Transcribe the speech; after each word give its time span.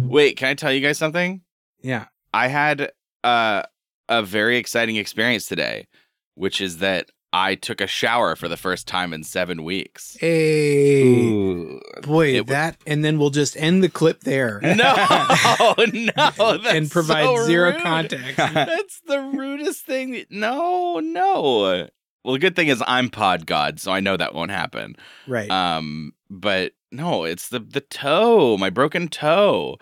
Wait, 0.00 0.36
can 0.36 0.48
I 0.48 0.54
tell 0.54 0.72
you 0.72 0.80
guys 0.80 0.98
something? 0.98 1.42
Yeah. 1.82 2.06
I 2.32 2.48
had 2.48 2.92
uh, 3.24 3.62
a 4.08 4.22
very 4.22 4.56
exciting 4.56 4.96
experience 4.96 5.46
today, 5.46 5.86
which 6.34 6.60
is 6.60 6.78
that 6.78 7.10
I 7.32 7.54
took 7.54 7.80
a 7.80 7.86
shower 7.86 8.36
for 8.36 8.46
the 8.48 8.56
first 8.58 8.86
time 8.86 9.12
in 9.14 9.24
seven 9.24 9.64
weeks. 9.64 10.16
Hey, 10.20 11.02
Ooh. 11.24 11.80
boy, 12.02 12.38
It- 12.38 12.46
that, 12.48 12.76
and 12.86 13.04
then 13.04 13.18
we'll 13.18 13.30
just 13.30 13.56
end 13.56 13.82
the 13.82 13.88
clip 13.88 14.20
there 14.20 14.60
No, 14.62 14.74
no, 15.78 16.12
that's 16.58 16.66
and 16.66 16.90
provide 16.90 17.24
so 17.24 17.44
zero 17.46 17.72
rude. 17.72 17.82
context. 17.82 18.36
That's 18.36 19.00
the 19.06 19.18
rudest 19.20 19.84
thing. 19.86 20.24
No, 20.30 21.00
no. 21.00 21.88
Well, 22.24 22.34
the 22.34 22.38
good 22.38 22.54
thing 22.54 22.68
is 22.68 22.82
I'm 22.86 23.08
pod 23.08 23.46
god, 23.46 23.80
so 23.80 23.90
I 23.92 24.00
know 24.00 24.16
that 24.16 24.34
won't 24.34 24.50
happen. 24.50 24.94
right. 25.26 25.50
Um, 25.50 26.12
but 26.30 26.72
no, 26.92 27.24
it's 27.24 27.48
the 27.48 27.58
the 27.58 27.80
toe, 27.80 28.56
my 28.56 28.70
broken 28.70 29.08
toe. 29.08 29.78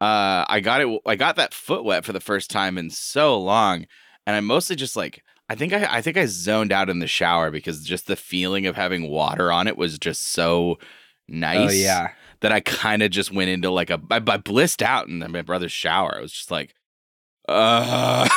Uh, 0.00 0.44
I 0.48 0.60
got 0.60 0.80
it. 0.80 1.00
I 1.06 1.14
got 1.16 1.36
that 1.36 1.54
foot 1.54 1.84
wet 1.84 2.04
for 2.04 2.12
the 2.12 2.20
first 2.20 2.50
time 2.50 2.78
in 2.78 2.90
so 2.90 3.38
long, 3.38 3.86
and 4.26 4.34
I 4.34 4.40
mostly 4.40 4.76
just 4.76 4.96
like. 4.96 5.22
I 5.48 5.56
think 5.56 5.72
I, 5.72 5.96
I 5.96 6.00
think 6.00 6.16
I 6.16 6.26
zoned 6.26 6.70
out 6.70 6.88
in 6.88 7.00
the 7.00 7.08
shower 7.08 7.50
because 7.50 7.82
just 7.82 8.06
the 8.06 8.14
feeling 8.14 8.66
of 8.66 8.76
having 8.76 9.10
water 9.10 9.50
on 9.50 9.66
it 9.66 9.76
was 9.76 9.98
just 9.98 10.28
so 10.28 10.78
nice. 11.26 11.70
Oh 11.70 11.72
yeah. 11.72 12.10
that 12.40 12.52
I 12.52 12.60
kind 12.60 13.02
of 13.02 13.10
just 13.10 13.32
went 13.32 13.50
into 13.50 13.68
like 13.68 13.90
a 13.90 14.00
I, 14.12 14.22
I 14.24 14.36
blissed 14.36 14.80
out 14.80 15.08
in 15.08 15.18
my 15.18 15.42
brother's 15.42 15.72
shower. 15.72 16.16
I 16.16 16.22
was 16.22 16.32
just 16.32 16.52
like, 16.52 16.74
uh 17.48 18.28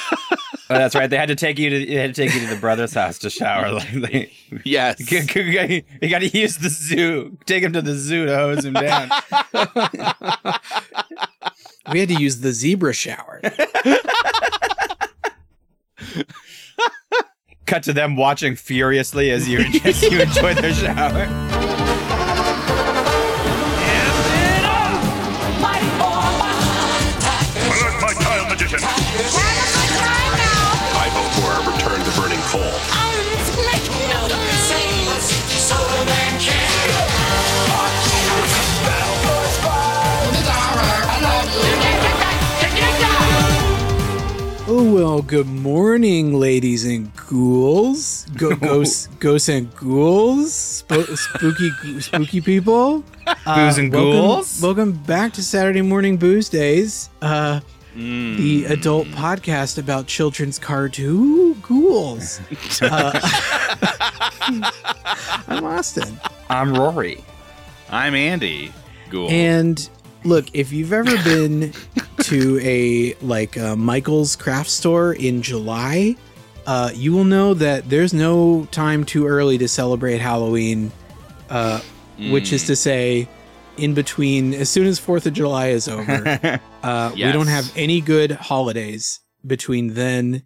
Oh, 0.72 0.78
that's 0.78 0.94
right. 0.94 1.08
They 1.08 1.16
had 1.16 1.28
to 1.28 1.34
take 1.34 1.58
you 1.58 1.70
to 1.70 1.86
they 1.86 1.94
had 1.94 2.14
to 2.14 2.22
take 2.22 2.34
you 2.34 2.40
to 2.40 2.54
the 2.54 2.60
brother's 2.60 2.94
house 2.94 3.18
to 3.20 3.30
shower. 3.30 3.80
Like 3.92 4.10
they, 4.10 4.32
yes. 4.64 5.10
you 5.10 6.08
got 6.08 6.20
to 6.20 6.28
use 6.28 6.56
the 6.56 6.68
zoo. 6.68 7.36
Take 7.46 7.62
him 7.62 7.72
to 7.72 7.82
the 7.82 7.94
zoo 7.94 8.26
to 8.26 8.34
hose 8.34 8.64
him 8.64 8.74
down. 8.74 9.10
we 11.92 12.00
had 12.00 12.08
to 12.08 12.14
use 12.14 12.40
the 12.40 12.52
zebra 12.52 12.92
shower. 12.92 13.40
Cut 17.66 17.82
to 17.84 17.92
them 17.92 18.16
watching 18.16 18.56
furiously 18.56 19.30
as 19.30 19.48
you 19.48 19.60
as 19.84 20.02
you 20.02 20.20
enjoy 20.20 20.54
their 20.54 20.74
shower. 20.74 21.81
Well, 45.02 45.20
good 45.20 45.48
morning, 45.48 46.32
ladies 46.38 46.84
and 46.84 47.10
ghouls, 47.28 48.24
go, 48.36 48.54
ghosts, 48.68 49.08
ghosts 49.18 49.48
and 49.48 49.74
ghouls, 49.74 50.52
Spo- 50.86 51.16
spooky, 51.18 52.00
spooky 52.00 52.40
people. 52.40 53.02
Uh, 53.26 53.34
Booze 53.66 53.78
and 53.78 53.92
welcome- 53.92 54.12
ghouls? 54.12 54.62
Welcome 54.62 54.92
back 54.92 55.32
to 55.32 55.42
Saturday 55.42 55.82
Morning 55.82 56.16
Booze 56.16 56.48
Days, 56.48 57.10
uh, 57.20 57.60
Mm. 57.96 58.38
the 58.38 58.64
adult 58.72 59.06
podcast 59.08 59.76
about 59.76 60.06
children's 60.06 60.58
cartoon 60.58 61.54
ghouls. 61.60 62.40
Uh, 62.80 63.20
I'm 65.48 65.62
Austin, 65.64 66.18
I'm 66.48 66.72
Rory. 66.74 67.22
I'm 67.90 68.14
Andy. 68.14 68.72
Ghoul. 69.10 69.28
and 69.30 69.90
look, 70.24 70.46
if 70.52 70.72
you've 70.72 70.92
ever 70.92 71.16
been 71.22 71.72
to 72.22 72.60
a 72.62 73.14
like 73.20 73.56
a 73.56 73.76
Michael's 73.76 74.36
craft 74.36 74.70
store 74.70 75.12
in 75.12 75.42
July, 75.42 76.16
uh, 76.66 76.90
you 76.94 77.12
will 77.12 77.24
know 77.24 77.54
that 77.54 77.88
there's 77.88 78.14
no 78.14 78.66
time 78.70 79.04
too 79.04 79.26
early 79.26 79.58
to 79.58 79.68
celebrate 79.68 80.18
Halloween, 80.18 80.92
uh, 81.50 81.80
which 82.30 82.52
is 82.52 82.66
to 82.66 82.76
say, 82.76 83.28
in 83.76 83.94
between, 83.94 84.54
as 84.54 84.70
soon 84.70 84.86
as 84.86 84.98
Fourth 84.98 85.26
of 85.26 85.32
July 85.32 85.68
is 85.68 85.88
over, 85.88 86.60
uh, 86.82 87.12
we 87.14 87.32
don't 87.32 87.48
have 87.48 87.72
any 87.76 88.00
good 88.00 88.32
holidays 88.32 89.20
between 89.44 89.94
then 89.94 90.42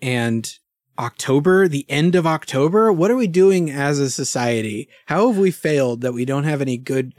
and 0.00 0.58
October, 0.98 1.68
the 1.68 1.84
end 1.88 2.14
of 2.14 2.26
October. 2.26 2.92
What 2.92 3.10
are 3.10 3.16
we 3.16 3.26
doing 3.26 3.70
as 3.70 3.98
a 3.98 4.10
society? 4.10 4.88
How 5.06 5.28
have 5.28 5.38
we 5.38 5.50
failed 5.50 6.02
that 6.02 6.14
we 6.14 6.24
don't 6.24 6.44
have 6.44 6.60
any 6.60 6.76
good, 6.76 7.14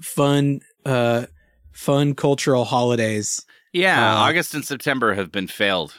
fun, 0.00 0.60
uh, 0.84 1.26
fun 1.74 2.14
cultural 2.14 2.64
holidays? 2.64 3.44
yeah, 3.72 4.14
uh, 4.14 4.16
August 4.20 4.54
and 4.54 4.64
September 4.64 5.14
have 5.14 5.30
been 5.32 5.48
failed 5.48 5.94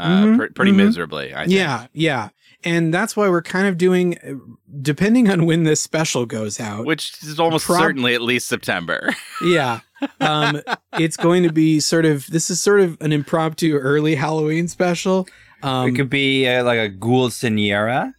uh, 0.00 0.22
Mhm, 0.24 0.36
pr- 0.38 0.52
pretty 0.54 0.72
mhm. 0.72 0.76
miserably. 0.86 1.34
I 1.34 1.40
think. 1.44 1.52
Yeah, 1.52 1.86
yeah. 1.92 2.28
And 2.64 2.92
that's 2.92 3.16
why 3.16 3.28
we're 3.28 3.42
kind 3.42 3.68
of 3.68 3.78
doing, 3.78 4.18
uh, 4.18 4.34
depending 4.82 5.30
on 5.30 5.46
when 5.46 5.62
this 5.62 5.80
special 5.80 6.26
goes 6.26 6.58
out. 6.58 6.86
which 6.86 7.22
is 7.22 7.38
almost 7.38 7.66
Prob- 7.66 7.78
certainly 7.80 8.14
at 8.14 8.22
least 8.22 8.48
September. 8.48 9.14
yeah. 9.44 9.80
Um, 10.20 10.60
it's 10.98 11.16
going 11.16 11.44
to 11.44 11.52
be 11.52 11.78
sort 11.80 12.04
of, 12.04 12.26
this 12.28 12.50
is 12.50 12.60
sort 12.60 12.80
of 12.80 12.96
an 13.00 13.12
impromptu 13.12 13.76
early 13.76 14.16
Halloween 14.16 14.66
special. 14.66 15.28
Um, 15.62 15.88
it 15.90 15.96
could 15.96 16.10
be 16.10 16.48
uh, 16.48 16.64
like 16.64 16.78
a 16.80 16.88
ghoul 16.88 17.28
Seniora. 17.30 18.12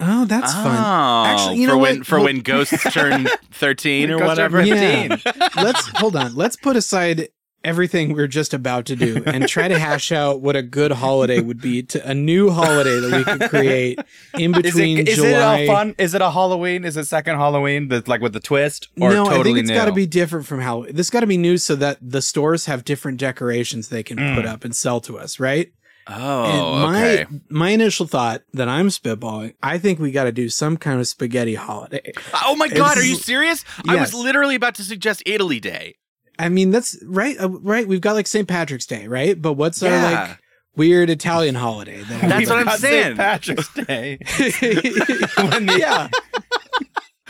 Oh, 0.00 0.24
that's 0.24 0.52
fun. 0.52 0.76
Oh, 0.76 1.24
Actually, 1.26 1.56
you 1.56 1.68
for 1.68 1.74
know 1.74 1.78
when 1.78 1.98
what? 1.98 2.06
for 2.06 2.16
Hold- 2.16 2.24
when 2.28 2.40
ghosts 2.40 2.82
turn 2.92 3.28
thirteen 3.50 4.10
or 4.10 4.24
whatever. 4.24 4.64
turn 4.64 4.68
Yeah. 4.68 5.16
let's 5.56 5.86
hold 5.98 6.16
on. 6.16 6.34
Let's 6.34 6.56
put 6.56 6.76
aside 6.76 7.28
everything 7.64 8.14
we're 8.14 8.28
just 8.28 8.54
about 8.54 8.86
to 8.86 8.94
do 8.94 9.22
and 9.26 9.48
try 9.48 9.66
to 9.66 9.78
hash 9.78 10.12
out 10.12 10.40
what 10.40 10.54
a 10.54 10.62
good 10.62 10.92
holiday 10.92 11.40
would 11.40 11.60
be 11.60 11.82
to 11.82 12.08
a 12.08 12.14
new 12.14 12.50
holiday 12.50 13.00
that 13.00 13.12
we 13.12 13.24
could 13.24 13.50
create 13.50 13.98
in 14.34 14.54
Is 14.54 14.62
between 14.62 14.98
it, 14.98 15.08
is 15.08 15.16
July. 15.16 15.58
it 15.58 15.64
a 15.64 15.66
fun? 15.66 15.94
Is 15.98 16.14
it 16.14 16.22
a 16.22 16.30
Halloween? 16.30 16.84
Is 16.84 16.96
it 16.96 17.04
second 17.06 17.36
Halloween? 17.36 17.88
That's 17.88 18.06
like 18.08 18.20
with 18.20 18.32
the 18.32 18.40
twist, 18.40 18.88
or 19.00 19.10
no, 19.10 19.24
totally 19.24 19.40
I 19.40 19.42
think 19.42 19.58
it's 19.58 19.68
new? 19.70 19.74
got 19.74 19.86
to 19.86 19.92
be 19.92 20.06
different 20.06 20.46
from 20.46 20.60
Halloween. 20.60 20.94
This 20.94 21.10
got 21.10 21.20
to 21.20 21.26
be 21.26 21.36
new 21.36 21.58
so 21.58 21.74
that 21.76 21.98
the 22.00 22.22
stores 22.22 22.66
have 22.66 22.84
different 22.84 23.18
decorations 23.18 23.88
they 23.88 24.02
can 24.02 24.16
put 24.16 24.44
mm. 24.44 24.48
up 24.48 24.64
and 24.64 24.74
sell 24.74 25.00
to 25.02 25.18
us, 25.18 25.40
right? 25.40 25.72
Oh, 26.10 26.44
and 26.44 26.92
my 26.92 27.08
okay. 27.12 27.26
my 27.50 27.70
initial 27.70 28.06
thought 28.06 28.42
that 28.54 28.68
I'm 28.68 28.88
spitballing, 28.88 29.54
I 29.62 29.78
think 29.78 29.98
we 29.98 30.10
got 30.10 30.24
to 30.24 30.32
do 30.32 30.48
some 30.48 30.76
kind 30.76 30.98
of 31.00 31.06
spaghetti 31.06 31.54
holiday. 31.54 32.12
Oh 32.44 32.56
my 32.56 32.68
god, 32.68 32.96
are 32.98 33.04
you 33.04 33.16
serious? 33.16 33.64
I 33.86 33.96
was 33.96 34.14
literally 34.14 34.54
about 34.54 34.74
to 34.76 34.84
suggest 34.84 35.22
Italy 35.26 35.60
Day. 35.60 35.96
I 36.38 36.48
mean, 36.48 36.70
that's 36.70 36.96
right. 37.04 37.36
Uh, 37.38 37.48
right, 37.50 37.86
we've 37.86 38.00
got 38.00 38.14
like 38.14 38.26
St. 38.26 38.46
Patrick's 38.48 38.86
Day, 38.86 39.06
right? 39.08 39.40
But 39.40 39.54
what's 39.54 39.82
our 39.82 39.90
like 39.90 40.38
weird 40.76 41.10
Italian 41.10 41.56
holiday? 41.56 42.00
That 42.02 42.28
That's 42.28 42.48
what 42.48 42.66
I'm 42.68 42.78
saying. 42.78 43.04
St. 43.04 43.16
Patrick's 43.16 43.74
Day. 43.86 44.18
yeah. 45.78 46.08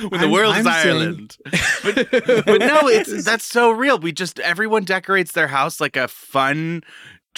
When 0.00 0.10
the 0.20 0.26
I'm- 0.26 0.30
world's 0.30 0.58
I'm 0.58 0.64
saying- 0.64 0.86
Ireland. 0.96 1.36
but, 1.82 2.44
but 2.46 2.58
no, 2.60 2.86
it's 2.86 3.24
that's 3.24 3.44
so 3.44 3.72
real. 3.72 3.98
We 3.98 4.12
just 4.12 4.38
everyone 4.38 4.84
decorates 4.84 5.32
their 5.32 5.48
house 5.48 5.80
like 5.80 5.96
a 5.96 6.06
fun 6.06 6.84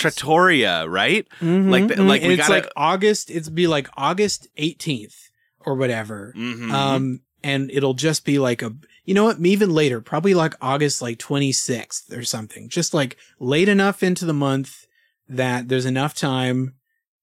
trattoria, 0.01 0.89
right? 0.89 1.27
Mhm, 1.41 1.71
Like 1.71 1.89
the- 1.89 1.95
mhm. 1.95 2.09
like 2.09 2.23
we 2.23 2.35
it's 2.35 2.49
gotta- 2.49 2.53
like 2.55 2.69
August. 2.77 3.31
It's 3.31 3.49
be 3.49 3.67
like 3.67 3.89
August 3.97 4.49
18th 4.57 5.31
or 5.65 5.75
whatever. 5.77 6.35
Mhm. 6.37 6.71
Um, 6.73 7.21
and 7.43 7.71
it'll 7.71 7.95
just 7.95 8.25
be 8.25 8.39
like 8.39 8.63
a, 8.63 8.73
you 9.05 9.15
know 9.15 9.25
what? 9.25 9.39
Even 9.45 9.71
later, 9.71 10.01
probably 10.01 10.35
like 10.35 10.55
August 10.61 11.01
like 11.03 11.19
26th 11.19 12.13
or 12.17 12.23
something. 12.25 12.69
Just 12.69 12.93
like 12.95 13.17
late 13.39 13.69
enough 13.69 14.03
into 14.03 14.25
the 14.25 14.35
month 14.35 14.87
that 15.29 15.69
there's 15.69 15.87
enough 15.87 16.15
time 16.15 16.75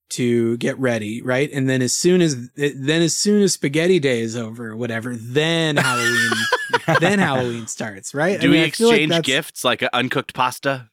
to 0.10 0.56
get 0.58 0.80
ready, 0.80 1.22
right? 1.22 1.50
And 1.52 1.70
then 1.70 1.82
as 1.82 1.94
soon 1.94 2.22
as 2.22 2.50
then 2.56 3.02
as 3.02 3.14
soon 3.16 3.42
as 3.44 3.54
Spaghetti 3.54 4.00
Day 4.00 4.22
is 4.22 4.38
over 4.38 4.70
or 4.70 4.78
whatever, 4.78 5.16
then 5.18 5.76
Halloween, 5.76 6.32
then 7.02 7.20
Halloween 7.20 7.68
starts, 7.68 8.14
right? 8.14 8.40
Do 8.40 8.48
I 8.48 8.52
mean, 8.52 8.62
we 8.64 8.70
feel 8.72 8.88
like 8.88 9.02
exchange 9.02 9.26
gifts 9.26 9.64
like 9.66 9.84
uncooked 9.94 10.34
pasta? 10.34 10.90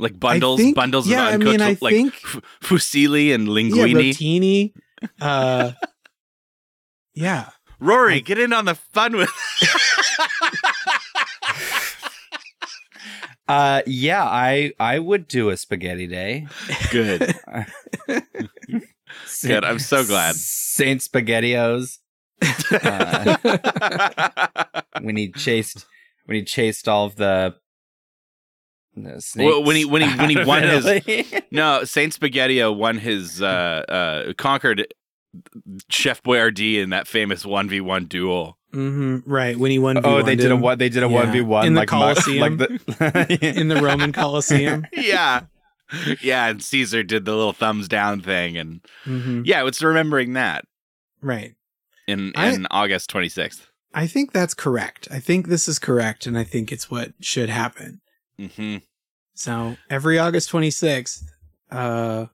Like 0.00 0.18
bundles, 0.18 0.58
think- 0.60 0.74
bundles 0.74 1.06
yeah, 1.06 1.28
of 1.28 1.40
mean, 1.40 1.48
uncooked 1.60 1.82
I 1.82 1.84
like 1.84 1.94
think- 1.94 2.14
f- 2.24 2.40
fusilli 2.62 3.34
and 3.34 3.46
Yeah, 3.46 3.52
linguine. 3.52 3.94
rotini. 3.94 4.72
Uh, 5.20 5.72
yeah. 7.14 7.50
Rory, 7.78 8.20
get 8.20 8.38
in 8.38 8.52
on 8.52 8.64
the 8.66 8.74
fun 8.74 9.16
with 9.16 9.30
Uh, 13.48 13.82
yeah, 13.84 14.22
I 14.24 14.72
I 14.78 15.00
would 15.00 15.26
do 15.26 15.50
a 15.50 15.56
spaghetti 15.56 16.06
day. 16.06 16.46
Good. 16.92 17.34
Good. 19.42 19.64
I'm 19.64 19.80
so 19.80 20.04
glad. 20.04 20.36
Saint 20.36 21.00
Spaghettios. 21.00 21.98
Uh, 22.70 23.36
when 25.00 25.16
he 25.16 25.32
chased 25.32 25.84
when 26.26 26.36
he 26.36 26.44
chased 26.44 26.86
all 26.88 27.06
of 27.06 27.16
the, 27.16 27.56
Well, 29.36 29.62
when 29.64 29.76
he- 29.76 29.84
when 29.84 30.02
he- 30.02 30.16
when 30.18 30.30
he 30.30 30.36
out 30.36 30.42
of 30.42 30.46
won 30.48 30.62
his- 31.06 31.42
No, 31.50 31.84
Saint 31.84 32.18
Spaghettio 32.18 32.74
won 32.76 32.98
his 32.98 33.40
uh 33.42 33.46
uh 33.46 34.32
conquered 34.34 34.86
Chef 35.88 36.22
Boyardee 36.22 36.76
in 36.82 36.90
that 36.90 37.06
famous 37.06 37.44
1v1 37.44 38.08
duel. 38.08 38.58
hmm 38.72 39.18
Right 39.26 39.56
when 39.58 39.70
he 39.70 39.78
won. 39.78 40.04
Oh, 40.04 40.22
they 40.22 40.36
did 40.36 40.50
a 40.50 40.56
what? 40.56 40.78
They 40.78 40.88
did 40.88 41.02
a 41.02 41.08
Yeah. 41.08 41.12
one 41.14 41.32
v 41.32 41.40
one 41.40 41.66
In 41.66 41.74
the 41.74 41.80
like 41.80 41.88
mu- 41.92 41.98
Colosseum. 41.98 42.40
like 42.40 42.58
the 42.58 43.38
in 43.58 43.68
the 43.68 43.80
Roman 43.80 44.12
Colosseum. 44.12 44.86
yeah. 44.92 45.42
Yeah, 46.22 46.46
and 46.48 46.62
Caesar 46.62 47.02
did 47.02 47.24
the 47.24 47.34
little 47.34 47.52
thumbs 47.52 47.88
down 47.88 48.20
thing 48.20 48.56
and 48.56 48.80
hmm 49.04 49.42
yeah, 49.44 49.66
it's 49.66 49.82
remembering 49.82 50.34
that 50.34 50.64
Right. 51.22 51.54
in 52.06 52.32
I- 52.36 52.52
in 52.52 52.66
August 52.70 53.10
26th. 53.12 53.66
I 53.92 54.06
think 54.06 54.30
that's 54.32 54.54
correct. 54.54 55.08
I 55.10 55.18
think 55.18 55.48
this 55.48 55.66
is 55.66 55.80
correct, 55.80 56.24
and 56.26 56.38
I 56.38 56.44
think 56.44 56.70
it's 56.70 56.88
what 56.92 57.12
should 57.20 57.48
happen. 57.48 58.00
Mhm. 58.38 58.82
So 59.40 59.76
every 59.88 60.18
August 60.18 60.52
26th, 60.52 61.22
uh, 61.70 62.26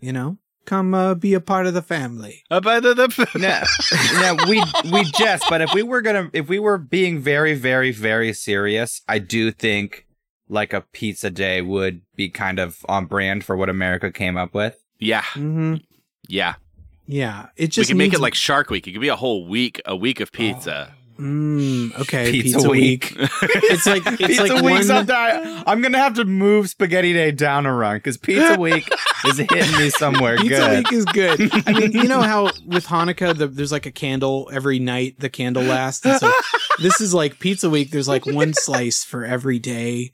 you 0.00 0.10
know, 0.12 0.38
come 0.64 0.94
uh, 0.94 1.14
be 1.14 1.34
a 1.34 1.40
part 1.40 1.66
of 1.66 1.74
the 1.74 1.82
family. 1.82 2.44
Uh, 2.50 2.60
but 2.60 2.82
the- 2.82 2.94
the- 2.94 3.28
no, 3.38 4.36
no, 4.36 4.44
we 4.48 4.62
we 4.90 5.04
jest, 5.18 5.44
but 5.50 5.60
if 5.60 5.74
we 5.74 5.82
were 5.82 6.00
gonna, 6.00 6.30
if 6.32 6.48
we 6.48 6.58
were 6.58 6.78
being 6.78 7.20
very, 7.20 7.52
very, 7.54 7.90
very 7.92 8.32
serious, 8.32 9.02
I 9.06 9.18
do 9.18 9.50
think 9.50 10.06
like 10.48 10.72
a 10.72 10.80
pizza 10.80 11.28
day 11.30 11.60
would 11.60 12.00
be 12.16 12.30
kind 12.30 12.58
of 12.58 12.78
on 12.88 13.04
brand 13.04 13.44
for 13.44 13.54
what 13.56 13.68
America 13.68 14.10
came 14.10 14.36
up 14.38 14.54
with. 14.54 14.82
yeah. 14.98 15.22
hmm 15.34 15.76
Yeah. 16.26 16.54
Yeah, 17.06 17.48
it 17.56 17.68
just 17.72 17.88
We 17.88 17.92
can 17.92 17.98
make 17.98 18.12
it 18.14 18.20
like 18.20 18.34
Shark 18.34 18.70
Week. 18.70 18.86
It 18.86 18.92
could 18.92 19.00
be 19.00 19.08
a 19.08 19.16
whole 19.16 19.46
week, 19.48 19.80
a 19.84 19.96
week 19.96 20.20
of 20.20 20.30
pizza. 20.32 20.94
Mm, 21.20 22.00
okay, 22.00 22.30
Pizza 22.30 22.54
pizza, 22.56 22.70
week. 22.70 23.14
week. 23.18 23.28
it's 23.42 23.84
like 23.86 24.02
it's 24.06 24.16
pizza 24.16 24.42
like 24.44 24.52
week. 24.62 24.72
one. 24.72 24.84
sometime- 24.84 25.62
I'm 25.66 25.82
gonna 25.82 25.98
have 25.98 26.14
to 26.14 26.24
move 26.24 26.70
Spaghetti 26.70 27.12
Day 27.12 27.30
down 27.30 27.66
a 27.66 27.74
run 27.74 27.96
because 27.98 28.16
Pizza 28.16 28.58
Week 28.58 28.88
is 29.26 29.36
hitting 29.36 29.76
me 29.78 29.90
somewhere 29.90 30.36
good. 30.38 30.84
Pizza 30.88 31.04
good. 31.12 31.38
week 31.38 31.46
is 31.50 31.52
good. 31.52 31.68
I 31.68 31.72
mean, 31.78 31.92
you 31.92 32.04
know 32.08 32.22
how 32.22 32.44
with 32.66 32.86
Hanukkah, 32.86 33.36
the, 33.36 33.48
there's 33.48 33.70
like 33.72 33.84
a 33.84 33.90
candle 33.90 34.48
every 34.50 34.78
night. 34.78 35.16
The 35.20 35.28
candle 35.28 35.62
lasts. 35.62 36.06
And 36.06 36.18
so 36.18 36.32
this 36.80 37.02
is 37.02 37.12
like 37.12 37.38
pizza 37.38 37.68
week. 37.68 37.90
There's 37.90 38.08
like 38.08 38.24
one 38.24 38.54
slice 38.54 39.04
for 39.04 39.22
every 39.24 39.58
day 39.58 40.12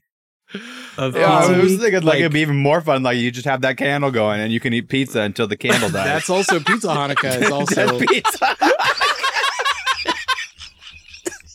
of 0.99 1.14
Yeah, 1.14 1.32
I 1.32 1.47
pizza 1.47 1.62
was 1.62 1.70
week. 1.73 1.81
thinking 1.82 2.02
like, 2.02 2.19
it'd 2.19 2.32
be 2.32 2.41
even 2.41 2.56
more 2.56 2.81
fun. 2.81 3.05
Like 3.05 3.19
you 3.19 3.31
just 3.31 3.47
have 3.47 3.61
that 3.61 3.76
candle 3.76 4.11
going 4.11 4.41
and 4.41 4.52
you 4.52 4.59
can 4.59 4.73
eat 4.73 4.88
pizza 4.88 5.20
until 5.20 5.47
the 5.47 5.56
candle 5.56 5.88
dies. 5.91 6.05
That's 6.05 6.31
also 6.31 6.59
pizza 6.59 6.88
Hanukkah. 6.88 7.41
It's 7.43 7.50
also 7.52 8.00
pizza. 8.00 8.56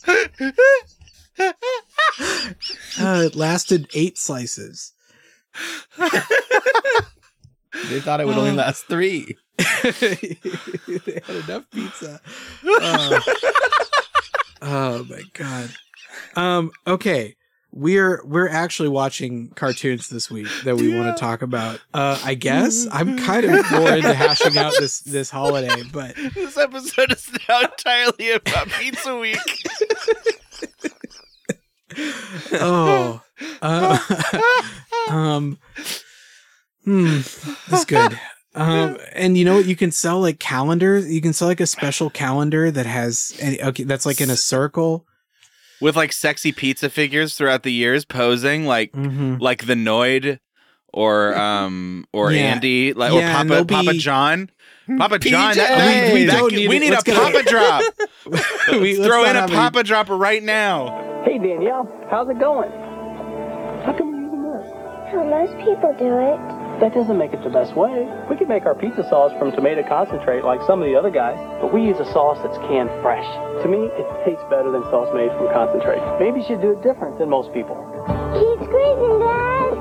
Uh, 0.08 1.52
it 2.98 3.36
lasted 3.36 3.88
eight 3.94 4.18
slices. 4.18 4.92
they 5.98 8.00
thought 8.00 8.20
it 8.20 8.26
would 8.26 8.38
only 8.38 8.52
last 8.52 8.86
three. 8.86 9.36
they 9.82 10.38
had 11.26 11.36
enough 11.48 11.64
pizza. 11.70 12.20
Oh. 12.64 13.20
Oh 14.64 15.04
my 15.10 15.22
god. 15.32 15.70
Um. 16.36 16.70
Okay. 16.86 17.34
We're 17.74 18.22
we're 18.24 18.50
actually 18.50 18.90
watching 18.90 19.48
cartoons 19.48 20.08
this 20.08 20.30
week 20.30 20.46
that 20.64 20.76
we 20.76 20.94
want 20.94 21.16
to 21.16 21.18
talk 21.18 21.40
about. 21.40 21.80
Uh, 21.94 22.20
I 22.22 22.34
guess 22.34 22.86
I'm 22.92 23.16
kind 23.16 23.46
of 23.46 23.70
more 23.70 23.92
into 23.92 24.12
hashing 24.12 24.58
out 24.58 24.74
this 24.78 25.00
this 25.00 25.30
holiday, 25.30 25.82
but 25.90 26.14
this 26.34 26.58
episode 26.58 27.12
is 27.12 27.30
now 27.48 27.62
entirely 27.62 28.32
about 28.32 28.68
Pizza 28.68 29.16
Week. 29.16 29.38
oh, 32.52 33.22
uh, 33.62 33.98
um, 35.08 35.58
hmm, 36.84 37.20
that's 37.68 37.86
good. 37.86 38.20
Um, 38.54 38.98
and 39.14 39.38
you 39.38 39.46
know 39.46 39.56
what? 39.56 39.64
You 39.64 39.76
can 39.76 39.90
sell 39.92 40.20
like 40.20 40.38
calendars. 40.38 41.10
You 41.10 41.22
can 41.22 41.32
sell 41.32 41.48
like 41.48 41.60
a 41.60 41.66
special 41.66 42.10
calendar 42.10 42.70
that 42.70 42.84
has 42.84 43.34
any, 43.40 43.62
okay, 43.62 43.84
that's 43.84 44.04
like 44.04 44.20
in 44.20 44.28
a 44.28 44.36
circle. 44.36 45.06
With 45.82 45.96
like 45.96 46.12
sexy 46.12 46.52
pizza 46.52 46.88
figures 46.88 47.34
throughout 47.34 47.62
the 47.64 47.72
years 47.72 48.04
posing 48.04 48.64
like 48.66 48.92
Mm-hmm. 48.92 49.36
like 49.38 49.66
the 49.66 49.74
Noid 49.74 50.38
or 50.92 51.36
um 51.38 52.06
or 52.12 52.32
Yeah. 52.32 52.40
Andy 52.54 52.92
like 52.94 53.12
Yeah, 53.12 53.42
or 53.42 53.44
Papa 53.48 53.64
Papa 53.66 53.90
be- 53.92 53.98
John. 53.98 54.48
Papa 54.98 55.18
John, 55.20 55.54
that, 55.56 55.78
PJs. 56.08 56.12
we, 56.14 56.20
We 56.20 56.24
that- 56.26 56.36
don't 56.38 56.52
need 56.54 56.68
we 56.68 56.78
need 56.78 56.90
Let's 56.90 57.02
a 57.02 57.06
get 57.06 57.16
a- 57.16 57.20
Papa 57.20 57.42
drop. 57.50 57.82
We- 58.80 58.96
let's 58.96 59.06
Throw 59.06 59.24
in 59.24 59.36
a 59.36 59.40
have 59.40 59.50
any- 59.50 59.56
Papa 59.58 59.82
dropper 59.84 60.16
right 60.16 60.42
now. 60.42 61.22
Hey 61.24 61.38
Danielle, 61.38 61.88
how's 62.10 62.28
it 62.30 62.38
going? 62.40 62.70
How 63.84 63.94
come 63.98 64.10
you're 64.10 64.22
using 64.22 64.42
this? 64.42 64.72
How 65.12 65.24
most 65.24 65.52
people 65.64 65.92
do 65.98 66.18
it. 66.18 66.61
That 66.82 66.90
doesn't 66.94 67.16
make 67.16 67.32
it 67.32 67.44
the 67.44 67.50
best 67.50 67.76
way. 67.76 68.08
We 68.28 68.36
could 68.36 68.48
make 68.48 68.66
our 68.66 68.74
pizza 68.74 69.04
sauce 69.08 69.30
from 69.38 69.52
tomato 69.52 69.86
concentrate 69.86 70.42
like 70.42 70.58
some 70.66 70.82
of 70.82 70.86
the 70.90 70.96
other 70.98 71.10
guys, 71.10 71.38
but 71.62 71.72
we 71.72 71.82
use 71.86 71.94
a 72.02 72.12
sauce 72.12 72.38
that's 72.42 72.58
canned 72.66 72.90
fresh. 73.06 73.22
To 73.62 73.68
me, 73.70 73.86
it 73.94 74.02
tastes 74.26 74.42
better 74.50 74.72
than 74.74 74.82
sauce 74.90 75.06
made 75.14 75.30
from 75.38 75.46
concentrate. 75.54 76.02
Maybe 76.18 76.40
you 76.42 76.46
should 76.50 76.58
do 76.60 76.72
it 76.74 76.82
different 76.82 77.20
than 77.22 77.30
most 77.30 77.54
people. 77.54 77.78
Keep 78.34 78.66
squeezing, 78.66 79.14
Dad. 79.22 79.78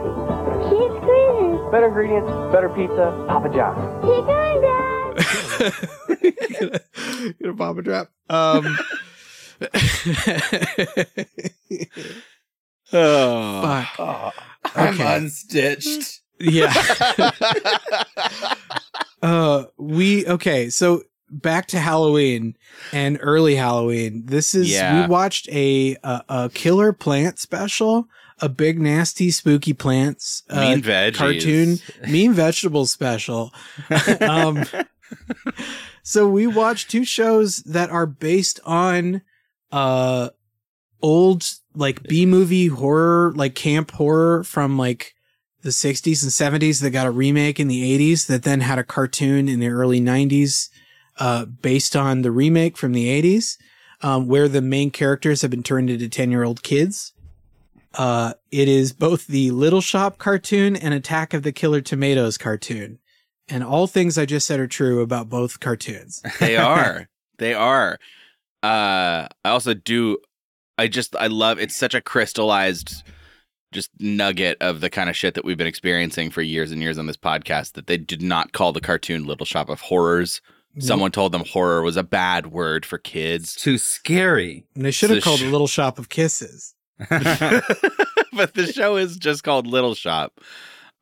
Keep 0.70 0.92
squeezing. 1.02 1.58
Better 1.74 1.90
ingredients, 1.90 2.30
better 2.54 2.70
pizza, 2.70 3.10
Papa 3.26 3.50
John. 3.50 3.74
Keep 4.06 4.22
going, 4.30 4.62
Dad. 4.62 5.18
get, 6.22 6.62
a, 6.70 6.78
get 7.34 7.50
a 7.50 7.58
Papa 7.58 7.82
drop. 7.82 8.14
Um, 8.30 8.78
Oh. 12.94 13.62
fuck. 13.64 13.88
Oh, 14.00 14.32
I'm 14.76 14.94
Okay. 14.96 15.04
unstitched. 15.18 16.21
Yeah. 16.42 16.74
uh, 19.22 19.66
we 19.78 20.26
okay. 20.28 20.70
So 20.70 21.04
back 21.30 21.68
to 21.68 21.80
Halloween 21.80 22.58
and 22.92 23.18
early 23.22 23.56
Halloween. 23.56 24.24
This 24.26 24.54
is 24.54 24.70
Yeah. 24.72 25.02
we 25.02 25.08
watched 25.08 25.48
a, 25.50 25.96
a 26.04 26.24
a 26.30 26.50
killer 26.54 26.94
plant 26.94 27.40
special, 27.40 28.08
a 28.40 28.50
big 28.50 28.80
nasty 28.80 29.32
spooky 29.32 29.74
plants 29.74 30.44
uh, 30.50 30.62
mean 30.62 30.82
veggies. 30.82 31.16
cartoon, 31.16 31.78
mean 32.10 32.34
vegetable 32.34 32.86
special. 32.86 33.54
um, 34.22 34.64
so 36.04 36.28
we 36.28 36.48
watched 36.48 36.90
two 36.92 37.06
shows 37.06 37.58
that 37.64 37.90
are 37.90 38.06
based 38.06 38.60
on 38.66 39.22
uh 39.72 40.30
old 41.02 41.50
like 41.76 42.04
B 42.04 42.26
movie 42.26 42.68
horror, 42.68 43.34
like 43.36 43.56
camp 43.56 43.92
horror 43.92 44.44
from 44.44 44.78
like 44.78 45.16
the 45.62 45.70
60s 45.70 46.24
and 46.24 46.62
70s 46.62 46.82
that 46.82 46.90
got 46.90 47.08
a 47.08 47.12
remake 47.12 47.60
in 47.60 47.68
the 47.68 47.98
80s 48.14 48.28
that 48.28 48.44
then 48.44 48.62
had 48.62 48.80
a 48.80 48.84
cartoon 48.84 49.48
in 49.48 49.60
the 49.60 49.70
early 49.70 50.02
90s 50.02 50.70
uh 51.18 51.46
based 51.46 51.96
on 51.96 52.22
the 52.22 52.32
remake 52.32 52.78
from 52.78 52.94
the 52.94 53.08
80s 53.22 53.58
um 54.02 54.28
where 54.28 54.48
the 54.48 54.62
main 54.62 54.90
characters 54.92 55.42
have 55.42 55.52
been 55.52 55.64
turned 55.64 55.90
into 55.90 56.08
10-year-old 56.08 56.64
kids. 56.64 57.14
Uh 57.94 58.34
it 58.52 58.68
is 58.68 58.94
both 58.94 59.28
the 59.28 59.52
Little 59.52 59.82
Shop 59.82 60.18
cartoon 60.18 60.76
and 60.76 60.94
Attack 60.94 61.34
of 61.34 61.44
the 61.44 61.52
Killer 61.52 61.82
Tomatoes 61.82 62.38
cartoon. 62.38 63.00
And 63.50 63.64
all 63.64 63.86
things 63.88 64.18
I 64.18 64.26
just 64.26 64.48
said 64.48 64.60
are 64.60 64.68
true 64.68 65.02
about 65.02 65.30
both 65.30 65.60
cartoons. 65.60 66.22
they 66.40 66.58
are. 66.58 67.08
They 67.38 67.56
are. 67.56 67.98
Uh 68.62 69.28
I 69.44 69.50
also 69.50 69.74
do 69.74 70.18
I 70.78 70.88
just 70.88 71.16
I 71.16 71.28
love 71.28 71.60
it's 71.60 71.76
such 71.76 71.94
a 71.96 72.02
crystallized 72.02 73.04
just 73.72 73.90
nugget 74.00 74.58
of 74.62 74.82
the 74.82 74.90
kind 74.90 75.10
of 75.10 75.16
shit 75.16 75.34
that 75.36 75.46
we've 75.46 75.58
been 75.58 75.68
experiencing 75.68 76.30
for 76.30 76.42
years 76.42 76.72
and 76.72 76.82
years 76.82 76.98
on 76.98 77.06
this 77.08 77.18
podcast 77.18 77.74
that 77.74 77.88
they 77.88 77.98
did 77.98 78.22
not 78.22 78.52
call 78.52 78.74
the 78.74 78.82
cartoon 78.82 79.26
Little 79.26 79.46
Shop 79.46 79.70
of 79.70 79.82
Horrors. 79.82 80.42
Someone 80.80 81.12
told 81.12 81.34
them 81.34 81.44
horror 81.46 81.82
was 81.82 81.98
a 81.98 82.04
bad 82.04 82.48
word 82.48 82.86
for 82.86 82.98
kids. 82.98 83.56
Too 83.56 83.78
scary. 83.78 84.66
And 84.74 84.86
they 84.86 84.92
should 84.92 85.10
have 85.10 85.18
The 85.18 85.22
called 85.22 85.40
sh- 85.40 85.44
it 85.44 85.52
Little 85.52 85.68
Shop 85.68 86.00
of 86.00 86.08
Kisses. 86.08 86.76
but 87.10 88.54
the 88.54 88.72
show 88.74 88.96
is 88.96 89.18
just 89.18 89.44
called 89.44 89.68
Little 89.68 89.96
Shop. 89.96 90.40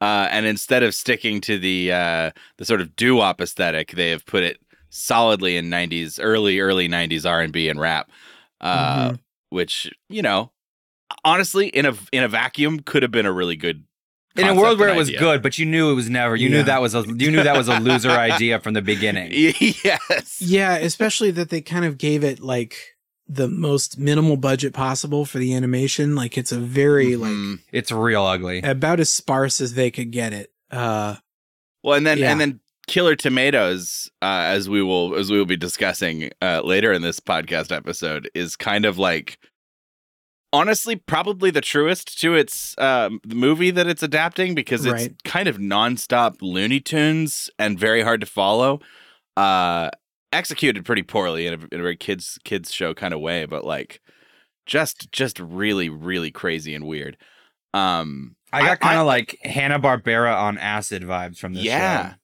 Uh, 0.02 0.28
and 0.32 0.46
instead 0.46 0.82
of 0.82 0.96
sticking 0.96 1.42
to 1.42 1.58
the 1.60 1.92
uh, 1.92 2.32
the 2.58 2.66
sort 2.66 2.82
of 2.82 2.96
doo-wop 2.96 3.42
aesthetic, 3.42 3.92
they 3.92 4.10
have 4.12 4.26
put 4.26 4.44
it 4.44 4.58
solidly 4.90 5.58
in 5.58 5.70
'90s, 5.70 6.20
early 6.22 6.60
early 6.60 6.88
'90s 6.88 7.30
R 7.30 7.42
and 7.42 7.80
rap, 7.80 8.10
uh, 8.62 9.10
Mhm. 9.12 9.20
which 9.50 9.92
you 10.10 10.22
know, 10.22 10.52
honestly, 11.24 11.68
in 11.68 11.86
a 11.86 11.94
in 12.12 12.24
a 12.24 12.28
vacuum, 12.28 12.80
could 12.80 13.04
have 13.04 13.12
been 13.12 13.26
a 13.26 13.32
really 13.32 13.56
good. 13.56 13.84
In 14.36 14.48
a 14.48 14.56
world 14.56 14.80
where 14.80 14.90
it 14.90 14.96
was 14.96 15.10
idea. 15.10 15.20
good, 15.20 15.42
but 15.42 15.58
you 15.58 15.66
knew 15.66 15.92
it 15.92 15.96
was 15.96 16.10
never. 16.10 16.36
You 16.36 16.48
Yeah. 16.50 16.58
knew 16.58 16.64
that 16.64 16.82
was 16.82 16.96
a. 16.96 17.04
You 17.08 17.32
knew 17.32 17.44
that 17.44 17.58
was 17.58 17.68
a 17.68 17.80
loser 17.80 18.12
idea 18.12 18.60
from 18.60 18.74
the 18.74 18.82
beginning. 18.82 19.32
yes, 19.60 20.38
Yeah, 20.40 20.76
especially 20.78 21.32
that 21.32 21.50
they 21.50 21.62
kind 21.62 21.84
of 21.84 21.98
gave 21.98 22.24
it 22.24 22.40
like 22.40 22.76
the 23.28 23.48
most 23.48 24.00
minimal 24.00 24.38
budget 24.38 24.74
possible 24.74 25.26
for 25.26 25.40
the 25.40 25.54
animation. 25.54 26.16
Like 26.16 26.38
it's 26.38 26.52
a 26.52 26.60
very 26.60 27.08
Mhm. 27.14 27.60
It's 27.72 27.92
real 27.92 28.24
ugly. 28.24 28.62
about 28.62 29.00
as 29.00 29.10
sparse 29.10 29.60
as 29.62 29.74
they 29.74 29.92
could 29.92 30.12
get 30.12 30.32
it. 30.32 30.52
Uh 30.72 31.16
Well, 31.84 31.96
and 31.98 32.08
then 32.08 32.18
Yeah. 32.20 32.32
and 32.32 32.40
then 32.40 32.60
Killer 32.88 33.16
Tomatoes, 33.16 34.10
uh, 34.22 34.26
as 34.48 34.68
we 34.70 34.82
will 34.82 35.16
as 35.16 35.30
we 35.32 35.38
will 35.38 35.46
be 35.46 35.58
discussing 35.58 36.32
uh, 36.42 36.62
later 36.64 36.92
in 36.94 37.02
this 37.02 37.20
podcast 37.20 37.76
episode, 37.76 38.30
is 38.34 38.56
kind 38.56 38.86
of 38.86 38.98
like 38.98 39.38
honestly 40.52 40.96
probably 40.96 41.52
the 41.52 41.62
truest 41.62 42.20
to 42.22 42.36
its 42.36 42.76
the 42.76 43.20
movie 43.26 43.72
that 43.72 43.88
it's 43.88 44.04
adapting 44.04 44.56
because 44.56 44.86
it's 44.86 44.94
Right. 44.94 45.24
kind 45.24 45.48
of 45.48 45.58
nonstop 45.58 46.38
Looney 46.42 46.80
Tunes 46.80 47.50
and 47.60 47.80
very 47.80 48.02
hard 48.02 48.22
to 48.22 48.28
follow. 48.28 48.80
Uh, 49.38 49.90
executed 50.32 50.86
pretty 50.86 51.02
poorly 51.04 51.48
in 51.48 51.54
a, 51.54 51.58
in 51.72 51.80
a 51.80 51.84
very 51.84 51.96
kids 51.96 52.38
kids 52.44 52.72
show 52.72 52.94
kind 52.94 53.14
of 53.14 53.20
way, 53.20 53.46
but 53.46 53.64
like 53.66 54.02
just 54.66 55.12
just 55.12 55.40
really 55.40 55.90
really 55.90 56.32
crazy 56.32 56.76
and 56.76 56.86
weird. 56.86 57.18
Um, 57.74 58.36
I 58.52 58.64
got 58.66 58.80
kind 58.80 59.00
of 59.00 59.06
like 59.06 59.38
Hanna 59.44 59.80
Barbera 59.80 60.36
on 60.36 60.58
acid 60.58 61.04
vibes 61.04 61.38
from 61.38 61.54
this 61.54 61.64
yeah, 61.64 62.10
show. 62.10 62.16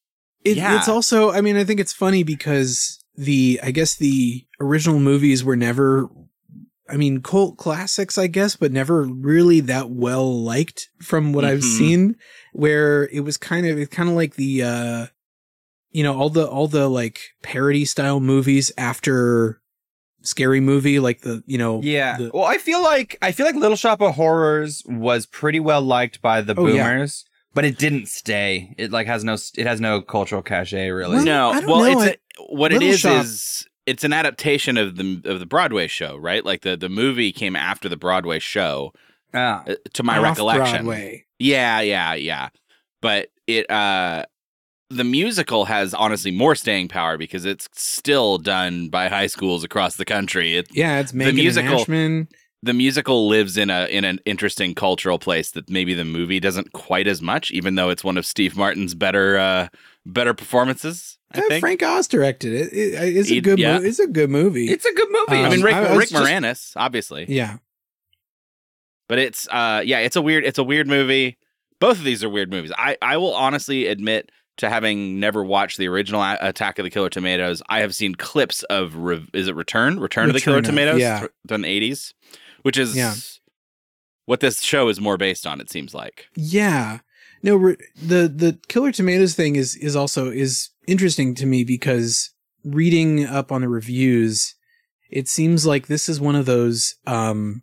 It, 0.43 0.57
Yeah. 0.57 0.77
It's 0.77 0.87
also, 0.89 1.31
I 1.31 1.41
mean, 1.41 1.55
I 1.55 1.63
think 1.63 1.79
it's 1.79 1.93
funny 1.93 2.23
because 2.23 2.99
the, 3.15 3.59
I 3.61 3.69
guess 3.69 3.95
the 3.95 4.43
original 4.59 4.99
movies 4.99 5.43
were 5.43 5.55
never, 5.55 6.09
I 6.89 6.97
mean, 6.97 7.21
cult 7.21 7.57
classics, 7.57 8.17
I 8.17 8.27
guess, 8.27 8.55
but 8.55 8.71
never 8.71 9.03
really 9.03 9.59
that 9.61 9.89
well 9.89 10.41
liked 10.43 10.89
from 11.01 11.33
what 11.33 11.43
I've 11.45 11.59
Mhm. 11.59 11.77
seen. 11.77 12.15
Where 12.53 13.07
it 13.09 13.21
was 13.21 13.37
kind 13.37 13.65
of, 13.65 13.77
it's 13.77 13.93
kind 13.93 14.07
of 14.09 14.15
like 14.15 14.35
the, 14.35 14.61
uh, 14.63 15.05
you 15.91 16.03
know, 16.03 16.15
all 16.17 16.29
the 16.29 16.47
all 16.47 16.67
the 16.67 16.87
like 16.89 17.19
parody 17.41 17.85
style 17.85 18.19
movies 18.19 18.71
after 18.77 19.61
Scary 20.21 20.59
Movie, 20.59 20.99
like 20.99 21.21
the, 21.21 21.43
you 21.47 21.57
know, 21.57 21.81
Yeah. 21.83 22.17
the- 22.17 22.31
well, 22.33 22.45
I 22.45 22.57
feel 22.57 22.81
like 22.83 23.17
I 23.21 23.31
feel 23.31 23.45
like 23.45 23.55
Little 23.55 23.77
Shop 23.77 24.01
of 24.01 24.15
Horrors 24.15 24.83
was 24.85 25.25
pretty 25.25 25.59
well 25.59 25.81
liked 25.81 26.21
by 26.21 26.41
the 26.41 26.53
Oh, 26.57 26.67
yeah. 26.67 26.83
boomers, 26.91 27.25
but 27.53 27.63
it 27.65 27.77
didn't 27.77 28.07
stay. 28.09 28.73
It 28.77 28.91
like 28.91 29.07
has 29.07 29.23
no 29.23 29.37
it 29.57 29.65
has 29.65 29.79
no 29.81 30.01
cultural 30.01 30.41
cachet 30.41 30.89
really. 30.91 31.15
Well, 31.17 31.25
no, 31.25 31.49
I 31.51 31.61
don't 31.61 31.69
well, 31.69 31.79
know, 31.93 32.01
it's 32.01 32.17
a, 32.39 32.43
what 32.53 32.71
it 32.71 32.75
Little 32.75 32.89
is 32.93 32.99
Shop- 32.99 33.23
is 33.25 33.67
it's 33.85 34.03
an 34.03 34.13
adaptation 34.13 34.77
of 34.77 34.95
the 34.95 35.21
of 35.25 35.39
the 35.39 35.45
Broadway 35.45 35.87
show, 35.87 36.17
right? 36.17 36.43
Like 36.45 36.61
the 36.61 36.75
the 36.77 36.89
movie 36.89 37.31
came 37.31 37.55
after 37.55 37.87
the 37.89 37.97
Broadway 37.97 38.39
show, 38.39 38.93
Ah. 39.33 39.63
uh, 39.67 39.75
to 39.93 40.03
my 40.03 40.17
recollection. 40.17 40.85
Broadway. 40.85 41.25
Yeah, 41.39 41.81
yeah, 41.81 42.13
yeah. 42.15 42.49
But 43.01 43.29
it 43.47 43.69
uh 43.69 44.25
the 44.89 45.03
musical 45.03 45.65
has 45.65 45.93
honestly 45.93 46.31
more 46.31 46.55
staying 46.55 46.87
power 46.87 47.17
because 47.17 47.43
it's 47.43 47.67
still 47.73 48.37
done 48.37 48.87
by 48.89 49.07
high 49.09 49.27
schools 49.27 49.63
across 49.63 49.95
the 49.95 50.05
country. 50.05 50.57
It, 50.57 50.67
Yeah, 50.71 50.99
it's 50.99 51.11
Menken 51.13 51.35
musical- 51.35 51.71
and 51.73 51.81
Ashman. 51.81 52.27
the 52.61 52.73
musical 52.73 53.27
lives 53.27 53.57
in 53.57 53.69
a 53.71 53.87
in 53.87 54.03
an 54.05 54.19
interesting 54.25 54.73
cultural 54.75 55.17
place 55.19 55.51
that 55.51 55.69
maybe 55.69 55.93
the 55.95 56.05
movie 56.05 56.39
doesn't 56.39 56.71
quite 56.73 57.07
as 57.07 57.21
much, 57.21 57.51
even 57.51 57.75
though 57.75 57.89
it's 57.89 58.03
one 58.03 58.17
of 58.17 58.25
Steve 58.25 58.55
Martin's 58.55 58.93
better 58.95 59.37
uh 59.37 59.67
better 60.05 60.33
performances. 60.33 61.17
I 61.35 61.39
Uh, 61.41 61.47
think. 61.49 61.59
Frank 61.61 61.83
Oz 61.83 62.07
directed 62.07 62.53
it. 62.53 62.73
it 62.73 63.15
it's 63.17 63.29
a 63.31 63.39
good. 63.41 63.59
yeah. 63.59 63.77
mo- 63.79 63.83
it's 63.85 63.99
a 63.99 64.07
good 64.07 64.29
movie. 64.29 64.69
It's 64.69 64.85
a 64.85 64.93
good 64.93 65.09
movie. 65.11 65.43
I 65.43 65.49
mean, 65.49 65.59
Um, 65.59 65.65
Rick, 65.65 65.75
I- 65.75 65.79
I 65.85 65.89
was 65.91 65.97
Rick 65.99 66.09
just- 66.09 66.23
Moranis, 66.23 66.71
obviously. 66.75 67.25
yeah. 67.29 67.57
But 69.07 69.19
it's 69.19 69.47
uh 69.49 69.81
yeah, 69.85 69.99
it's 69.99 70.15
a 70.15 70.21
weird 70.21 70.45
it's 70.45 70.57
a 70.57 70.63
weird 70.63 70.87
movie. 70.87 71.37
Both 71.79 71.97
of 71.99 72.03
these 72.03 72.23
are 72.23 72.29
weird 72.29 72.49
movies. 72.49 72.71
I 72.77 72.97
I 73.01 73.17
will 73.17 73.35
honestly 73.35 73.87
admit 73.87 74.31
to 74.57 74.69
having 74.69 75.19
never 75.19 75.43
watched 75.43 75.77
the 75.77 75.87
original 75.87 76.21
A- 76.23 76.37
Attack 76.41 76.79
of 76.79 76.83
the 76.85 76.89
Killer 76.89 77.09
Tomatoes. 77.09 77.61
I 77.69 77.81
have 77.81 77.93
seen 77.93 78.15
clips 78.15 78.63
of 78.63 78.95
Re- 78.95 79.27
is 79.33 79.47
it 79.49 79.55
Return? 79.55 79.99
Return, 79.99 80.29
of 80.29 80.33
the 80.33 80.39
Killer 80.41 80.59
of- 80.59 80.63
Tomatoes 80.63 81.01
yeah. 81.01 81.19
th- 81.19 81.31
done 81.45 81.63
80s, 81.65 82.13
which 82.63 82.77
is 82.77 82.95
Yeah. 82.95 83.13
what 84.25 84.39
this 84.39 84.61
show 84.61 84.87
is 84.87 84.99
more 85.01 85.17
based 85.17 85.45
on 85.45 85.59
it 85.59 85.69
seems 85.69 85.93
like. 85.93 86.27
Yeah. 86.35 86.99
No, 87.45 87.55
re- 87.57 87.77
the 87.95 88.27
the 88.27 88.59
Killer 88.67 88.91
Tomatoes 88.91 89.35
thing 89.35 89.55
is 89.55 89.75
is 89.75 89.95
also 89.95 90.31
is 90.31 90.69
interesting 90.87 91.35
to 91.35 91.45
me 91.45 91.63
because 91.63 92.31
reading 92.63 93.23
up 93.25 93.51
on 93.51 93.61
the 93.61 93.69
reviews, 93.69 94.55
it 95.11 95.27
seems 95.27 95.63
like 95.65 95.85
this 95.85 96.09
is 96.09 96.19
one 96.19 96.35
of 96.35 96.47
those 96.47 96.95
um 97.05 97.61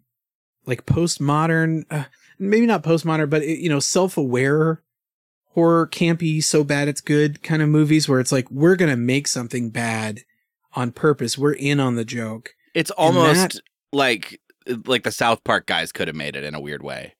like 0.66 0.86
postmodern, 0.86 1.82
uh, 1.90 2.04
maybe 2.38 2.64
not 2.66 2.84
postmodern, 2.84 3.28
but 3.28 3.42
it, 3.42 3.58
you 3.58 3.68
know, 3.68 3.80
self-aware 3.80 4.82
horror 5.54 5.86
campy 5.88 6.42
so 6.42 6.62
bad 6.64 6.86
it's 6.88 7.00
good 7.00 7.42
kind 7.42 7.60
of 7.60 7.68
movies 7.68 8.08
where 8.08 8.20
it's 8.20 8.32
like 8.32 8.48
we're 8.50 8.76
going 8.76 8.90
to 8.90 8.96
make 8.96 9.26
something 9.26 9.68
bad 9.68 10.20
on 10.74 10.92
purpose. 10.92 11.36
We're 11.36 11.52
in 11.54 11.80
on 11.80 11.96
the 11.96 12.04
joke. 12.04 12.54
It's 12.72 12.92
almost 12.92 13.54
that- 13.54 13.60
like 13.92 14.40
like 14.86 15.02
the 15.02 15.10
South 15.10 15.42
Park 15.42 15.66
guys 15.66 15.90
could 15.90 16.06
have 16.06 16.16
made 16.16 16.36
it 16.36 16.44
in 16.44 16.54
a 16.54 16.60
weird 16.60 16.84
way. 16.84 17.16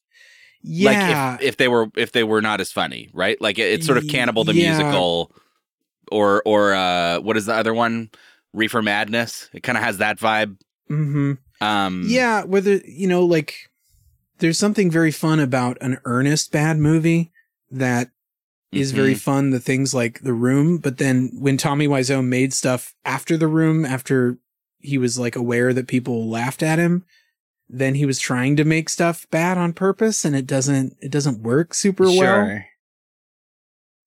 Yeah. 0.62 1.33
Like 1.33 1.42
if, 1.42 1.49
if 1.49 1.57
they 1.57 1.69
were 1.69 1.88
if 1.97 2.12
they 2.12 2.25
were 2.25 2.40
not 2.42 2.61
as 2.61 2.71
funny, 2.73 3.11
right? 3.12 3.40
Like 3.40 3.59
it, 3.59 3.73
it's 3.73 3.87
sort 3.87 3.99
of 3.99 4.07
Cannibal 4.09 4.45
the 4.45 4.54
yeah. 4.54 4.76
musical, 4.78 5.33
or 6.11 6.42
or 6.47 6.75
uh, 6.75 7.21
what 7.21 7.37
is 7.37 7.47
the 7.47 7.54
other 7.54 7.75
one? 7.75 8.11
Reefer 8.52 8.83
Madness. 8.83 9.49
It 9.52 9.62
kind 9.62 9.76
of 9.78 9.85
has 9.85 9.99
that 9.99 10.19
vibe. 10.19 10.57
mhm. 10.90 11.38
Um, 11.61 12.04
Yeah, 12.07 12.45
whether 12.45 12.76
you 12.87 13.07
know, 13.07 13.25
like, 13.25 13.71
there's 14.38 14.59
something 14.59 14.90
very 14.90 15.11
fun 15.12 15.38
about 15.40 15.78
an 15.81 15.99
earnest 16.04 16.52
bad 16.52 16.76
movie 16.78 17.31
that 17.71 18.11
is 18.73 18.90
very 18.92 19.14
Mhm. 19.14 19.21
fun. 19.21 19.50
The 19.50 19.61
things 19.61 19.95
like 19.95 20.21
The 20.23 20.33
Room, 20.33 20.78
but 20.78 20.99
then 20.99 21.31
when 21.35 21.57
Tommy 21.57 21.87
Wiseau 21.88 22.25
made 22.25 22.52
stuff 22.52 22.95
after 23.04 23.37
The 23.37 23.47
Room, 23.47 23.85
after 23.85 24.38
he 24.81 24.99
was 24.99 25.19
like 25.19 25.37
aware 25.37 25.73
that 25.73 25.87
people 25.87 26.28
laughed 26.28 26.62
at 26.62 26.78
him, 26.78 27.04
then 27.72 27.94
he 27.94 28.04
was 28.06 28.18
trying 28.20 28.54
to 28.56 28.64
make 28.64 28.88
stuff 28.88 29.26
bad 29.30 29.56
on 29.58 29.72
purpose, 29.72 30.24
and 30.24 30.36
it 30.36 30.46
doesn't 30.46 30.96
it 31.00 31.10
doesn't 31.10 31.42
work 31.42 31.74
super 31.74 32.04
well. 32.04 32.60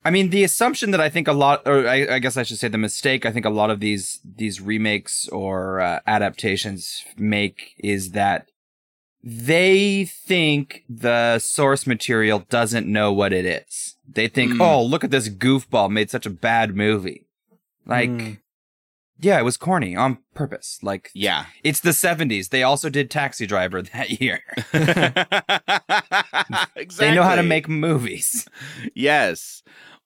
I 0.04 0.12
mean, 0.12 0.30
the 0.30 0.44
assumption 0.44 0.92
that 0.92 1.02
I 1.02 1.10
think 1.10 1.28
a 1.28 1.34
lot, 1.34 1.64
or 1.66 1.88
I, 1.88 2.08
I 2.16 2.20
guess 2.20 2.38
I 2.38 2.44
should 2.44 2.60
say 2.60 2.68
the 2.68 2.78
mistake 2.78 3.26
I 3.26 3.32
think 3.32 3.46
a 3.46 3.50
lot 3.50 3.72
of 3.72 3.80
these 3.80 4.20
these 4.24 4.62
remakes 4.62 5.28
or 5.30 5.82
uh, 5.82 6.00
adaptations 6.06 7.04
make 7.18 7.74
is 7.80 8.12
that 8.12 8.48
they 9.24 10.06
think 10.06 10.84
the 10.88 11.40
source 11.40 11.88
material 11.88 12.46
doesn't 12.52 12.86
know 12.86 13.12
what 13.12 13.34
it 13.34 13.46
is. 13.46 13.96
They 14.08 14.28
think, 14.28 14.54
Mm. 14.54 14.62
oh, 14.62 14.84
look 14.84 15.04
at 15.04 15.10
this 15.10 15.30
goofball 15.30 15.90
made 15.90 16.12
such 16.12 16.28
a 16.28 16.30
bad 16.30 16.76
movie. 16.76 17.26
Like, 17.88 18.12
Mm. 18.12 18.38
Yeah, 19.20 19.40
it 19.40 19.44
was 19.44 19.58
corny 19.58 19.96
on 19.96 20.18
purpose. 20.34 20.80
Like, 20.82 21.10
Yeah. 21.14 21.46
it's 21.64 21.80
the 21.80 21.92
70s. 21.92 22.50
They 22.50 22.64
also 22.64 22.90
did 22.90 23.10
Taxi 23.10 23.46
Driver 23.48 23.82
that 23.82 24.10
year. 24.22 24.42
exactly. 26.76 26.86
They 26.98 27.16
know 27.16 27.24
how 27.24 27.36
to 27.36 27.44
make 27.44 27.68
movies. 27.70 28.48
Yes. 28.94 29.64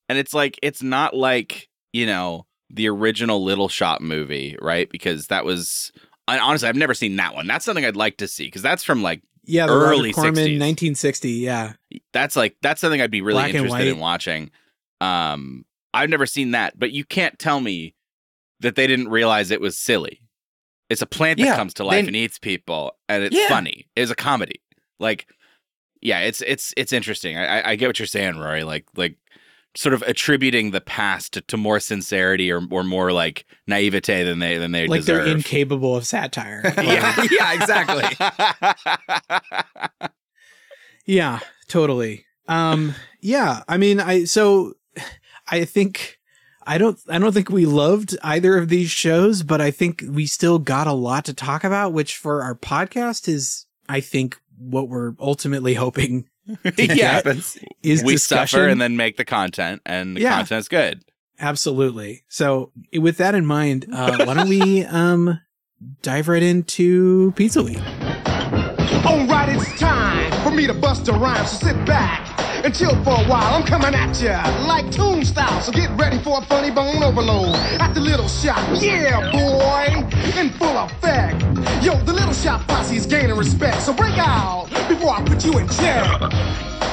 And 0.08 0.18
it's 0.18 0.34
like 0.34 0.58
it's 0.64 0.82
not 0.82 1.16
like, 1.16 1.70
you 1.94 2.06
know, 2.06 2.46
the 2.70 2.88
original 2.90 3.44
Little 3.44 3.70
Shop 3.70 4.02
movie, 4.02 4.58
right? 4.62 4.90
Because 4.90 5.28
that 5.28 5.46
was 5.46 5.92
I, 6.28 6.40
honestly 6.40 6.68
I've 6.70 6.76
never 6.76 6.94
seen 6.94 7.16
that 7.18 7.34
one. 7.36 7.48
That's 7.48 7.66
something 7.66 7.86
I'd 7.86 7.96
like 7.96 8.18
to 8.18 8.28
see 8.28 8.46
because 8.46 8.62
that's 8.62 8.84
from 8.84 9.02
like 9.04 9.22
Yeah, 9.46 9.68
the 9.68 9.74
Early 9.74 10.12
Corman, 10.14 10.34
60s. 10.36 10.60
1960. 10.60 11.32
Yeah, 11.32 11.74
that's 12.14 12.36
like 12.36 12.56
that's 12.62 12.82
something 12.82 13.02
I'd 13.02 13.12
be 13.12 13.22
really 13.22 13.36
Black 13.42 13.54
interested 13.54 13.88
in 13.88 14.00
watching. 14.00 14.52
Um 15.02 15.66
I've 15.94 16.10
never 16.10 16.26
seen 16.28 16.52
that, 16.52 16.78
but 16.78 16.92
you 16.92 17.04
can't 17.04 17.38
tell 17.40 17.60
me 17.60 17.96
that 18.62 18.76
they 18.76 18.88
didn't 18.88 19.10
realize 19.10 19.52
it 19.52 19.62
was 19.62 19.78
silly. 19.78 20.22
It's 20.90 21.02
a 21.02 21.06
plant 21.08 21.40
that 21.40 21.46
Yeah, 21.46 21.56
comes 21.56 21.74
to 21.76 21.84
life 21.84 22.04
they- 22.04 22.08
and 22.08 22.16
eats 22.16 22.40
people, 22.40 22.94
and 23.08 23.24
it's 23.24 23.36
Yeah. 23.36 23.48
funny. 23.48 23.88
It's 23.96 24.12
a 24.12 24.16
comedy. 24.16 24.62
Like, 25.00 25.28
yeah, 26.02 26.20
it's 26.22 26.42
it's 26.42 26.74
it's 26.78 26.92
interesting. 26.94 27.38
I, 27.38 27.60
I- 27.62 27.70
I 27.72 27.76
get 27.76 27.88
what 27.88 28.00
you're 28.00 28.06
saying, 28.08 28.38
Rory. 28.38 28.64
Like 28.64 28.86
like 28.96 29.16
sort 29.76 29.94
of 29.94 30.02
attributing 30.02 30.72
the 30.72 30.82
past 30.82 31.34
to, 31.34 31.42
to 31.42 31.56
more 31.56 31.80
sincerity 31.80 32.52
or 32.52 32.62
or 32.72 32.84
more 32.84 33.12
like 33.12 33.46
naivete 33.68 34.24
than 34.24 34.40
they 34.40 34.58
than 34.58 34.72
they 34.72 34.88
like 34.88 35.02
deserve. 35.02 35.26
they're 35.26 35.36
incapable 35.36 35.96
of 35.96 36.08
satire. 36.08 36.62
yeah, 36.78 37.26
yeah, 37.32 37.54
exactly. 37.54 38.04
Yeah, 41.06 41.40
totally. 41.68 42.26
Um 42.48 42.94
yeah, 43.22 43.64
I 43.68 43.78
mean 43.78 44.00
I 44.00 44.26
so 44.26 44.74
I 45.48 45.66
think 45.66 46.19
I 46.70 46.78
don't 46.78 47.00
I 47.10 47.18
don't 47.18 47.32
think 47.34 47.50
we 47.50 47.66
loved 47.66 48.16
either 48.24 48.56
of 48.58 48.70
these 48.70 48.92
shows, 48.92 49.42
but 49.42 49.60
I 49.60 49.72
think 49.72 50.04
we 50.08 50.28
still 50.28 50.60
got 50.60 50.86
a 50.86 50.94
lot 50.94 51.26
to 51.26 51.34
talk 51.34 51.64
about, 51.64 51.94
which 51.94 52.16
for 52.16 52.44
our 52.44 52.54
podcast 52.54 53.28
is 53.28 53.66
I 53.90 54.02
think 54.02 54.38
what 54.60 54.88
we're 54.88 55.14
ultimately 55.20 55.74
hoping 55.74 56.30
yeah. 56.78 56.94
happens. 57.12 57.58
is 57.82 58.04
we 58.04 58.14
discussion. 58.14 58.48
suffer 58.60 58.68
and 58.68 58.80
then 58.80 58.96
make 58.98 59.18
the 59.18 59.26
content, 59.26 59.82
and 59.86 60.16
the 60.16 60.22
Yeah. 60.22 60.36
content's 60.38 60.68
good. 60.68 61.02
Absolutely. 61.40 62.24
So 62.28 62.72
with 62.94 63.18
that 63.18 63.34
in 63.34 63.46
mind, 63.48 63.88
uh 63.92 64.26
why 64.26 64.34
don't 64.36 64.50
we 64.50 64.84
um 65.02 65.40
dive 66.04 66.28
right 66.28 66.44
into 66.44 67.32
Pizza 67.36 67.64
Week? 67.64 67.80
Alright, 69.06 69.50
it's 69.58 69.80
time 69.80 70.32
for 70.44 70.52
me 70.52 70.68
to 70.68 70.74
bust 70.76 71.08
a 71.08 71.14
rhyme, 71.14 71.46
so 71.48 71.66
sit 71.68 71.86
back 71.86 72.28
and 72.64 72.76
chill 72.76 72.96
for 73.04 73.12
a 73.12 73.24
while. 73.26 73.54
I'm 73.56 73.64
coming 73.64 73.94
at 73.94 74.20
ya 74.22 74.44
like 74.68 74.92
Toon 74.92 75.24
style, 75.24 75.62
so 75.62 75.72
get 75.72 75.90
ready 75.98 76.18
for 76.20 76.40
a 76.40 76.46
funny 76.46 76.72
bone 76.72 77.04
overload 77.04 77.56
at 77.80 77.94
the 77.94 78.02
little 78.02 78.28
shop. 78.28 78.60
Yeah, 78.82 79.32
boy, 79.32 80.06
in 80.40 80.50
full 80.52 80.78
effect. 80.78 81.42
Yo, 81.84 81.96
the 82.04 82.14
little 82.14 82.34
shop 82.34 82.68
posse 82.68 82.98
is 82.98 83.06
gaining 83.06 83.36
respect, 83.36 83.82
so 83.82 83.94
break 83.94 84.18
out 84.18 84.68
before 84.88 85.12
I 85.12 85.24
put 85.24 85.44
you 85.46 85.58
in 85.58 85.68
check. 85.70 86.06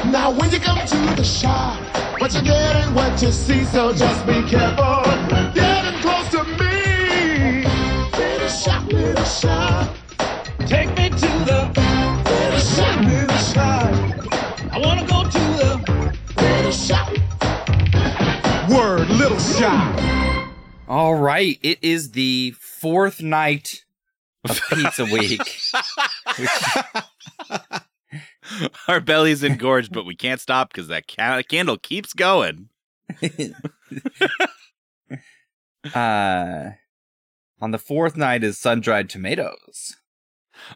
Now, 0.06 0.30
when 0.30 0.50
you 0.50 0.60
come 0.60 0.78
to 0.86 0.96
the 1.16 1.24
shop, 1.24 1.80
what 2.20 2.32
you 2.34 2.42
get 2.42 2.76
and 2.76 2.94
what 2.94 3.20
you 3.20 3.32
see, 3.32 3.64
so 3.64 3.92
just 3.92 4.26
be 4.26 4.42
careful. 4.48 5.02
Getting 5.54 6.00
close 6.00 6.28
to 6.30 6.44
me. 6.44 7.64
Little 8.16 8.48
shop, 8.48 8.86
little 8.86 9.24
shop. 9.24 9.96
Take 10.66 10.96
me 10.96 11.08
to 11.10 11.28
the 11.44 11.70
little 12.24 12.58
shop. 12.60 13.15
Little 16.66 16.96
shop. 16.96 17.08
Word, 18.68 19.08
little 19.10 19.38
shot. 19.38 20.52
All 20.88 21.14
right, 21.14 21.60
it 21.62 21.78
is 21.80 22.10
the 22.10 22.54
fourth 22.58 23.22
night 23.22 23.84
of 24.42 24.60
Pizza 24.70 25.04
Week. 25.04 25.40
Our 28.88 29.00
belly's 29.00 29.44
engorged, 29.44 29.92
but 29.92 30.06
we 30.06 30.16
can't 30.16 30.40
stop 30.40 30.72
because 30.72 30.88
that 30.88 31.06
ca- 31.06 31.42
candle 31.42 31.76
keeps 31.76 32.12
going. 32.12 32.70
uh, 35.94 36.70
on 37.60 37.70
the 37.70 37.78
fourth 37.78 38.16
night 38.16 38.42
is 38.42 38.58
sun 38.58 38.80
dried 38.80 39.08
tomatoes. 39.08 39.96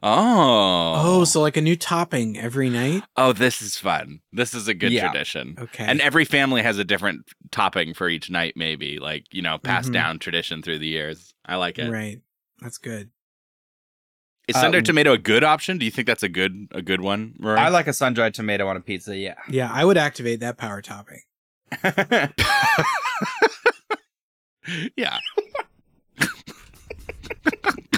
Oh. 0.03 0.95
Oh, 0.97 1.25
so 1.25 1.41
like 1.41 1.57
a 1.57 1.61
new 1.61 1.77
topping 1.77 2.39
every 2.39 2.71
night? 2.71 3.03
Oh, 3.17 3.33
this 3.33 3.61
is 3.63 3.77
fun. 3.77 4.21
This 4.33 4.55
is 4.55 4.69
a 4.69 4.75
good 4.75 4.93
Yeah. 4.93 5.11
tradition. 5.11 5.57
Okay. 5.59 5.85
And 5.85 6.01
every 6.01 6.25
family 6.25 6.63
has 6.63 6.79
a 6.79 6.85
different 6.85 7.27
topping 7.51 7.95
for 7.95 8.09
each 8.09 8.31
night, 8.31 8.55
maybe 8.57 8.99
like 8.99 9.25
you 9.33 9.43
know, 9.43 9.59
passed 9.59 9.91
Mhm. 9.91 9.95
down 9.95 10.19
tradition 10.19 10.63
through 10.63 10.79
the 10.79 10.87
years. 10.89 11.35
I 11.45 11.57
like 11.57 11.79
it. 11.79 11.85
Is 11.87 11.91
right. 11.91 12.21
That's 12.61 12.79
good. 12.79 13.11
Is 14.49 14.57
sun-dried 14.57 14.85
tomato 14.85 15.13
a 15.13 15.19
good 15.19 15.45
option? 15.45 15.79
Do 15.79 15.85
you 15.85 15.93
think 15.93 16.07
that's 16.09 16.25
a 16.25 16.29
good 16.29 16.67
a 16.73 16.83
good 16.83 17.01
one? 17.01 17.35
Rory? 17.39 17.59
I 17.59 17.69
like 17.69 17.87
a 17.87 17.93
sun 17.93 18.15
dried 18.15 18.35
tomato 18.35 18.67
on 18.69 18.77
a 18.77 18.81
pizza. 18.81 19.17
Yeah. 19.17 19.35
Yeah, 19.49 19.71
I 19.73 19.85
would 19.85 19.97
activate 19.97 20.41
that 20.41 20.57
power 20.57 20.83
topping. 20.83 21.21
yeah. 24.97 25.19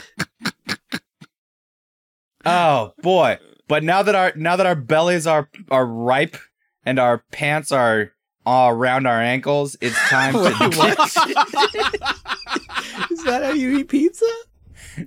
Oh 2.45 2.93
boy! 3.03 3.39
But 3.69 3.85
now 3.85 4.03
that 4.03 4.15
our 4.15 4.33
now 4.37 4.57
that 4.57 4.67
our 4.67 4.75
bellies 4.75 5.27
are 5.27 5.49
are 5.71 5.87
ripe 5.87 6.37
and 6.85 6.99
our 6.99 7.19
pants 7.31 7.73
are 7.73 8.13
uh, 8.47 8.69
around 8.71 9.07
our 9.07 9.21
ankles, 9.21 9.77
it's 9.81 9.99
time 10.09 10.35
Wait, 10.43 10.55
to. 10.57 10.71
what? 10.77 10.99
Is 13.11 13.25
that 13.25 13.43
how 13.45 13.53
you 13.53 13.79
eat 13.79 13.89
pizza? 13.89 14.27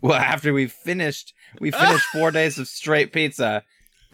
well, 0.02 0.16
after 0.16 0.54
we 0.54 0.68
finished, 0.68 1.34
we 1.60 1.72
finished 1.72 2.06
four 2.14 2.32
days 2.32 2.58
of 2.58 2.68
straight 2.68 3.12
pizza, 3.12 3.64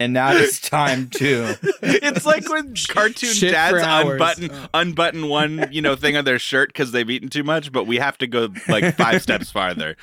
and 0.02 0.12
now 0.12 0.32
it's 0.32 0.60
time 0.60 1.08
to. 1.10 1.56
It's 1.82 2.26
like 2.26 2.48
when 2.48 2.74
cartoon 2.88 3.32
Shit 3.32 3.52
dads 3.52 3.78
unbutton 3.82 4.50
Oh. 4.52 4.68
unbutton 4.74 5.28
one, 5.28 5.68
you 5.70 5.80
know, 5.82 5.96
thing 5.96 6.16
on 6.16 6.24
their 6.24 6.38
shirt 6.38 6.68
because 6.68 6.92
they've 6.92 7.08
eaten 7.08 7.28
too 7.28 7.42
much, 7.44 7.72
but 7.72 7.86
we 7.86 7.96
have 7.96 8.18
to 8.18 8.26
go 8.26 8.48
like 8.68 8.96
five 8.96 9.22
steps 9.26 9.50
farther. 9.50 9.96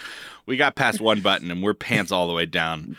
We 0.45 0.57
got 0.57 0.75
past 0.75 0.99
one 0.99 1.21
button 1.21 1.51
and 1.51 1.61
we're 1.63 1.73
pants 1.73 2.11
all 2.11 2.27
the 2.27 2.33
way 2.33 2.45
down. 2.45 2.97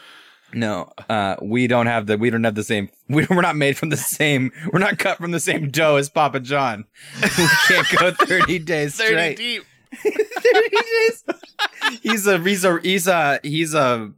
No, 0.52 0.92
uh, 1.08 1.36
we 1.42 1.66
don't 1.68 1.86
have 1.86 2.06
the. 2.06 2.18
We 2.18 2.28
don't 2.30 2.42
have 2.44 2.56
the 2.56 2.64
same. 2.64 2.88
We, 3.08 3.24
we're 3.30 3.40
not 3.40 3.54
made 3.56 3.76
from 3.76 3.88
the 3.90 3.96
same. 3.96 4.50
We're 4.72 4.80
not 4.80 4.98
cut 4.98 5.18
from 5.18 5.30
the 5.30 5.38
same 5.40 5.70
dough 5.70 5.94
as 5.96 6.08
Papa 6.08 6.40
John. 6.40 6.86
We 7.22 7.46
can't 7.68 7.86
go 7.98 8.10
thirty 8.12 8.58
days 8.58 8.96
Thirty 8.96 9.10
straight. 9.12 9.36
deep. 9.36 9.62
30 10.02 10.68
days. 10.70 11.24
He's 12.02 12.26
a 12.26 12.38
he's 12.38 12.64
a 12.64 12.80
he's 12.82 13.06
a 13.06 13.38
he's 13.44 13.74
a 13.74 14.12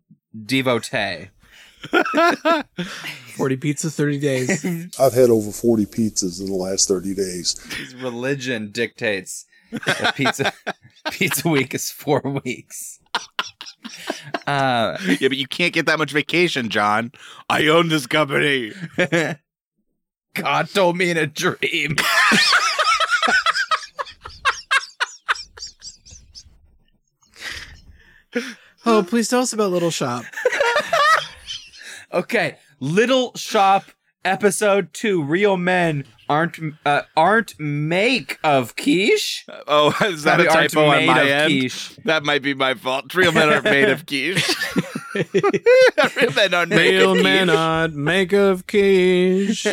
devotee. 0.47 1.29
40 3.37 3.57
pizza, 3.57 3.91
30 3.91 4.19
days. 4.21 4.65
I've 5.01 5.12
had 5.15 5.31
over 5.31 5.51
40 5.51 5.87
pizzas 5.87 6.41
in 6.41 6.47
the 6.47 6.55
last 6.55 6.89
30 6.89 7.15
days. 7.15 7.59
His 7.75 7.95
religion 7.97 8.71
dictates 8.71 9.47
that 9.87 10.15
pizza 10.15 10.53
pizza 11.11 11.49
week 11.49 11.75
is 11.75 11.91
four 11.91 12.21
weeks. 12.45 12.99
Uh, 14.47 14.97
Yeah, 15.21 15.29
but 15.29 15.37
you 15.37 15.47
can't 15.49 15.73
get 15.73 15.87
that 15.87 15.99
much 15.99 16.12
vacation, 16.12 16.69
John. 16.69 17.11
I 17.49 17.67
own 17.69 17.89
this 17.89 18.07
company. 18.07 18.73
God 20.35 20.69
told 20.71 20.97
me 20.97 21.11
in 21.11 21.17
a 21.17 21.27
dream. 21.27 21.97
Oh, 28.85 29.05
please 29.09 29.29
tell 29.29 29.41
us 29.43 29.53
about 29.53 29.71
Little 29.71 29.91
Shop. 29.91 30.25
Okay, 32.12 32.57
Little 32.78 33.33
Shop 33.37 33.85
episode 34.25 34.92
two. 34.92 35.23
Real 35.23 35.57
men 35.57 36.04
aren't 36.28 36.59
uh, 36.84 37.02
aren't 37.17 37.58
make 37.58 38.39
of 38.45 38.76
quiche. 38.76 39.47
Oh, 39.67 39.89
is 40.04 40.25
that 40.25 40.41
a 40.41 40.45
Probably 40.45 40.58
aren't 40.58 40.71
typo 40.73 40.84
on 40.87 40.97
made 40.99 41.06
my 41.06 41.28
end? 41.28 41.52
quiche. 41.52 41.97
That 42.04 42.23
might 42.25 42.43
be 42.43 42.54
my 42.54 42.75
fault. 42.75 43.15
Real 43.15 43.32
men 43.32 43.49
aren't 43.49 43.65
made 43.65 43.89
of 43.89 44.04
quiche. 44.06 44.54
Real 45.15 46.32
men 46.34 46.54
aren't 46.54 46.71
made 46.71 46.99
Real 46.99 47.13
of 47.17 47.23
men 47.23 47.49
quiche. 47.49 47.56
on 47.56 48.04
make 48.04 48.32
of 48.32 48.67
quiche. 48.67 49.67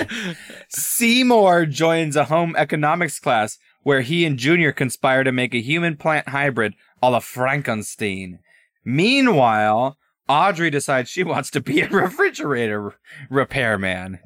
Seymour 0.69 1.65
joins 1.65 2.15
a 2.15 2.25
home 2.25 2.55
economics 2.57 3.19
class 3.19 3.57
where 3.83 4.01
he 4.01 4.25
and 4.25 4.37
Junior 4.37 4.71
conspire 4.71 5.23
to 5.23 5.31
make 5.31 5.53
a 5.53 5.61
human 5.61 5.95
plant 5.97 6.29
hybrid 6.29 6.73
a 7.01 7.09
la 7.09 7.19
Frankenstein. 7.19 8.39
Meanwhile, 8.83 9.97
Audrey 10.29 10.69
decides 10.69 11.09
she 11.09 11.23
wants 11.23 11.49
to 11.51 11.59
be 11.59 11.81
a 11.81 11.89
refrigerator 11.89 12.93
repairman. 13.29 14.19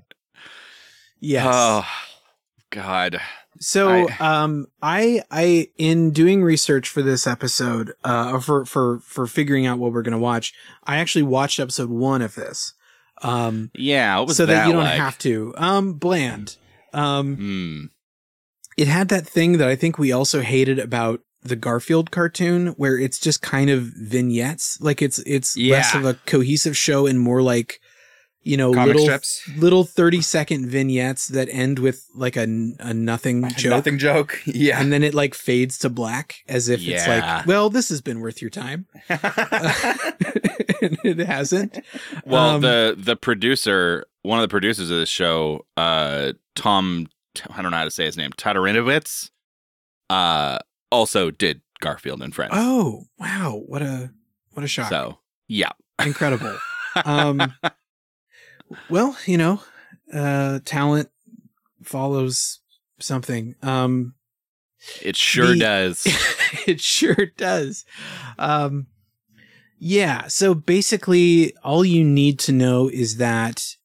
Yes. 1.19 1.47
Oh, 1.49 1.85
God. 2.69 3.19
So, 3.59 4.07
I- 4.09 4.17
um, 4.43 4.67
I, 4.81 5.21
I, 5.31 5.69
in 5.77 6.11
doing 6.11 6.43
research 6.43 6.89
for 6.89 7.01
this 7.01 7.25
episode, 7.25 7.93
uh, 8.03 8.39
for, 8.39 8.65
for, 8.65 8.99
for 8.99 9.25
figuring 9.25 9.65
out 9.65 9.79
what 9.79 9.93
we're 9.93 10.01
going 10.01 10.11
to 10.11 10.17
watch, 10.17 10.53
I 10.83 10.97
actually 10.97 11.23
watched 11.23 11.59
episode 11.59 11.89
one 11.89 12.21
of 12.21 12.35
this. 12.35 12.73
Um, 13.21 13.71
Yeah, 13.73 14.25
so 14.25 14.45
that, 14.45 14.67
you 14.67 14.73
don't 14.73 14.83
like? 14.83 14.99
have 14.99 15.17
to. 15.19 15.53
Um, 15.55 15.93
bland. 15.93 16.57
Um, 16.93 17.35
Hmm. 17.37 17.85
it 18.77 18.87
had 18.89 19.07
that 19.09 19.25
thing 19.25 19.59
that 19.59 19.69
I 19.69 19.75
think 19.77 19.97
we 19.97 20.11
also 20.11 20.41
hated 20.41 20.77
about 20.77 21.21
the 21.43 21.55
Garfield 21.55 22.11
cartoon 22.11 22.67
where 22.77 22.97
it's 22.97 23.19
just 23.19 23.41
kind 23.41 23.69
of 23.69 23.83
vignettes. 23.83 24.77
Like 24.81 25.01
it's, 25.01 25.19
it's 25.19 25.57
less 25.57 25.93
of 25.95 26.05
a 26.05 26.13
cohesive 26.25 26.75
show 26.77 27.05
and 27.05 27.19
more 27.19 27.41
like, 27.41 27.79
you 28.45 28.57
know, 28.57 28.73
Comic 28.73 28.87
little, 28.87 29.03
strips. 29.05 29.49
little 29.57 29.83
30 29.85 30.21
second 30.21 30.67
vignettes 30.67 31.27
that 31.29 31.47
end 31.49 31.79
with 31.79 32.05
like 32.13 32.35
a, 32.35 32.43
a 32.79 32.93
nothing 32.93 33.47
joke. 33.51 33.69
Nothing 33.69 33.97
joke. 33.97 34.41
Yeah. 34.45 34.81
And 34.81 34.91
then 34.91 35.01
it 35.01 35.13
like 35.13 35.33
fades 35.33 35.77
to 35.79 35.89
black 35.89 36.35
as 36.49 36.67
if 36.67 36.81
it's 36.85 37.07
like, 37.07 37.45
well, 37.45 37.69
this 37.69 37.87
has 37.89 38.01
been 38.01 38.19
worth 38.19 38.41
your 38.41 38.49
time. 38.51 38.85
and 39.09 40.97
it 41.03 41.19
hasn't. 41.19 41.79
Well, 42.25 42.55
Um, 42.55 42.61
the 42.61 42.95
the 42.97 43.15
producer, 43.15 44.05
one 44.23 44.39
of 44.39 44.43
the 44.43 44.49
producers 44.49 44.89
of 44.89 44.97
this 44.97 45.09
show, 45.09 45.65
uh, 45.77 46.33
Tom, 46.55 47.07
I 47.49 47.61
don't 47.61 47.71
know 47.71 47.77
how 47.77 47.85
to 47.85 47.91
say 47.91 48.05
his 48.05 48.17
name, 48.17 48.31
Tataranowicz, 48.31 49.29
uh, 50.09 50.59
also 50.93 51.31
did 51.31 51.61
Garfield 51.81 52.21
and 52.21 52.33
Friends. 52.33 52.53
Oh, 52.55 53.05
wow. 53.19 53.61
What 53.65 53.81
a, 53.81 54.11
what 54.51 54.63
a 54.63 54.67
shock. 54.67 54.89
so 54.89 55.19
yeah, 55.47 55.71
Incredible. 56.03 56.55
um, 57.05 57.53
well, 58.89 59.17
you 59.25 59.37
know, 59.37 59.61
uh, 60.13 60.59
talent 60.65 61.09
follows 61.83 62.59
something. 62.99 63.55
Um, 63.61 64.13
it 65.01 65.15
sure 65.15 65.47
The- 65.53 65.59
does. 65.59 66.03
it 66.67 66.79
sure 66.81 67.25
does. 67.37 67.85
Um, 68.37 68.87
yeah. 69.79 70.27
So 70.27 70.53
basically, 70.53 71.55
all 71.63 71.83
you 71.83 72.03
need 72.03 72.39
to 72.39 72.51
know 72.51 72.87
is 72.89 73.17
that, 73.17 73.75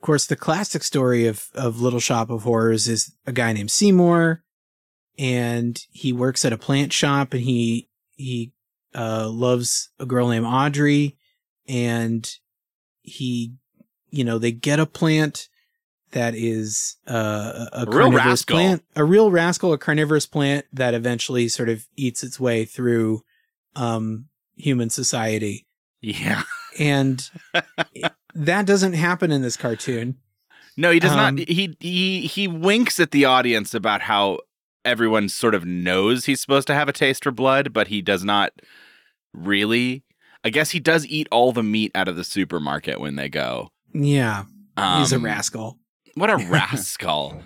of 0.00 0.06
course, 0.06 0.26
the 0.26 0.36
classic 0.36 0.82
story 0.82 1.26
of 1.26 1.48
of 1.54 1.80
Little 1.80 2.00
Shop 2.00 2.30
of 2.30 2.42
Horrors 2.44 2.88
is 2.88 3.12
a 3.26 3.32
guy 3.32 3.52
named 3.52 3.70
Seymour, 3.70 4.42
and 5.18 5.80
he 5.90 6.12
works 6.12 6.44
at 6.44 6.52
a 6.52 6.58
plant 6.58 6.92
shop, 6.92 7.32
and 7.32 7.42
he 7.42 7.88
he 8.16 8.52
uh, 8.94 9.28
loves 9.28 9.90
a 9.98 10.06
girl 10.06 10.28
named 10.28 10.46
Audrey, 10.46 11.16
and 11.68 12.28
he, 13.02 13.54
you 14.10 14.24
know, 14.24 14.38
they 14.38 14.52
get 14.52 14.80
a 14.80 14.86
plant 14.86 15.48
that 16.12 16.34
is 16.34 16.96
uh, 17.08 17.66
a, 17.72 17.82
a 17.82 17.86
carnivorous 17.86 18.24
rascal. 18.26 18.56
plant, 18.56 18.84
a 18.96 19.04
real 19.04 19.30
rascal, 19.30 19.72
a 19.72 19.78
carnivorous 19.78 20.26
plant 20.26 20.66
that 20.72 20.92
eventually 20.94 21.48
sort 21.48 21.68
of 21.68 21.86
eats 21.96 22.22
its 22.24 22.40
way 22.40 22.64
through 22.64 23.22
um, 23.76 24.26
human 24.56 24.90
society, 24.90 25.66
yeah. 26.00 26.42
and 26.78 27.30
that 28.34 28.66
doesn't 28.66 28.94
happen 28.94 29.30
in 29.30 29.42
this 29.42 29.56
cartoon. 29.56 30.16
No, 30.76 30.90
he 30.90 30.98
does 31.00 31.12
Um, 31.12 31.36
not. 31.36 31.48
He 31.48 31.76
he 31.80 32.26
he 32.26 32.48
winks 32.48 32.98
at 33.00 33.10
the 33.12 33.24
audience 33.26 33.72
about 33.74 34.00
how 34.02 34.38
everyone 34.84 35.28
sort 35.28 35.54
of 35.54 35.64
knows 35.64 36.24
he's 36.24 36.40
supposed 36.40 36.66
to 36.68 36.74
have 36.74 36.88
a 36.88 36.92
taste 36.92 37.24
for 37.24 37.30
blood, 37.30 37.72
but 37.72 37.88
he 37.88 38.00
does 38.02 38.24
not 38.24 38.52
really. 39.32 40.02
I 40.44 40.50
guess 40.50 40.70
he 40.70 40.80
does 40.80 41.06
eat 41.06 41.28
all 41.30 41.52
the 41.52 41.62
meat 41.62 41.92
out 41.94 42.08
of 42.08 42.16
the 42.16 42.24
supermarket 42.24 42.98
when 43.00 43.16
they 43.16 43.28
go. 43.28 43.70
Yeah, 43.92 44.44
he's 44.98 45.12
a 45.12 45.16
Um, 45.16 45.24
rascal. 45.24 45.78
What 46.14 46.30
a 46.30 46.36
rascal! 46.48 47.42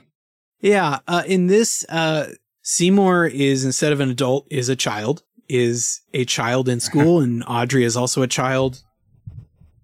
Yeah, 0.60 1.00
uh, 1.08 1.22
in 1.26 1.48
this, 1.48 1.84
uh, 1.88 2.28
Seymour 2.62 3.26
is 3.26 3.64
instead 3.64 3.92
of 3.92 4.00
an 4.00 4.10
adult 4.10 4.46
is 4.50 4.68
a 4.68 4.76
child, 4.76 5.22
is 5.48 6.00
a 6.14 6.24
child 6.24 6.68
in 6.68 6.80
school, 6.80 7.20
and 7.24 7.42
Audrey 7.46 7.84
is 7.84 7.96
also 7.96 8.22
a 8.22 8.26
child. 8.28 8.82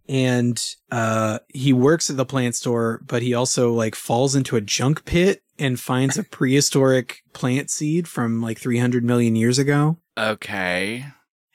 and 0.08 0.74
uh 0.90 1.38
he 1.48 1.72
works 1.72 2.10
at 2.10 2.16
the 2.16 2.24
plant 2.24 2.56
store 2.56 3.00
but 3.06 3.22
he 3.22 3.32
also 3.32 3.72
like 3.72 3.94
falls 3.94 4.34
into 4.34 4.56
a 4.56 4.60
junk 4.60 5.04
pit 5.04 5.42
and 5.60 5.78
finds 5.78 6.16
a 6.18 6.24
prehistoric 6.24 7.18
plant 7.32 7.70
seed 7.70 8.08
from 8.08 8.40
like 8.42 8.58
300 8.58 9.04
million 9.04 9.36
years 9.36 9.58
ago 9.58 9.98
Okay. 10.18 11.04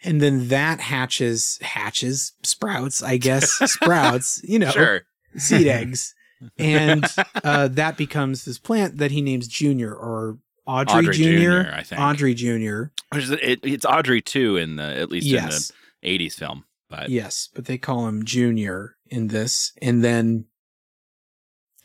and 0.04 0.22
then 0.22 0.48
that 0.50 0.80
hatches 0.80 1.58
hatches 1.62 2.34
sprouts 2.44 3.02
i 3.04 3.18
guess 3.18 3.50
sprouts 3.72 4.42
you 4.44 4.60
know 4.60 4.72
Sure. 4.72 5.02
seed 5.38 5.68
eggs 5.80 6.14
and 6.58 7.06
uh 7.44 7.68
that 7.70 7.98
becomes 7.98 8.46
this 8.46 8.60
plant 8.60 8.98
that 8.98 9.12
he 9.12 9.22
names 9.22 9.48
junior 9.48 9.94
or 9.94 10.38
audrey, 10.68 11.00
Audrey 11.00 11.16
junior, 11.16 11.64
Jr., 11.64 11.70
I 11.74 11.84
think. 11.84 12.02
audrey 12.02 12.34
junior 12.34 12.92
Which 13.14 13.24
is, 13.26 13.32
it, 13.32 13.60
it's 13.64 13.86
Audrey 13.86 14.22
too 14.22 14.58
in 14.58 14.76
the 14.78 14.84
at 14.84 15.10
least 15.10 15.28
yes 15.28 15.72
in 16.02 16.18
the 16.20 16.28
'80s 16.30 16.34
film. 16.34 16.66
But 16.90 17.10
Yes, 17.10 17.50
but 17.56 17.66
they 17.66 17.78
call 17.80 18.08
him 18.08 18.24
Junior 18.26 18.96
in 19.08 19.28
this. 19.30 19.74
And 19.82 20.04
then 20.04 20.46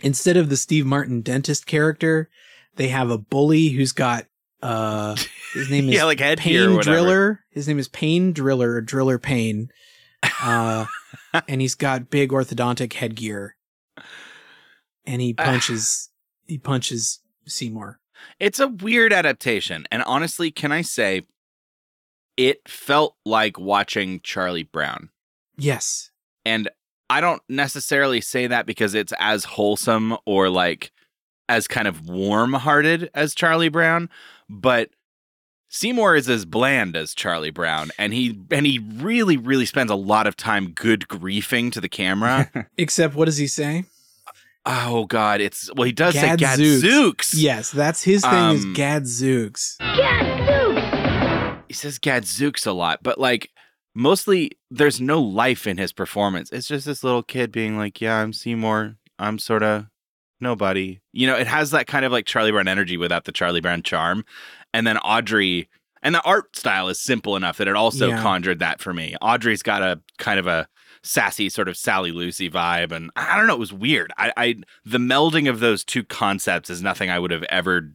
instead 0.02 0.36
of 0.36 0.48
the 0.48 0.56
Steve 0.56 0.86
Martin 0.86 1.20
dentist 1.22 1.66
character, 1.66 2.28
they 2.76 2.88
have 2.88 3.10
a 3.10 3.18
bully 3.18 3.68
who's 3.68 3.92
got 3.92 4.26
uh 4.62 5.16
his 5.54 5.70
name 5.70 5.88
is 5.88 5.94
yeah, 5.94 6.04
like 6.04 6.20
whatever. 6.76 6.82
Driller. 6.82 7.40
His 7.50 7.66
name 7.66 7.78
is 7.78 7.88
Pain 7.88 8.32
Driller 8.32 8.72
or 8.72 8.80
Driller 8.80 9.18
Pain. 9.18 9.70
Uh 10.42 10.86
and 11.48 11.60
he's 11.60 11.74
got 11.74 12.10
big 12.10 12.30
orthodontic 12.30 12.92
headgear. 12.94 13.56
And 15.06 15.20
he 15.20 15.32
punches 15.34 16.10
he 16.46 16.58
punches 16.58 17.20
Seymour. 17.46 18.00
It's 18.38 18.60
a 18.60 18.68
weird 18.68 19.12
adaptation, 19.14 19.86
and 19.90 20.02
honestly, 20.02 20.50
can 20.50 20.72
I 20.72 20.82
say, 20.82 21.22
it 22.36 22.68
felt 22.68 23.16
like 23.24 23.58
watching 23.58 24.20
Charlie 24.22 24.62
Brown. 24.62 25.10
Yes. 25.56 26.10
And 26.44 26.70
I 27.10 27.20
don't 27.20 27.42
necessarily 27.48 28.20
say 28.20 28.46
that 28.46 28.64
because 28.66 28.94
it's 28.94 29.12
as 29.18 29.44
wholesome 29.44 30.16
or 30.24 30.48
like 30.48 30.92
as 31.48 31.66
kind 31.66 31.88
of 31.88 32.08
warm 32.08 32.52
hearted 32.52 33.10
as 33.14 33.34
Charlie 33.34 33.68
Brown, 33.68 34.08
but 34.48 34.90
Seymour 35.68 36.16
is 36.16 36.28
as 36.28 36.44
bland 36.44 36.96
as 36.96 37.14
Charlie 37.14 37.50
Brown, 37.50 37.90
and 37.98 38.12
he 38.14 38.40
and 38.50 38.64
he 38.66 38.78
really, 38.78 39.36
really 39.36 39.66
spends 39.66 39.90
a 39.90 39.94
lot 39.96 40.26
of 40.26 40.36
time 40.36 40.70
good 40.70 41.08
griefing 41.08 41.70
to 41.72 41.80
the 41.80 41.88
camera. 41.88 42.50
Except 42.78 43.14
what 43.14 43.24
does 43.26 43.36
he 43.36 43.46
say? 43.46 43.84
oh 44.66 45.06
God, 45.06 45.40
it's 45.40 45.70
well, 45.74 45.84
he 45.86 45.92
does 45.92 46.14
say 46.14 46.36
Gadzooks. 46.36 46.82
Gadzooks. 46.82 47.34
Yes, 47.34 47.70
that's 47.70 48.02
his 48.02 48.22
thing 48.22 48.50
is 48.56 48.64
Um, 48.64 48.72
Gadzooks. 48.74 49.78
he 51.68 51.74
says 51.74 51.98
Gadzooks 51.98 52.66
a 52.66 52.72
lot, 52.72 53.00
but 53.02 53.18
like 53.18 53.50
mostly 53.94 54.52
there's 54.70 55.00
no 55.00 55.20
life 55.20 55.66
in 55.66 55.78
his 55.78 55.92
performance. 55.92 56.50
It's 56.52 56.68
just 56.68 56.86
this 56.86 57.04
little 57.04 57.22
kid 57.22 57.52
being 57.52 57.76
like, 57.76 58.00
"Yeah, 58.00 58.16
I'm 58.16 58.32
Seymour. 58.32 58.96
I'm 59.18 59.38
sort 59.38 59.62
of 59.62 59.86
nobody." 60.40 61.00
You 61.12 61.26
know, 61.26 61.36
it 61.36 61.46
has 61.46 61.70
that 61.72 61.86
kind 61.86 62.04
of 62.04 62.12
like 62.12 62.26
Charlie 62.26 62.52
Brown 62.52 62.68
energy 62.68 62.96
without 62.96 63.24
the 63.24 63.32
Charlie 63.32 63.60
Brown 63.60 63.82
charm. 63.82 64.24
And 64.72 64.86
then 64.86 64.98
Audrey 64.98 65.68
and 66.02 66.14
the 66.14 66.22
art 66.22 66.56
style 66.56 66.88
is 66.88 67.00
simple 67.00 67.36
enough 67.36 67.58
that 67.58 67.68
it 67.68 67.76
also 67.76 68.08
Yeah. 68.08 68.22
conjured 68.22 68.58
that 68.60 68.80
for 68.80 68.94
me. 68.94 69.14
Audrey's 69.20 69.62
got 69.62 69.82
a 69.82 70.00
kind 70.18 70.38
of 70.38 70.46
a 70.46 70.66
sassy 71.02 71.48
sort 71.48 71.68
of 71.68 71.76
Sally 71.76 72.12
Lucy 72.12 72.48
vibe 72.50 72.92
and 72.92 73.10
I 73.16 73.36
don't 73.36 73.46
know, 73.46 73.54
it 73.54 73.58
was 73.58 73.72
weird. 73.72 74.12
I, 74.18 74.32
I 74.36 74.54
the 74.84 74.98
melding 74.98 75.48
of 75.48 75.60
those 75.60 75.82
two 75.84 76.04
concepts 76.04 76.68
is 76.70 76.82
nothing 76.82 77.10
I 77.10 77.18
would 77.18 77.30
have 77.30 77.42
ever 77.44 77.92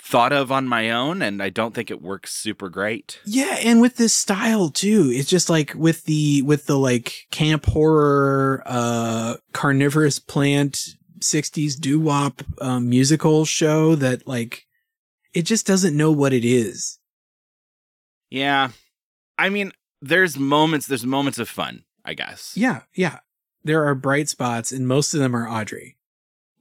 thought 0.00 0.32
of 0.32 0.52
on 0.52 0.68
my 0.68 0.90
own 0.90 1.22
and 1.22 1.42
I 1.42 1.48
don't 1.48 1.74
think 1.74 1.90
it 1.90 2.02
works 2.02 2.34
super 2.34 2.68
great. 2.68 3.20
Yeah, 3.24 3.56
and 3.62 3.80
with 3.80 3.96
this 3.96 4.12
style 4.14 4.68
too, 4.68 5.10
it's 5.12 5.28
just 5.28 5.48
like 5.48 5.74
with 5.74 6.04
the 6.04 6.42
with 6.42 6.66
the 6.66 6.78
like 6.78 7.26
camp 7.30 7.66
horror, 7.66 8.62
uh, 8.66 9.36
carnivorous 9.52 10.18
plant 10.18 10.96
'60s 11.20 11.78
doo 11.78 11.98
wop 12.00 12.42
um, 12.60 12.88
musical 12.88 13.44
show 13.44 13.94
that 13.94 14.26
like 14.26 14.66
it 15.32 15.42
just 15.42 15.66
doesn't 15.66 15.96
know 15.96 16.12
what 16.12 16.32
it 16.32 16.44
is. 16.44 16.98
Yeah. 18.30 18.70
I 19.38 19.48
mean, 19.48 19.72
there's 20.00 20.38
moments 20.38 20.86
there's 20.86 21.06
moments 21.06 21.38
of 21.38 21.48
fun, 21.48 21.84
I 22.04 22.14
guess. 22.14 22.52
Yeah, 22.56 22.82
yeah. 22.94 23.20
There 23.64 23.84
are 23.86 23.94
bright 23.94 24.28
spots, 24.28 24.72
and 24.72 24.86
most 24.86 25.14
of 25.14 25.20
them 25.20 25.34
are 25.34 25.48
Audrey. 25.48 25.96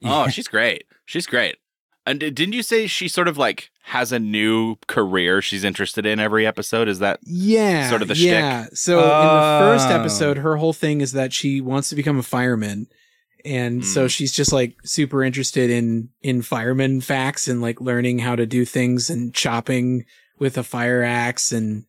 Oh, 0.04 0.28
she's 0.30 0.48
great. 0.48 0.86
She's 1.06 1.28
great. 1.28 1.58
And 2.06 2.20
didn't 2.20 2.52
you 2.54 2.64
say 2.64 2.86
she 2.88 3.08
sort 3.08 3.28
of 3.30 3.38
like 3.38 3.70
has 3.84 4.12
a 4.12 4.20
new 4.20 4.76
career 4.88 5.42
she's 5.42 5.64
interested 5.64 6.06
in 6.06 6.20
every 6.20 6.46
episode? 6.46 6.88
Is 6.90 7.00
that 7.00 7.20
Yeah, 7.24 7.90
Sort 7.90 8.02
of 8.02 8.08
the 8.10 8.16
yeah. 8.16 8.68
So 8.74 9.00
in 9.00 9.06
the 9.06 9.60
first 9.62 9.88
Oh. 9.90 10.00
episode, 10.00 10.38
her 10.38 10.58
whole 10.58 10.74
thing 10.74 11.00
is 11.02 11.14
that 11.14 11.32
she 11.34 11.62
wants 11.62 11.90
to 11.90 11.96
become 11.96 12.18
a 12.20 12.24
fireman, 12.24 12.88
and 13.46 13.86
so 13.86 14.06
Mm. 14.06 14.10
she's 14.10 14.32
just 14.34 14.52
like 14.52 14.76
super 14.84 15.24
interested 15.24 15.70
in 15.70 16.10
in 16.22 16.42
fireman 16.42 17.00
facts 17.02 17.48
and 17.48 17.62
like 17.62 17.80
learning 17.80 18.20
how 18.20 18.36
to 18.36 18.46
do 18.46 18.66
things 18.66 19.10
and 19.10 19.34
chopping 19.34 20.06
with 20.40 20.58
a 20.58 20.64
fire 20.64 21.04
axe 21.04 21.52
and 21.54 21.86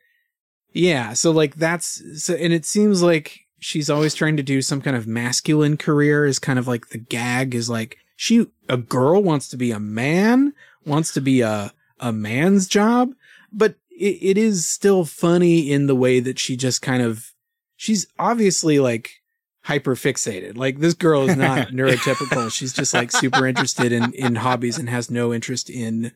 yeah. 0.72 1.12
So 1.12 1.30
like 1.30 1.56
that's 1.56 2.02
so, 2.22 2.34
and 2.34 2.52
it 2.52 2.64
seems 2.64 3.02
like 3.02 3.40
she's 3.60 3.88
always 3.90 4.14
trying 4.14 4.36
to 4.36 4.42
do 4.42 4.60
some 4.62 4.80
kind 4.80 4.96
of 4.96 5.06
masculine 5.06 5.76
career. 5.76 6.24
Is 6.26 6.38
kind 6.38 6.58
of 6.58 6.66
like 6.68 6.88
the 6.90 6.98
gag 6.98 7.54
is 7.54 7.68
like 7.70 7.96
she 8.16 8.46
a 8.68 8.76
girl 8.76 9.22
wants 9.22 9.48
to 9.48 9.56
be 9.56 9.70
a 9.70 9.80
man 9.80 10.52
wants 10.84 11.12
to 11.12 11.20
be 11.20 11.40
a 11.40 11.72
a 12.00 12.12
man's 12.12 12.66
job 12.68 13.14
but 13.52 13.76
it, 13.90 14.18
it 14.20 14.38
is 14.38 14.66
still 14.66 15.04
funny 15.04 15.70
in 15.70 15.86
the 15.86 15.94
way 15.94 16.20
that 16.20 16.38
she 16.38 16.56
just 16.56 16.82
kind 16.82 17.02
of 17.02 17.32
she's 17.76 18.06
obviously 18.18 18.78
like 18.78 19.22
hyper 19.62 19.94
fixated 19.94 20.56
like 20.58 20.78
this 20.80 20.94
girl 20.94 21.28
is 21.28 21.36
not 21.36 21.68
neurotypical. 21.72 22.52
She's 22.52 22.72
just 22.72 22.92
like 22.92 23.10
super 23.10 23.46
interested 23.46 23.92
in 23.92 24.12
in 24.12 24.34
hobbies 24.34 24.76
and 24.78 24.90
has 24.90 25.10
no 25.10 25.32
interest 25.32 25.70
in 25.70 26.12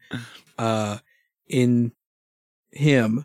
uh 0.59 0.99
in 1.47 1.93
him. 2.73 3.25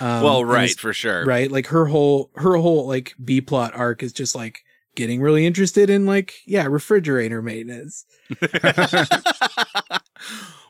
Um, 0.00 0.22
Well, 0.22 0.44
right, 0.44 0.70
for 0.70 0.92
sure. 0.94 1.24
right? 1.26 1.50
Like 1.50 1.66
her 1.66 1.84
whole 1.86 2.30
her 2.36 2.56
whole 2.56 2.86
like 2.86 3.14
b 3.22 3.40
plot 3.42 3.74
arc 3.74 4.02
is 4.02 4.12
just 4.12 4.34
like 4.34 4.60
getting 4.98 5.22
really 5.22 5.46
interested 5.46 5.88
in 5.88 6.04
like 6.04 6.34
yeah 6.46 6.66
refrigerator 6.66 7.40
maintenance. 7.40 8.04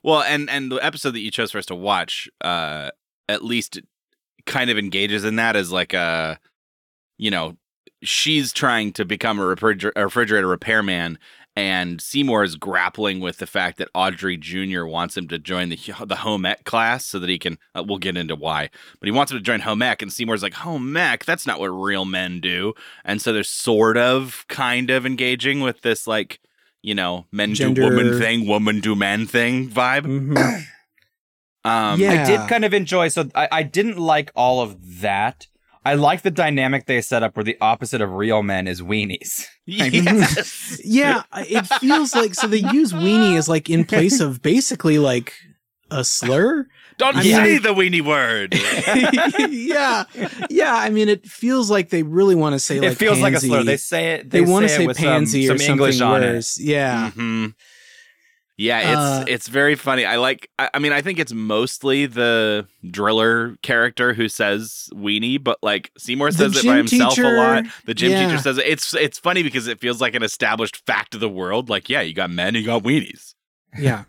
Well, 0.02 0.22
and 0.22 0.48
and 0.48 0.70
the 0.70 0.76
episode 0.76 1.12
that 1.12 1.20
you 1.20 1.30
chose 1.30 1.52
for 1.52 1.58
us 1.58 1.66
to 1.66 1.74
watch, 1.74 2.28
uh, 2.40 2.90
at 3.28 3.44
least 3.44 3.80
kind 4.46 4.70
of 4.70 4.78
engages 4.78 5.24
in 5.24 5.36
that 5.36 5.56
as 5.56 5.72
like 5.72 5.92
a, 5.92 6.38
you 7.18 7.30
know, 7.30 7.56
she's 8.02 8.52
trying 8.52 8.92
to 8.94 9.04
become 9.04 9.38
a, 9.38 9.42
refriger- 9.42 9.92
a 9.96 10.04
refrigerator 10.04 10.46
repairman, 10.46 11.18
and 11.58 12.00
Seymour 12.00 12.44
is 12.44 12.54
grappling 12.54 13.18
with 13.18 13.38
the 13.38 13.46
fact 13.46 13.78
that 13.78 13.88
Audrey 13.92 14.36
Jr. 14.36 14.84
wants 14.84 15.16
him 15.16 15.26
to 15.28 15.38
join 15.40 15.70
the 15.70 15.78
the 16.06 16.16
home 16.16 16.46
ec 16.46 16.62
class 16.64 17.04
so 17.04 17.18
that 17.18 17.28
he 17.28 17.38
can. 17.38 17.58
Uh, 17.74 17.82
we'll 17.86 17.98
get 17.98 18.16
into 18.16 18.36
why, 18.36 18.70
but 19.00 19.06
he 19.06 19.10
wants 19.10 19.32
him 19.32 19.38
to 19.38 19.42
join 19.44 19.60
home 19.60 19.82
ec, 19.82 20.00
and 20.00 20.12
Seymour's 20.12 20.42
like, 20.42 20.54
home 20.54 20.96
ec, 20.96 21.24
that's 21.24 21.46
not 21.46 21.58
what 21.58 21.66
real 21.68 22.04
men 22.04 22.40
do, 22.40 22.74
and 23.04 23.20
so 23.20 23.32
they're 23.32 23.42
sort 23.42 23.96
of, 23.96 24.44
kind 24.48 24.88
of 24.90 25.04
engaging 25.04 25.60
with 25.60 25.82
this 25.82 26.06
like. 26.06 26.40
You 26.80 26.94
know, 26.94 27.26
men 27.32 27.54
do 27.54 27.72
woman 27.74 28.18
thing, 28.20 28.46
woman 28.46 28.78
do 28.78 28.94
man 28.94 29.26
thing 29.26 29.68
vibe. 29.68 30.04
Mhm. 30.06 30.62
Um, 31.64 32.00
Yeah. 32.00 32.22
I 32.22 32.24
did 32.24 32.48
kind 32.48 32.64
of 32.64 32.72
enjoy. 32.72 33.08
So 33.08 33.28
I, 33.34 33.48
I 33.50 33.62
didn't 33.64 33.98
like 33.98 34.30
all 34.36 34.60
of 34.62 35.00
that. 35.00 35.48
I 35.88 35.94
like 35.94 36.22
the 36.22 36.30
dynamic 36.30 36.86
they 36.86 37.00
set 37.00 37.22
up 37.22 37.36
where 37.36 37.44
the 37.44 37.56
opposite 37.60 38.00
of 38.00 38.10
real 38.12 38.42
men 38.42 38.66
is 38.66 38.82
weenies. 38.82 39.46
Yes. 39.66 40.80
yeah, 40.84 41.22
it 41.36 41.66
feels 41.66 42.14
like 42.14 42.34
so 42.34 42.46
they 42.46 42.58
use 42.72 42.92
weenie 42.94 43.36
as 43.36 43.48
like 43.50 43.68
in 43.68 43.84
place 43.84 44.18
of 44.20 44.40
basically 44.40 44.98
like 44.98 45.34
a 45.90 46.02
slur. 46.04 46.66
Don't 46.96 47.16
I 47.16 47.22
say 47.22 47.42
mean- 47.54 47.62
the 47.62 47.74
weenie 47.74 48.00
word. 48.02 48.54
yeah, 49.50 50.04
yeah. 50.50 50.74
I 50.74 50.90
mean, 50.90 51.08
it 51.08 51.26
feels 51.26 51.70
like 51.70 51.90
they 51.90 52.02
really 52.02 52.34
want 52.34 52.54
to 52.54 52.58
say 52.58 52.80
like 52.80 52.92
it 52.92 52.94
feels 52.96 53.20
like 53.20 53.34
a 53.34 53.40
slur. 53.40 53.62
They 53.62 53.76
say 53.76 54.14
it. 54.14 54.30
They, 54.30 54.40
They, 54.42 54.50
want 54.50 54.64
to 54.64 54.68
say, 54.68 54.76
say 54.78 54.84
it 54.84 54.86
with 54.86 54.96
pansy 54.96 55.46
some, 55.46 55.54
or 55.56 55.58
some 55.58 55.66
something 55.66 55.72
English 55.74 56.00
on 56.00 56.22
it. 56.22 56.26
worse. 56.34 56.58
Yeah, 56.60 57.10
Mhm. 57.14 57.54
Yeah, 58.60 58.80
it's 58.80 58.98
Uh, 58.98 59.24
it's 59.28 59.46
very 59.48 59.76
funny. 59.76 60.04
I 60.04 60.16
like. 60.16 60.50
I, 60.58 60.68
I 60.74 60.78
mean, 60.80 60.92
I 60.92 61.00
think 61.00 61.20
it's 61.20 61.32
mostly 61.32 62.06
the 62.06 62.66
driller 62.90 63.56
character 63.62 64.14
who 64.14 64.28
says 64.28 64.88
weenie, 64.92 65.42
but 65.42 65.58
like 65.62 65.92
Seymour 65.96 66.32
says 66.32 66.56
it 66.56 66.66
by 66.66 66.76
himself 66.78 67.14
teacher- 67.14 67.36
a 67.36 67.38
lot. 67.38 67.64
The 67.86 67.94
gym 67.94 68.10
yeah. 68.10 68.26
teacher 68.26 68.42
says 68.42 68.58
it. 68.58 68.66
It's 68.66 68.94
it's 68.94 69.18
funny 69.18 69.44
because 69.44 69.68
it 69.68 69.78
feels 69.80 70.00
like 70.00 70.14
an 70.16 70.24
established 70.24 70.84
fact 70.86 71.14
of 71.14 71.20
the 71.20 71.28
world. 71.28 71.70
Like, 71.70 71.88
yeah, 71.88 72.00
you 72.00 72.12
got 72.14 72.30
men, 72.30 72.56
you 72.56 72.64
got 72.64 72.82
weenies. 72.82 73.34
yeah. 73.78 74.04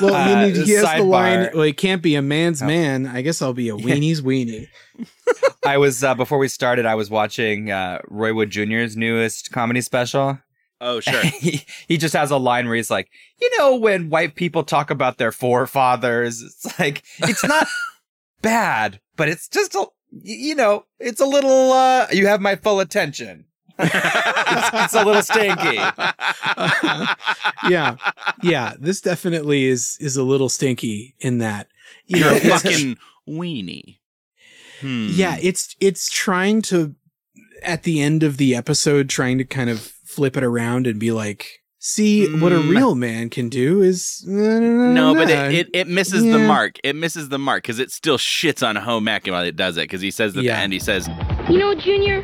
Well, 0.00 0.14
Uh, 0.14 0.42
mean, 0.46 0.54
he 0.54 0.72
has 0.74 0.82
the 0.82 0.86
sidebar. 0.86 1.08
line. 1.08 1.50
Well, 1.54 1.64
he 1.64 1.72
can't 1.72 2.00
be 2.02 2.14
a 2.14 2.22
man's 2.22 2.62
Oh. 2.62 2.66
man. 2.66 3.04
I 3.06 3.22
guess 3.22 3.42
I'll 3.42 3.52
be 3.54 3.68
a 3.68 3.74
weenie's 3.74 4.20
weenie. 4.22 4.68
I 5.66 5.76
was 5.78 6.04
uh, 6.04 6.14
before 6.14 6.38
we 6.38 6.46
started. 6.46 6.86
I 6.86 6.94
was 6.94 7.10
watching 7.10 7.70
uh, 7.72 7.98
Roy 8.06 8.32
Wood 8.32 8.50
Jr.'s 8.50 8.96
newest 8.96 9.50
comedy 9.50 9.80
special. 9.80 10.38
Oh, 10.80 11.00
sure. 11.00 11.22
he, 11.40 11.64
he 11.86 11.96
just 11.96 12.14
has 12.14 12.30
a 12.30 12.36
line 12.36 12.66
where 12.66 12.76
he's 12.76 12.90
like, 12.90 13.10
you 13.40 13.50
know, 13.58 13.76
when 13.76 14.10
white 14.10 14.34
people 14.34 14.62
talk 14.62 14.90
about 14.90 15.18
their 15.18 15.32
forefathers, 15.32 16.42
it's 16.42 16.78
like 16.78 17.02
it's 17.20 17.44
not 17.44 17.66
bad, 18.42 19.00
but 19.16 19.28
it's 19.28 19.48
just 19.48 19.74
a, 19.74 19.86
you 20.10 20.54
know, 20.54 20.84
it's 20.98 21.20
a 21.20 21.26
little. 21.26 21.72
uh 21.72 22.06
You 22.12 22.26
have 22.28 22.40
my 22.40 22.56
full 22.56 22.80
attention. 22.80 23.44
it's, 23.80 24.70
it's 24.72 24.94
a 24.94 25.04
little 25.04 25.22
stinky. 25.22 25.76
yeah, 27.68 27.96
yeah. 28.42 28.74
This 28.78 29.00
definitely 29.00 29.66
is 29.66 29.96
is 30.00 30.16
a 30.16 30.24
little 30.24 30.48
stinky 30.48 31.14
in 31.20 31.38
that. 31.38 31.68
You 32.06 32.20
know, 32.20 32.32
You're 32.32 32.54
a 32.54 32.58
fucking 32.58 32.98
weenie. 33.28 33.98
Hmm. 34.80 35.08
yeah. 35.10 35.36
It's 35.40 35.76
it's 35.80 36.10
trying 36.10 36.62
to 36.62 36.94
at 37.62 37.82
the 37.84 38.00
end 38.00 38.22
of 38.22 38.36
the 38.36 38.56
episode, 38.56 39.08
trying 39.08 39.38
to 39.38 39.44
kind 39.44 39.70
of 39.70 39.92
flip 40.18 40.36
it 40.36 40.42
around 40.42 40.86
and 40.88 40.98
be 40.98 41.12
like, 41.12 41.46
see 41.78 42.26
what 42.42 42.50
a 42.52 42.56
Mm. 42.56 42.70
real 42.70 42.94
man 42.96 43.30
can 43.30 43.48
do 43.48 43.82
is 43.82 44.24
No, 44.26 45.14
but 45.14 45.30
it, 45.30 45.54
it, 45.54 45.68
it 45.72 45.86
misses 45.88 46.24
the 46.24 46.38
mark. 46.40 46.72
It 46.82 46.96
misses 46.96 47.28
the 47.28 47.38
mark 47.38 47.62
because 47.62 47.78
it 47.78 47.92
still 47.92 48.18
shits 48.18 48.66
on 48.66 48.74
home 48.74 49.06
ec 49.06 49.26
while 49.28 49.44
it 49.44 49.54
does 49.54 49.76
it. 49.76 49.82
Because 49.82 50.00
he 50.00 50.10
says 50.10 50.36
at 50.36 50.42
Yeah. 50.42 50.56
the 50.56 50.60
end, 50.62 50.72
he 50.72 50.80
says, 50.80 51.08
You 51.48 51.58
know, 51.58 51.74
Junior, 51.76 52.18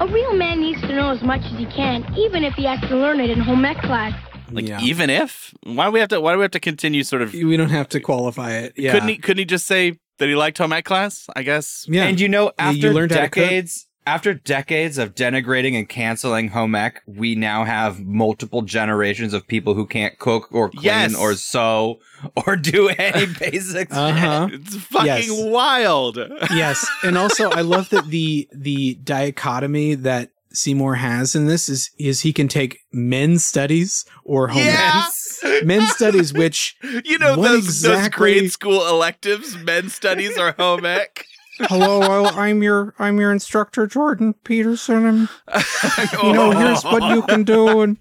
a 0.00 0.06
real 0.08 0.34
man 0.34 0.60
needs 0.60 0.80
to 0.80 0.88
know 0.98 1.10
as 1.10 1.22
much 1.22 1.42
as 1.52 1.56
he 1.56 1.66
can, 1.66 2.04
even 2.18 2.42
if 2.42 2.54
he 2.54 2.64
has 2.64 2.80
to 2.90 2.96
learn 2.96 3.20
it 3.20 3.30
in 3.30 3.38
home 3.38 3.64
ec 3.64 3.78
class. 3.78 4.12
like, 4.50 4.66
yeah. 4.68 4.80
even 4.82 5.08
if 5.08 5.54
why 5.62 5.84
do 5.86 5.92
we 5.92 6.00
have 6.00 6.08
to? 6.10 6.20
Why 6.20 6.32
do 6.32 6.38
we 6.38 6.42
have 6.42 6.50
to 6.52 6.60
continue? 6.60 7.02
Sort 7.04 7.22
of. 7.22 7.32
we 7.32 7.56
don't 7.56 7.70
have 7.70 7.88
to 7.90 8.00
qualify 8.00 8.52
it. 8.64 8.72
Yeah, 8.76 8.92
Couldn't 8.92 9.08
he? 9.08 9.16
Couldn't 9.18 9.38
he 9.38 9.44
just 9.44 9.66
say 9.66 9.98
that 10.18 10.28
he 10.28 10.34
liked 10.34 10.58
home 10.58 10.72
ec 10.72 10.84
class? 10.84 11.26
I 11.36 11.42
guess. 11.44 11.86
Yeah, 11.88 12.04
And 12.06 12.18
you 12.20 12.28
know, 12.28 12.52
Yeah, 12.58 12.70
you 12.72 12.76
after 12.78 12.92
learned 12.92 13.12
how 13.12 13.20
decades, 13.22 13.85
after 14.06 14.32
decades 14.32 14.98
of 14.98 15.14
denigrating 15.14 15.76
and 15.76 15.88
canceling 15.88 16.48
home 16.48 16.74
ec, 16.76 17.02
we 17.06 17.34
now 17.34 17.64
have 17.64 18.00
multiple 18.04 18.62
generations 18.62 19.34
of 19.34 19.46
people 19.46 19.74
who 19.74 19.84
can't 19.86 20.18
cook 20.18 20.48
or 20.52 20.70
clean 20.70 20.84
Yes. 20.84 21.16
or 21.16 21.34
sew 21.34 21.98
or 22.46 22.56
do 22.72 22.88
any 22.88 23.26
basic 23.26 23.88
Uh-huh. 23.90 24.48
It's 24.52 24.76
fucking 24.76 25.06
Yes. 25.06 25.28
wild. 25.30 26.16
yes, 26.50 26.86
and 27.02 27.18
also 27.18 27.50
I 27.50 27.62
love 27.62 27.90
that 27.90 28.06
the 28.06 28.48
the 28.52 28.94
dichotomy 29.02 29.94
that 29.96 30.30
Seymour 30.52 30.94
has 30.94 31.34
in 31.34 31.46
this 31.46 31.68
is 31.68 31.90
is 31.98 32.20
he 32.20 32.32
can 32.32 32.48
take 32.48 32.78
men's 32.92 33.44
studies 33.44 34.04
or 34.24 34.48
home 34.48 34.62
Yeah. 34.62 35.06
ec. 35.42 35.64
men's 35.66 35.90
studies, 35.90 36.32
which 36.32 36.76
You 37.04 37.18
know 37.18 37.36
What 37.36 37.48
those 37.48 37.64
those 37.82 37.98
exactly- 37.98 38.10
grade 38.40 38.52
school 38.52 38.86
electives, 38.86 39.56
men's 39.58 39.94
studies 39.94 40.38
or 40.38 40.52
home 40.52 40.84
ec. 40.86 41.26
Hello, 41.60 42.24
I'm 42.24 42.62
your 42.62 42.94
I'm 42.98 43.18
your 43.18 43.32
instructor, 43.32 43.86
Jordan 43.86 44.34
Peterson, 44.44 45.06
and 45.06 45.28
you 46.22 46.32
know 46.32 46.50
here's 46.52 46.84
what 46.84 47.14
you 47.14 47.22
can 47.22 47.44
do, 47.44 47.80
and 47.80 47.96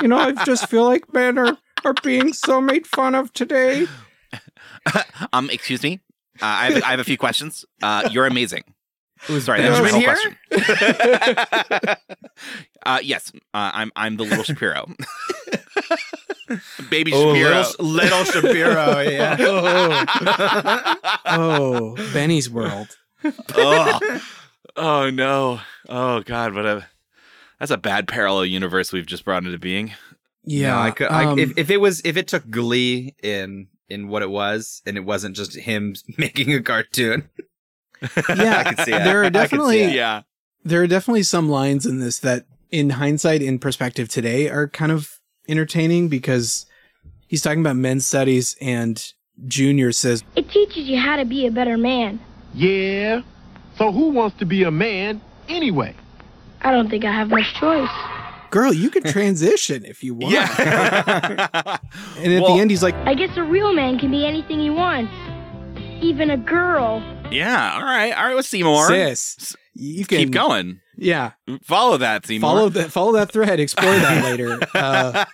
you 0.00 0.08
know 0.08 0.18
I 0.18 0.44
just 0.44 0.68
feel 0.68 0.84
like 0.84 1.12
men 1.12 1.38
are 1.38 1.56
are 1.84 1.94
being 2.02 2.32
so 2.32 2.60
made 2.60 2.86
fun 2.86 3.14
of 3.14 3.32
today. 3.32 3.86
um, 5.32 5.50
excuse 5.50 5.82
me. 5.82 6.00
Uh, 6.42 6.44
I, 6.44 6.70
have, 6.70 6.82
I 6.82 6.90
have 6.90 7.00
a 7.00 7.04
few 7.04 7.16
questions. 7.16 7.64
Uh, 7.82 8.08
you're 8.12 8.26
amazing. 8.26 8.64
Ooh, 9.30 9.40
sorry, 9.40 9.62
that 9.62 9.70
was 9.70 9.92
Benjamin 9.92 10.02
your 10.02 10.16
here? 10.16 10.36
question. 10.50 11.96
uh, 12.86 12.98
yes, 13.02 13.32
uh, 13.54 13.70
I'm 13.72 13.90
I'm 13.96 14.16
the 14.16 14.24
little 14.24 14.44
Shapiro, 14.44 14.86
baby 16.90 17.12
Oh, 17.14 17.34
Shapiro. 17.34 17.64
little, 17.78 17.84
little 17.86 18.24
Shapiro, 18.24 19.00
yeah. 19.08 19.36
Oh, 21.26 21.94
Benny's 22.12 22.48
world. 22.50 22.96
oh. 23.54 24.20
oh 24.76 25.10
no! 25.10 25.60
Oh 25.88 26.20
god! 26.20 26.54
What 26.54 26.66
a 26.66 26.86
that's 27.58 27.70
a 27.70 27.76
bad 27.78 28.06
parallel 28.08 28.44
universe 28.46 28.92
we've 28.92 29.06
just 29.06 29.24
brought 29.24 29.44
into 29.44 29.58
being. 29.58 29.94
Yeah, 30.44 30.70
No, 30.74 30.78
I 30.78 30.90
could, 30.92 31.08
I, 31.08 31.24
um, 31.24 31.38
if, 31.38 31.58
if 31.58 31.70
it 31.70 31.78
was, 31.78 32.00
if 32.04 32.16
it 32.16 32.28
took 32.28 32.48
Glee 32.50 33.14
in 33.22 33.68
in 33.88 34.08
what 34.08 34.22
it 34.22 34.30
was, 34.30 34.82
and 34.86 34.96
it 34.96 35.04
wasn't 35.04 35.34
just 35.36 35.56
him 35.56 35.94
making 36.18 36.52
a 36.54 36.62
cartoon, 36.62 37.28
yeah, 38.28 38.62
I 38.64 38.74
could 38.74 38.84
see 38.84 38.92
it. 38.92 39.04
there 39.04 39.24
are 39.24 39.30
definitely. 39.30 39.84
Yeah, 39.94 40.22
there 40.64 40.82
are 40.82 40.86
definitely 40.86 41.24
some 41.24 41.48
lines 41.48 41.86
in 41.86 41.98
this 42.00 42.18
that 42.20 42.46
in 42.70 42.90
hindsight 42.90 43.42
in 43.42 43.58
perspective 43.58 44.08
today 44.08 44.48
are 44.48 44.68
kind 44.68 44.92
of 44.92 45.15
entertaining 45.48 46.08
because 46.08 46.66
he's 47.28 47.42
talking 47.42 47.60
about 47.60 47.76
men's 47.76 48.06
studies 48.06 48.56
and 48.60 49.12
junior 49.46 49.92
says 49.92 50.24
It 50.34 50.50
teaches 50.50 50.88
you 50.88 50.98
how 50.98 51.16
to 51.16 51.24
be 51.24 51.46
a 51.46 51.50
better 51.50 51.76
man. 51.76 52.20
Yeah. 52.54 53.22
So 53.78 53.92
who 53.92 54.08
wants 54.10 54.38
to 54.38 54.46
be 54.46 54.62
a 54.62 54.70
man 54.70 55.20
anyway? 55.48 55.94
I 56.62 56.70
don't 56.72 56.88
think 56.88 57.04
I 57.04 57.12
have 57.12 57.28
much 57.28 57.52
choice. 57.60 57.90
girl 58.50 58.72
you 58.72 58.88
could 58.90 59.04
transition 59.04 59.84
if 59.84 60.02
you 60.02 60.14
want 60.14 60.32
yeah. 60.32 61.78
and 62.18 62.32
at 62.32 62.42
Well, 62.42 62.54
the 62.54 62.60
end 62.60 62.70
he's 62.70 62.82
like 62.82 62.94
I 62.94 63.14
guess 63.14 63.36
a 63.36 63.42
real 63.42 63.72
man 63.74 63.98
can 63.98 64.10
be 64.10 64.24
anything 64.26 64.58
he 64.60 64.70
wants, 64.70 65.12
even 66.02 66.30
a 66.30 66.36
girl. 66.38 67.02
yeah. 67.30 67.74
All 67.74 67.82
right, 67.82 68.12
all 68.12 68.26
right. 68.26 68.34
With 68.34 68.46
Seymour, 68.46 68.86
sis 68.88 69.54
you 69.74 70.06
can 70.06 70.18
keep 70.18 70.30
going. 70.30 70.80
Yeah 70.96 71.32
Follow 71.62 71.96
that, 71.98 72.26
Seymour. 72.26 72.50
follow 72.50 72.68
that 72.70 72.90
follow 72.92 73.12
that 73.12 73.30
thread 73.32 73.60
explore 73.60 73.94
that 73.94 74.24
later 74.38 74.58
uh, 74.74 75.24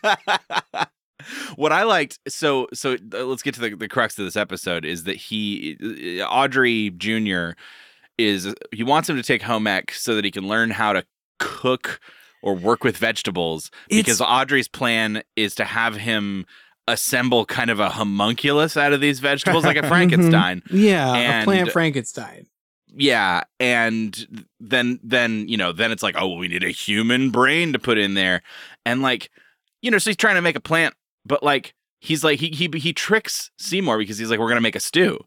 what 1.56 1.72
I 1.72 1.84
liked, 1.84 2.18
so 2.28 2.66
so 2.74 2.94
uh, 3.14 3.24
let's 3.24 3.42
get 3.42 3.54
to 3.54 3.60
the, 3.60 3.76
the 3.76 3.88
crux 3.88 4.18
of 4.18 4.24
this 4.24 4.36
episode 4.36 4.84
is 4.84 5.04
that 5.04 5.16
he, 5.16 5.76
uh, 6.20 6.24
Audrey 6.24 6.90
Jr. 6.90 7.50
is 8.18 8.52
he 8.72 8.82
wants 8.82 9.08
him 9.08 9.16
to 9.16 9.22
take 9.22 9.42
home 9.42 9.66
ec 9.66 9.92
so 9.92 10.14
that 10.16 10.24
he 10.24 10.30
can 10.30 10.48
learn 10.48 10.70
how 10.70 10.92
to 10.92 11.04
cook 11.38 12.00
or 12.42 12.54
work 12.56 12.82
with 12.82 12.96
vegetables 12.96 13.70
because 13.88 14.20
Audrey's 14.20 14.66
plan 14.68 15.22
is 15.36 15.54
to 15.56 15.64
have 15.64 15.94
him 15.96 16.44
assemble 16.88 17.44
kind 17.46 17.70
of 17.70 17.78
a 17.78 17.88
homunculus 17.88 18.76
out 18.76 18.92
of 18.92 19.00
these 19.00 19.20
vegetables 19.20 19.64
like 19.64 19.76
a 19.76 19.86
Frankenstein. 19.88 20.60
yeah 20.70 21.42
a 21.42 21.44
plant 21.44 21.70
frankenstein 21.70 22.46
Yeah, 22.94 23.42
and 23.58 24.46
then 24.60 25.00
then 25.02 25.48
you 25.48 25.56
know 25.56 25.72
then 25.72 25.92
it's 25.92 26.02
like 26.02 26.14
oh 26.18 26.36
we 26.36 26.48
need 26.48 26.64
a 26.64 26.70
human 26.70 27.30
brain 27.30 27.72
to 27.72 27.78
put 27.78 27.98
in 27.98 28.14
there, 28.14 28.42
and 28.84 29.00
like 29.02 29.30
you 29.80 29.90
know 29.90 29.98
so 29.98 30.10
he's 30.10 30.16
trying 30.16 30.34
to 30.34 30.42
make 30.42 30.56
a 30.56 30.60
plant, 30.60 30.94
but 31.24 31.42
like 31.42 31.74
he's 32.00 32.22
like 32.22 32.38
he 32.40 32.48
he 32.50 32.68
he 32.78 32.92
tricks 32.92 33.50
Seymour 33.58 33.98
because 33.98 34.18
he's 34.18 34.30
like 34.30 34.38
we're 34.38 34.48
gonna 34.48 34.60
make 34.60 34.76
a 34.76 34.80
stew, 34.80 35.18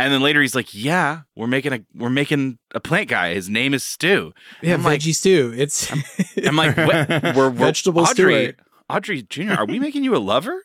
and 0.00 0.12
then 0.12 0.20
later 0.20 0.40
he's 0.42 0.54
like 0.56 0.74
yeah 0.74 1.20
we're 1.36 1.46
making 1.46 1.72
a 1.72 1.80
we're 1.94 2.10
making 2.10 2.58
a 2.74 2.80
plant 2.80 3.08
guy 3.08 3.34
his 3.34 3.48
name 3.48 3.72
is 3.72 3.84
Stew. 3.84 4.32
yeah 4.60 4.74
I'm 4.74 4.82
like- 4.82 5.00
veggie 5.00 5.14
stew 5.14 5.52
it's 5.56 5.90
I'm 6.44 6.56
like 6.56 6.76
what 6.76 7.08
we're, 7.22 7.32
we're 7.36 7.50
Vegetable 7.50 8.02
Audrey 8.02 8.34
Stewart. 8.46 8.60
Audrey 8.90 9.22
Jr. 9.22 9.52
Are 9.58 9.66
we 9.66 9.78
making 9.78 10.02
you 10.04 10.14
a 10.16 10.18
lover? 10.18 10.62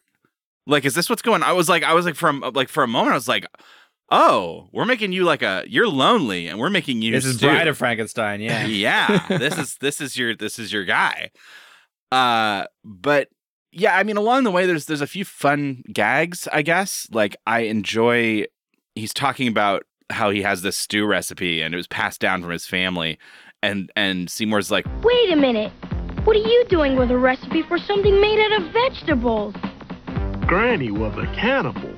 Like 0.67 0.85
is 0.85 0.93
this 0.95 1.09
what's 1.09 1.21
going? 1.21 1.43
I 1.43 1.53
was 1.53 1.69
like 1.69 1.83
I 1.83 1.93
was 1.93 2.05
like 2.05 2.15
from 2.15 2.41
like 2.55 2.67
for 2.69 2.83
a 2.83 2.87
moment 2.87 3.11
I 3.13 3.15
was 3.15 3.27
like. 3.27 3.45
Oh, 4.11 4.67
we're 4.73 4.85
making 4.85 5.13
you 5.13 5.23
like 5.23 5.41
a 5.41 5.63
you're 5.67 5.87
lonely, 5.87 6.47
and 6.47 6.59
we're 6.59 6.69
making 6.69 7.01
you. 7.01 7.13
This 7.13 7.25
is 7.25 7.37
Stew. 7.37 7.47
Bride 7.47 7.67
of 7.67 7.77
Frankenstein, 7.77 8.41
yeah. 8.41 8.65
yeah 8.67 9.25
this 9.37 9.57
is 9.57 9.77
this 9.77 10.01
is 10.01 10.17
your 10.17 10.35
this 10.35 10.59
is 10.59 10.71
your 10.71 10.83
guy 10.83 11.31
uh 12.11 12.65
but 12.83 13.29
yeah 13.71 13.95
i 13.95 14.03
mean 14.03 14.17
along 14.17 14.43
the 14.43 14.51
way 14.51 14.65
there's 14.65 14.85
there's 14.85 15.01
a 15.01 15.07
few 15.07 15.23
fun 15.23 15.81
gags 15.93 16.47
i 16.51 16.61
guess 16.61 17.07
like 17.11 17.37
i 17.47 17.61
enjoy 17.61 18.43
he's 18.95 19.13
talking 19.13 19.47
about 19.47 19.83
how 20.09 20.29
he 20.29 20.41
has 20.41 20.61
this 20.61 20.77
stew 20.77 21.05
recipe 21.05 21.61
and 21.61 21.73
it 21.73 21.77
was 21.77 21.87
passed 21.87 22.19
down 22.19 22.41
from 22.41 22.51
his 22.51 22.65
family 22.65 23.17
and 23.63 23.89
and 23.95 24.29
seymour's 24.29 24.69
like 24.71 24.85
Wait 25.03 25.31
a 25.31 25.35
minute. 25.35 25.71
What 26.25 26.35
are 26.35 26.39
you 26.39 26.65
doing 26.69 26.97
with 26.97 27.09
a 27.09 27.17
recipe 27.17 27.63
for 27.63 27.79
something 27.79 28.21
made 28.21 28.39
out 28.39 28.61
of 28.61 28.71
vegetables? 28.73 29.55
Granny 30.45 30.91
was 30.91 31.17
a 31.17 31.25
cannibal. 31.33 31.95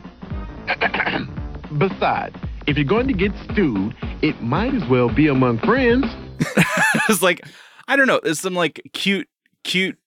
Besides, 1.77 2.35
if 2.67 2.77
you're 2.77 2.85
going 2.85 3.07
to 3.07 3.13
get 3.13 3.31
stewed, 3.51 3.95
it 4.21 4.41
might 4.41 4.73
as 4.73 4.87
well 4.89 5.09
be 5.09 5.27
among 5.27 5.59
friends. 5.59 6.05
it's 7.09 7.21
like 7.21 7.45
i 7.87 7.95
don't 7.95 8.07
know 8.07 8.19
there's 8.23 8.39
some 8.39 8.53
like 8.55 8.81
cute 8.93 9.27
cute 9.63 9.97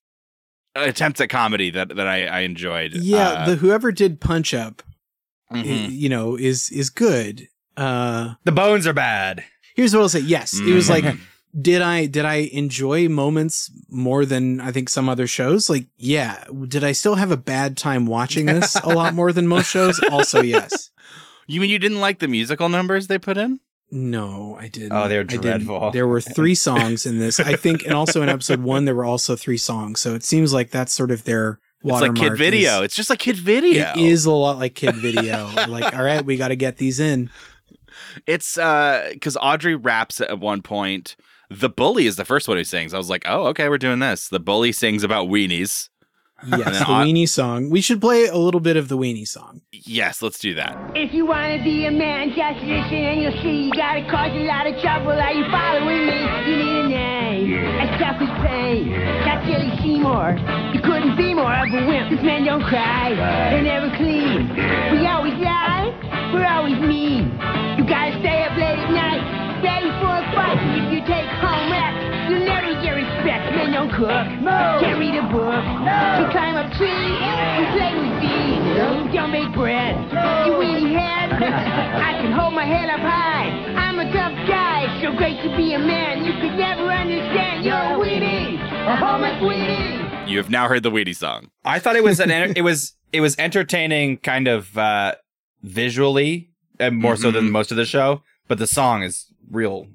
attempts 0.74 1.20
at 1.20 1.28
comedy 1.30 1.70
that 1.70 1.94
that 1.96 2.06
i 2.06 2.26
i 2.26 2.40
enjoyed 2.40 2.92
yeah 2.94 3.28
Uh, 3.30 3.46
the 3.46 3.56
whoever 3.56 3.90
did 3.92 4.20
punch 4.20 4.52
up 4.52 4.82
i- 5.50 5.62
mhm. 5.62 5.88
you 5.90 6.08
know 6.08 6.36
is 6.36 6.70
is 6.70 6.90
good 6.90 7.48
uh 7.76 8.34
The 8.44 8.52
bones 8.52 8.86
are 8.86 8.92
bad. 8.92 9.44
here's 9.76 9.94
what 9.94 10.02
i'll 10.02 10.08
say 10.08 10.20
yes 10.20 10.58
it 10.58 10.72
was 10.74 10.90
like 10.90 11.04
Mhm. 11.04 11.18
did 11.62 11.80
i 11.80 12.06
did 12.06 12.24
i 12.26 12.48
enjoy 12.52 13.08
moments 13.08 13.70
more 13.88 14.26
than 14.26 14.60
i 14.60 14.70
think 14.72 14.88
some 14.90 15.08
other 15.08 15.26
shows 15.26 15.70
like 15.70 15.86
yeah 15.96 16.44
did 16.68 16.84
i 16.84 16.92
still 16.92 17.14
have 17.14 17.30
a 17.30 17.36
bad 17.38 17.76
time 17.78 18.04
watching 18.04 18.46
this 18.46 18.74
a 18.76 18.88
lot 18.88 19.14
more 19.14 19.32
than 19.32 19.46
most 19.46 19.70
shows 19.70 19.98
also 20.10 20.42
yes 20.42 20.90
you 21.46 21.60
mean 21.60 21.70
you 21.70 21.78
didn't 21.78 22.00
like 22.00 22.18
the 22.18 22.28
musical 22.28 22.68
numbers 22.68 23.06
they 23.06 23.18
put 23.18 23.36
in 23.36 23.60
no 23.90 24.56
i 24.60 24.68
didn't 24.68 24.92
Oh, 24.92 25.08
they're 25.08 25.24
dreadful. 25.24 25.90
there 25.92 26.06
were 26.08 26.20
three 26.20 26.54
songs 26.68 27.06
in 27.06 27.18
this 27.18 27.38
i 27.40 27.54
think 27.54 27.84
and 27.84 27.94
also 27.94 28.22
in 28.22 28.28
episode 28.28 28.60
one 28.62 28.84
there 28.84 28.94
were 28.94 29.04
also 29.04 29.36
three 29.36 29.56
songs 29.58 30.00
so 30.00 30.14
it 30.14 30.24
seems 30.24 30.52
like 30.52 30.70
that's 30.70 30.92
sort 30.92 31.10
of 31.10 31.24
their 31.24 31.60
watermark. 31.82 32.10
it's 32.16 32.20
like 32.20 32.30
kid 32.32 32.38
video 32.38 32.78
is- 32.78 32.84
it's 32.86 32.96
just 32.96 33.10
like 33.10 33.20
kid 33.20 33.36
video 33.36 33.92
it 33.92 33.98
is 33.98 34.24
a 34.26 34.30
lot 34.32 34.58
like 34.58 34.74
kid 34.74 34.94
video 34.96 35.48
like 35.68 35.94
all 35.94 36.02
right 36.02 36.24
we 36.24 36.36
got 36.36 36.48
to 36.48 36.56
get 36.56 36.78
these 36.78 36.98
in 37.00 37.30
It's 38.26 38.58
uh 38.58 39.10
because 39.12 39.36
Audrey 39.40 39.74
raps 39.74 40.20
at 40.20 40.38
one 40.40 40.62
point. 40.62 41.16
The 41.48 41.68
bully 41.68 42.06
is 42.06 42.16
the 42.16 42.24
first 42.24 42.48
one 42.48 42.56
who 42.56 42.64
sings. 42.64 42.92
I 42.92 42.98
was 42.98 43.08
like, 43.08 43.22
oh, 43.26 43.46
okay, 43.48 43.68
we're 43.68 43.78
doing 43.78 44.00
this. 44.00 44.28
The 44.28 44.40
bully 44.40 44.72
sings 44.72 45.04
about 45.04 45.28
weenies. 45.28 45.88
Yes, 46.46 46.64
then 46.64 46.72
the 46.74 46.84
on- 46.86 47.06
weenie 47.08 47.28
song. 47.28 47.70
We 47.70 47.80
should 47.80 48.00
play 48.00 48.26
a 48.26 48.36
little 48.36 48.60
bit 48.60 48.76
of 48.76 48.88
the 48.88 48.96
weenie 48.98 49.26
song. 49.26 49.62
Yes, 49.72 50.20
let's 50.20 50.38
do 50.38 50.52
that. 50.54 50.76
If 50.94 51.14
you 51.14 51.24
wanna 51.26 51.64
be 51.64 51.86
a 51.86 51.90
man, 51.90 52.28
just 52.36 52.60
listen 52.60 52.92
and 52.92 53.22
you'll 53.22 53.40
see. 53.42 53.66
You 53.66 53.72
gotta 53.72 54.04
cause 54.04 54.30
a 54.36 54.44
lot 54.44 54.66
of 54.68 54.76
trouble. 54.84 55.12
Are 55.16 55.32
you 55.32 55.44
following 55.50 56.04
me? 56.06 56.20
You 56.44 56.54
need 56.60 56.76
a 56.84 56.88
name. 56.92 57.80
A 57.80 57.86
selfish 57.98 58.28
pain. 58.44 58.92
Not 59.24 59.48
Tilly 59.48 59.72
Seymour. 59.80 60.36
You 60.76 60.80
couldn't 60.84 61.16
be 61.16 61.32
more 61.32 61.56
of 61.56 61.72
a 61.72 61.82
wimp. 61.88 62.10
This 62.12 62.20
men 62.22 62.44
don't 62.44 62.62
cry. 62.68 63.16
They're 63.16 63.62
never 63.64 63.88
clean. 63.96 64.52
We 64.92 65.06
always 65.08 65.34
lie. 65.40 65.88
We're 66.36 66.44
always 66.46 66.76
mean. 66.84 67.32
You 67.80 67.88
gotta 67.88 68.12
stay 68.20 68.44
up 68.44 68.52
late 68.60 68.76
at 68.76 68.92
night. 68.92 69.24
Ready 69.64 69.88
for 70.04 70.12
a 70.12 70.24
fight. 70.36 70.60
If 70.84 70.92
you 70.92 71.00
take 71.08 71.24
home 71.40 71.72
rec, 71.72 71.96
you'll 72.28 72.44
never 72.44 72.76
get 72.84 72.92
respect. 72.92 73.55
Men 73.76 73.88
don't 73.88 73.96
cook. 73.96 74.40
No. 74.40 74.78
Can't 74.80 74.98
read 74.98 75.14
a 75.16 75.22
book. 75.28 75.60
We 75.60 76.32
climb 76.32 76.56
up 76.56 76.72
trees. 76.76 77.20
We 77.60 77.64
play 77.76 77.92
with 77.92 78.20
bees. 78.20 79.12
Don't 79.12 79.30
make 79.32 79.52
bread. 79.54 79.96
You 80.46 80.52
weenie 80.54 80.92
head. 80.98 81.32
I 81.32 82.20
can 82.22 82.32
hold 82.32 82.54
my 82.54 82.64
head 82.64 82.88
up 82.88 83.00
high. 83.00 83.48
I'm 83.76 83.98
a 83.98 84.10
tough 84.12 84.32
guy. 84.48 85.00
So 85.02 85.16
great 85.16 85.42
to 85.42 85.54
be 85.56 85.74
a 85.74 85.78
man. 85.78 86.24
You 86.24 86.32
could 86.40 86.56
never 86.58 86.84
understand. 86.90 87.64
You're 87.64 87.74
a 87.74 87.98
weenie. 87.98 88.60
A 88.88 88.96
homeless 88.96 89.42
weenie. 89.42 90.28
You 90.28 90.38
have 90.38 90.50
now 90.50 90.68
heard 90.68 90.82
the 90.82 90.90
Weedy 90.90 91.12
song. 91.12 91.50
I 91.64 91.78
thought 91.78 91.94
it 91.96 92.02
was 92.04 92.18
an 92.20 92.30
enter- 92.30 92.52
it 92.56 92.62
was 92.62 92.94
it 93.12 93.20
was 93.20 93.36
entertaining 93.38 94.16
kind 94.18 94.48
of 94.48 94.76
uh 94.76 95.14
visually 95.62 96.50
and 96.80 96.96
more 96.96 97.16
so 97.16 97.30
than 97.30 97.46
Mhm. 97.46 97.50
most 97.52 97.70
of 97.70 97.76
the 97.76 97.84
show, 97.86 98.22
but 98.48 98.58
the 98.58 98.66
song 98.66 99.02
is 99.02 99.26
real 99.50 99.86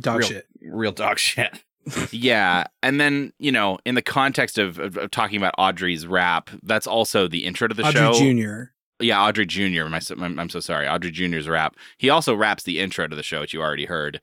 Dog 0.00 0.20
real, 0.20 0.28
shit. 0.28 0.46
real 0.62 0.92
dog 0.92 1.18
shit. 1.28 1.62
Yeah, 2.10 2.64
and 2.82 3.00
then 3.00 3.32
you 3.38 3.52
know, 3.52 3.78
in 3.84 3.94
the 3.94 4.02
context 4.02 4.58
of, 4.58 4.78
of, 4.78 4.96
of 4.96 5.10
talking 5.10 5.36
about 5.36 5.54
Audrey's 5.58 6.06
rap, 6.06 6.50
that's 6.62 6.86
also 6.86 7.28
the 7.28 7.44
intro 7.44 7.68
to 7.68 7.74
the 7.74 7.82
Audrey 7.82 8.00
show. 8.00 8.12
Jr. 8.12 9.04
Yeah, 9.04 9.22
Audrey 9.22 9.46
Jr. 9.46 9.86
My, 9.86 10.00
I'm, 10.10 10.38
I'm 10.38 10.48
so 10.48 10.60
sorry, 10.60 10.86
Audrey 10.86 11.10
Jr.'s 11.10 11.48
rap. 11.48 11.76
He 11.98 12.08
also 12.08 12.34
raps 12.34 12.62
the 12.62 12.78
intro 12.80 13.06
to 13.08 13.16
the 13.16 13.22
show, 13.22 13.40
which 13.40 13.52
you 13.52 13.60
already 13.60 13.86
heard. 13.86 14.20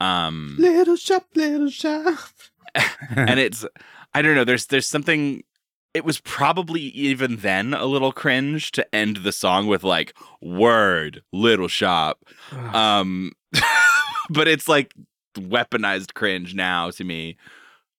Um, 0.00 0.56
Little 0.58 0.96
shop, 0.96 1.26
little 1.34 1.70
shop. 1.70 2.18
and 3.16 3.40
it's 3.40 3.64
I 4.14 4.22
don't 4.22 4.34
know. 4.34 4.44
There's 4.44 4.66
there's 4.66 4.86
something. 4.86 5.42
It 5.94 6.04
was 6.04 6.20
probably 6.20 6.82
even 6.82 7.36
then 7.36 7.74
a 7.74 7.86
little 7.86 8.12
cringe 8.12 8.70
to 8.72 8.94
end 8.94 9.18
the 9.18 9.32
song 9.32 9.66
with 9.66 9.82
like 9.82 10.14
"word 10.40 11.22
little 11.32 11.68
shop," 11.68 12.24
um, 12.52 13.32
but 14.30 14.46
it's 14.46 14.68
like 14.68 14.94
weaponized 15.34 16.14
cringe 16.14 16.54
now 16.54 16.90
to 16.90 17.04
me. 17.04 17.36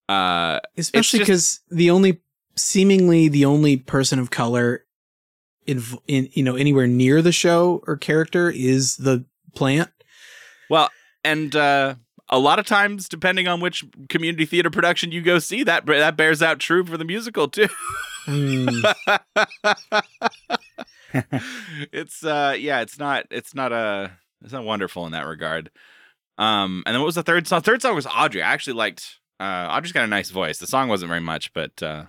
Uh, 0.07 0.59
Especially 0.77 1.19
because 1.19 1.61
the 1.69 1.91
only, 1.91 2.21
seemingly 2.55 3.27
the 3.27 3.45
only 3.45 3.77
person 3.77 4.19
of 4.19 4.31
color 4.31 4.85
in, 5.65 5.83
in, 6.07 6.29
you 6.33 6.43
know, 6.43 6.55
anywhere 6.55 6.87
near 6.87 7.21
the 7.21 7.31
show 7.31 7.83
or 7.85 7.95
character 7.95 8.49
is 8.49 8.97
the 8.97 9.25
plant. 9.55 9.91
Well, 10.69 10.89
and 11.23 11.55
uh, 11.55 11.95
a 12.29 12.39
lot 12.39 12.59
of 12.59 12.65
times, 12.65 13.09
depending 13.09 13.47
on 13.47 13.59
which 13.59 13.83
community 14.07 14.45
theater 14.45 14.69
production 14.69 15.11
you 15.11 15.21
go 15.21 15.39
see, 15.39 15.63
that 15.63 15.85
that 15.85 16.15
bears 16.15 16.41
out 16.41 16.59
true 16.59 16.85
for 16.85 16.97
the 16.97 17.05
musical 17.05 17.47
too. 17.47 17.67
Hmm. 18.25 18.67
it's 21.91 22.23
uh 22.23 22.55
yeah, 22.57 22.81
it's 22.81 22.99
not 22.99 23.25
it's 23.31 23.55
not 23.55 23.73
uh 23.73 24.09
it's 24.43 24.53
not 24.53 24.63
wonderful 24.63 25.05
in 25.05 25.11
that 25.13 25.25
regard. 25.25 25.71
Um 26.39 26.81
and 26.87 26.93
then 26.95 27.01
what 27.01 27.05
was 27.05 27.15
the 27.15 27.23
third 27.23 27.47
song? 27.47 27.61
Third 27.61 27.81
song 27.83 27.93
was 27.93 28.07
Audrey. 28.07 28.41
I 28.41 28.51
actually 28.53 28.73
liked 28.73 29.17
uh 29.39 29.67
Audrey's 29.69 29.91
got 29.91 30.03
a 30.05 30.07
nice 30.07 30.31
voice. 30.31 30.57
The 30.57 30.65
song 30.67 30.87
wasn't 30.89 31.09
very 31.09 31.19
much, 31.21 31.53
but 31.53 31.83
uh 31.83 32.05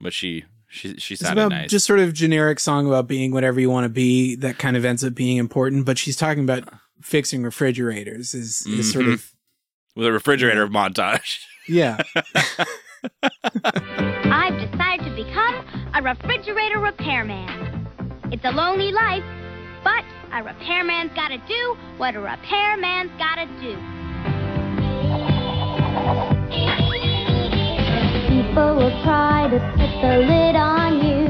but 0.00 0.12
she 0.12 0.44
she 0.68 0.94
she 0.98 1.14
It's 1.14 1.22
sounded 1.22 1.42
about 1.46 1.56
nice. 1.56 1.70
just 1.70 1.86
sort 1.86 1.98
of 2.00 2.12
generic 2.12 2.60
song 2.60 2.86
about 2.86 3.08
being 3.08 3.32
whatever 3.32 3.58
you 3.60 3.70
want 3.70 3.84
to 3.86 3.88
be 3.88 4.34
that 4.36 4.58
kind 4.58 4.76
of 4.76 4.84
ends 4.84 5.02
up 5.02 5.14
being 5.14 5.38
important, 5.38 5.84
but 5.86 5.98
she's 5.98 6.16
talking 6.16 6.44
about 6.44 6.68
fixing 7.00 7.42
refrigerators 7.42 8.34
is, 8.34 8.64
is 8.66 8.92
sort 8.92 9.04
Mhm. 9.06 9.14
of, 9.14 9.32
with 9.96 10.06
a 10.06 10.12
refrigerator 10.12 10.66
montage. 10.68 11.40
yeah. 11.68 11.98
I've 13.22 14.58
decided 14.70 15.04
to 15.04 15.14
become 15.14 15.54
a 15.94 16.02
refrigerator 16.02 16.78
repairman. 16.80 17.86
It's 18.32 18.44
a 18.44 18.50
lonely 18.50 18.92
life, 18.92 19.24
but 19.84 20.02
a 20.32 20.42
repairman's 20.42 21.12
gotta 21.14 21.38
do 21.46 21.76
what 21.98 22.16
a 22.16 22.20
repairman's 22.20 23.12
gotta 23.18 23.46
do. 23.60 23.76
People 28.32 28.76
will 28.76 28.96
try 29.04 29.46
to 29.50 29.60
put 29.76 29.92
the 30.00 30.16
lid 30.24 30.56
on 30.56 31.04
you 31.04 31.28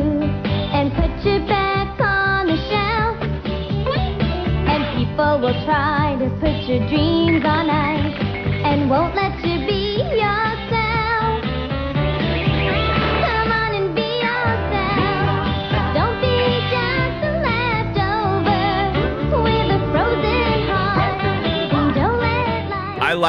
and 0.72 0.92
put 0.94 1.10
you 1.26 1.40
back 1.46 2.00
on 2.00 2.46
the 2.46 2.56
shelf. 2.70 3.18
And 4.70 4.80
people 4.96 5.40
will 5.40 5.58
try 5.66 6.16
to 6.20 6.30
put 6.38 6.54
your 6.70 6.86
dreams 6.88 7.44
on 7.44 7.68
ice 7.68 8.16
and 8.64 8.88
won't 8.88 9.14
let 9.16 9.34
you 9.44 9.66
be 9.66 9.83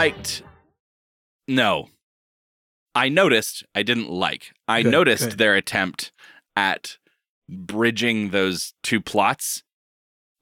liked 0.06 0.44
No. 1.48 1.89
I 2.94 3.10
noticed, 3.10 3.65
I 3.74 3.84
didn't 3.84 4.10
like. 4.10 4.54
I 4.68 4.82
Good, 4.84 4.91
noticed 4.91 5.30
good. 5.30 5.38
their 5.38 5.56
attempt 5.56 6.12
at 6.56 6.98
bridging 7.50 8.30
those 8.30 8.74
two 8.84 9.02
plots 9.02 9.63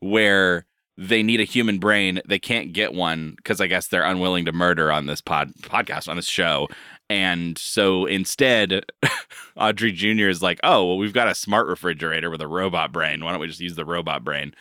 where 0.01 0.65
they 0.95 1.23
need 1.23 1.39
a 1.39 1.45
human 1.45 1.79
brain, 1.79 2.21
they 2.27 2.37
can't 2.37 2.71
get 2.73 2.93
one 2.93 3.33
because 3.37 3.59
I 3.59 3.65
guess 3.67 3.87
they're 3.87 4.03
unwilling 4.03 4.45
to 4.45 4.51
murder 4.51 4.91
on 4.91 5.07
this 5.07 5.21
pod 5.21 5.51
podcast 5.61 6.07
on 6.07 6.17
this 6.17 6.27
show. 6.27 6.67
And 7.09 7.57
so 7.57 8.05
instead, 8.05 8.85
Audrey 9.57 9.91
Jr. 9.91 10.27
is 10.27 10.43
like, 10.43 10.59
"Oh, 10.63 10.85
well, 10.85 10.97
we've 10.97 11.13
got 11.13 11.27
a 11.27 11.35
smart 11.35 11.67
refrigerator 11.67 12.29
with 12.29 12.41
a 12.41 12.47
robot 12.47 12.91
brain. 12.91 13.23
Why 13.23 13.31
don't 13.31 13.41
we 13.41 13.47
just 13.47 13.59
use 13.59 13.75
the 13.75 13.85
robot 13.85 14.23
brain?" 14.23 14.53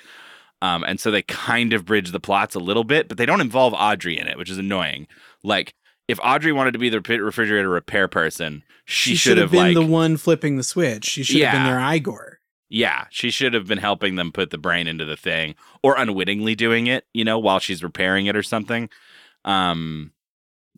Um, 0.62 0.85
and 0.87 1.01
so 1.01 1.11
they 1.11 1.22
kind 1.22 1.72
of 1.72 1.85
bridge 1.85 2.12
the 2.12 2.20
plots 2.20 2.55
a 2.55 2.61
little 2.61 2.85
bit, 2.85 3.09
but 3.09 3.18
they 3.18 3.27
don't 3.27 3.40
involve 3.40 3.75
Audrey 3.75 4.16
in 4.16 4.29
it, 4.29 4.38
which 4.38 4.48
is 4.48 4.59
annoying. 4.59 5.09
Like, 5.42 5.75
if 6.07 6.20
Audrey 6.22 6.53
wanted 6.53 6.70
to 6.72 6.79
be 6.79 6.88
the 6.88 7.01
refrigerator 7.01 7.68
repair 7.68 8.07
person, 8.07 8.62
she, 8.85 9.16
should 9.16 9.38
have 9.38 9.51
been 9.51 9.61
like, 9.61 9.75
the 9.75 9.85
one 9.85 10.16
flipping 10.16 10.57
the 10.57 10.62
switch. 10.62 11.05
She 11.05 11.25
should 11.25 11.40
have 11.42 11.53
been 11.53 11.64
their 11.64 11.94
Igor. 11.94 12.38
yeah, 12.68 13.07
she 13.11 13.31
should 13.31 13.55
have 13.55 13.66
been 13.66 13.79
helping 13.79 14.14
them 14.14 14.31
put 14.31 14.51
the 14.51 14.59
brain 14.59 14.87
into 14.87 15.05
the 15.05 15.16
thing, 15.16 15.57
or 15.83 15.96
unwittingly 15.98 16.55
doing 16.55 16.87
it, 16.87 17.07
you 17.12 17.25
know, 17.25 17.38
while 17.40 17.59
she's 17.59 17.83
repairing 17.83 18.27
it 18.27 18.37
or 18.37 18.42
something. 18.44 18.88
Um, 19.44 20.12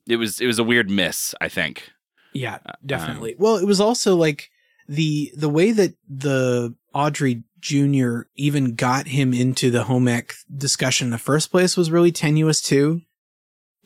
it 0.09 0.17
was 0.17 0.41
it 0.41 0.47
was 0.47 0.59
a 0.59 0.65
weird 0.65 0.89
miss, 0.91 1.35
I 1.41 1.49
think. 1.49 1.91
Yeah, 2.33 2.59
Uh, 2.67 2.73
definitely. 2.85 3.33
um, 3.33 3.37
well, 3.39 3.57
it 3.57 3.67
was 3.67 3.81
also 3.81 4.17
like 4.17 4.51
the 4.89 5.31
the 5.37 5.49
way 5.49 5.73
that 5.73 5.95
the 6.09 6.75
Audrey 6.95 7.43
Jr. 7.65 8.23
even 8.37 8.75
got 8.75 9.07
him 9.09 9.33
into 9.33 9.71
the 9.71 9.85
home 9.85 10.07
ec 10.07 10.35
discussion 10.55 11.07
in 11.07 11.11
the 11.11 11.17
first 11.19 11.51
place 11.51 11.79
was 11.79 11.91
really 11.91 12.13
tenuous 12.13 12.61
too. 12.61 13.01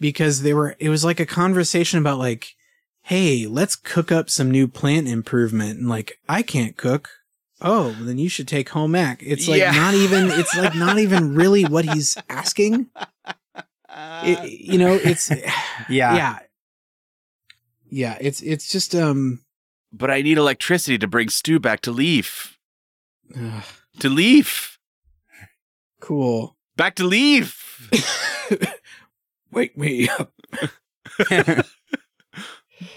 Because 0.00 0.42
they 0.42 0.52
were 0.52 0.74
it 0.80 0.88
was 0.88 1.04
like 1.04 1.20
a 1.20 1.26
conversation 1.26 2.00
about 2.00 2.18
like, 2.18 2.54
hey, 3.02 3.46
let's 3.46 3.76
cook 3.76 4.10
up 4.10 4.30
some 4.30 4.50
new 4.50 4.66
plant 4.66 5.06
improvement 5.06 5.78
and 5.78 5.88
like 5.88 6.18
I 6.28 6.42
can't 6.42 6.76
cook. 6.76 7.08
Oh, 7.60 7.96
then 8.00 8.18
you 8.18 8.28
should 8.28 8.48
take 8.48 8.68
home 8.70 8.96
ec. 8.96 9.20
It's 9.22 9.46
like 9.48 9.60
Yeah. 9.60 9.70
not 9.70 9.94
even 9.94 10.28
it's 10.30 10.56
like 10.56 10.74
not 10.74 10.98
even 10.98 11.34
really 11.40 11.64
what 11.64 11.84
he's 11.84 12.16
asking. 12.28 12.88
It, 14.24 14.50
you 14.60 14.78
know, 14.78 14.94
it's 14.94 15.30
Yeah. 15.88 16.14
yeah. 16.16 16.38
Yeah, 17.90 18.18
it's 18.20 18.42
it's 18.42 18.70
just 18.70 18.92
um 18.94 19.44
But 19.92 20.10
I 20.10 20.20
need 20.22 20.36
electricity 20.36 20.98
to 20.98 21.06
bring 21.06 21.28
Stu 21.28 21.60
back 21.60 21.80
to 21.82 21.92
Leaf. 21.92 22.57
Ugh, 23.36 23.64
To 24.00 24.08
Leaf. 24.08 24.78
cool. 26.00 26.56
Back 26.76 26.94
to 26.96 27.04
Leaf. 27.04 27.90
Wake 29.50 29.76
me 29.76 30.08
up. 30.08 30.32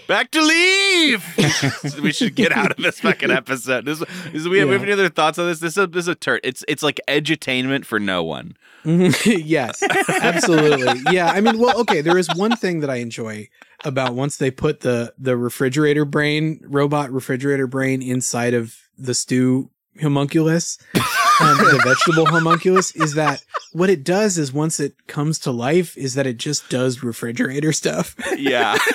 Back 0.06 0.30
to 0.32 0.40
Leaf. 0.42 1.96
we 2.02 2.12
should 2.12 2.36
get 2.36 2.52
out 2.52 2.70
of 2.70 2.76
this 2.76 3.00
fucking 3.00 3.30
episode. 3.30 3.84
This, 3.84 3.98
this 3.98 4.46
we, 4.46 4.58
have, 4.58 4.68
we 4.68 4.74
have 4.74 4.82
any 4.82 4.92
other 4.92 5.08
thoughts 5.08 5.38
on 5.38 5.48
this? 5.48 5.58
This 5.58 5.72
is 5.72 5.78
a, 5.78 5.86
this 5.88 6.04
is 6.04 6.08
a 6.08 6.14
turd. 6.14 6.40
It's 6.44 6.64
it's 6.68 6.82
like 6.82 7.00
edutainment 7.08 7.84
for 7.84 7.98
no 7.98 8.22
one. 8.22 8.56
yes, 8.84 9.82
absolutely. 10.20 11.00
Yeah, 11.10 11.26
I 11.32 11.40
mean, 11.40 11.58
well, 11.58 11.80
okay. 11.80 12.00
There 12.00 12.18
is 12.18 12.28
one 12.36 12.54
thing 12.56 12.80
that 12.80 12.90
I 12.90 12.96
enjoy 12.96 13.48
about 13.84 14.14
once 14.14 14.36
they 14.36 14.50
put 14.52 14.80
the 14.80 15.14
the 15.18 15.36
refrigerator 15.36 16.04
brain, 16.04 16.60
robot 16.64 17.10
refrigerator 17.10 17.66
brain, 17.66 18.02
inside 18.02 18.54
of 18.54 18.76
the 18.96 19.14
stew 19.14 19.70
homunculus. 20.00 20.78
um, 20.94 21.56
the 21.58 21.80
vegetable 21.84 22.26
homunculus 22.26 22.94
is 22.96 23.14
that 23.14 23.44
what 23.72 23.90
it 23.90 24.04
does 24.04 24.38
is 24.38 24.52
once 24.52 24.78
it 24.80 24.94
comes 25.06 25.38
to 25.40 25.50
life 25.50 25.96
is 25.96 26.14
that 26.14 26.26
it 26.26 26.36
just 26.38 26.68
does 26.68 27.02
refrigerator 27.02 27.72
stuff. 27.72 28.14
Yeah. 28.36 28.76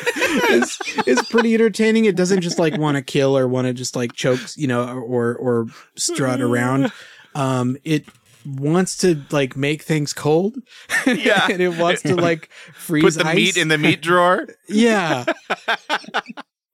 it's, 0.49 0.79
it's 1.07 1.29
pretty 1.29 1.53
entertaining. 1.53 2.05
It 2.05 2.15
doesn't 2.15 2.41
just 2.41 2.59
like 2.59 2.77
want 2.77 2.95
to 2.97 3.01
kill 3.01 3.37
or 3.37 3.47
want 3.47 3.67
to 3.67 3.73
just 3.73 3.95
like 3.95 4.13
choke, 4.13 4.39
you 4.55 4.67
know, 4.67 4.83
or 4.87 5.35
or 5.35 5.67
strut 5.95 6.41
around. 6.41 6.91
Um, 7.33 7.77
it 7.83 8.05
wants 8.45 8.97
to 8.97 9.23
like 9.31 9.55
make 9.55 9.81
things 9.83 10.13
cold. 10.13 10.57
Yeah. 11.05 11.47
and 11.49 11.61
it 11.61 11.77
wants 11.77 12.01
to 12.03 12.15
like 12.15 12.49
freeze 12.73 13.03
Put 13.03 13.23
the 13.23 13.29
ice. 13.29 13.35
meat 13.35 13.57
in 13.57 13.67
the 13.69 13.77
meat 13.77 14.01
drawer. 14.01 14.47
Yeah. 14.67 15.25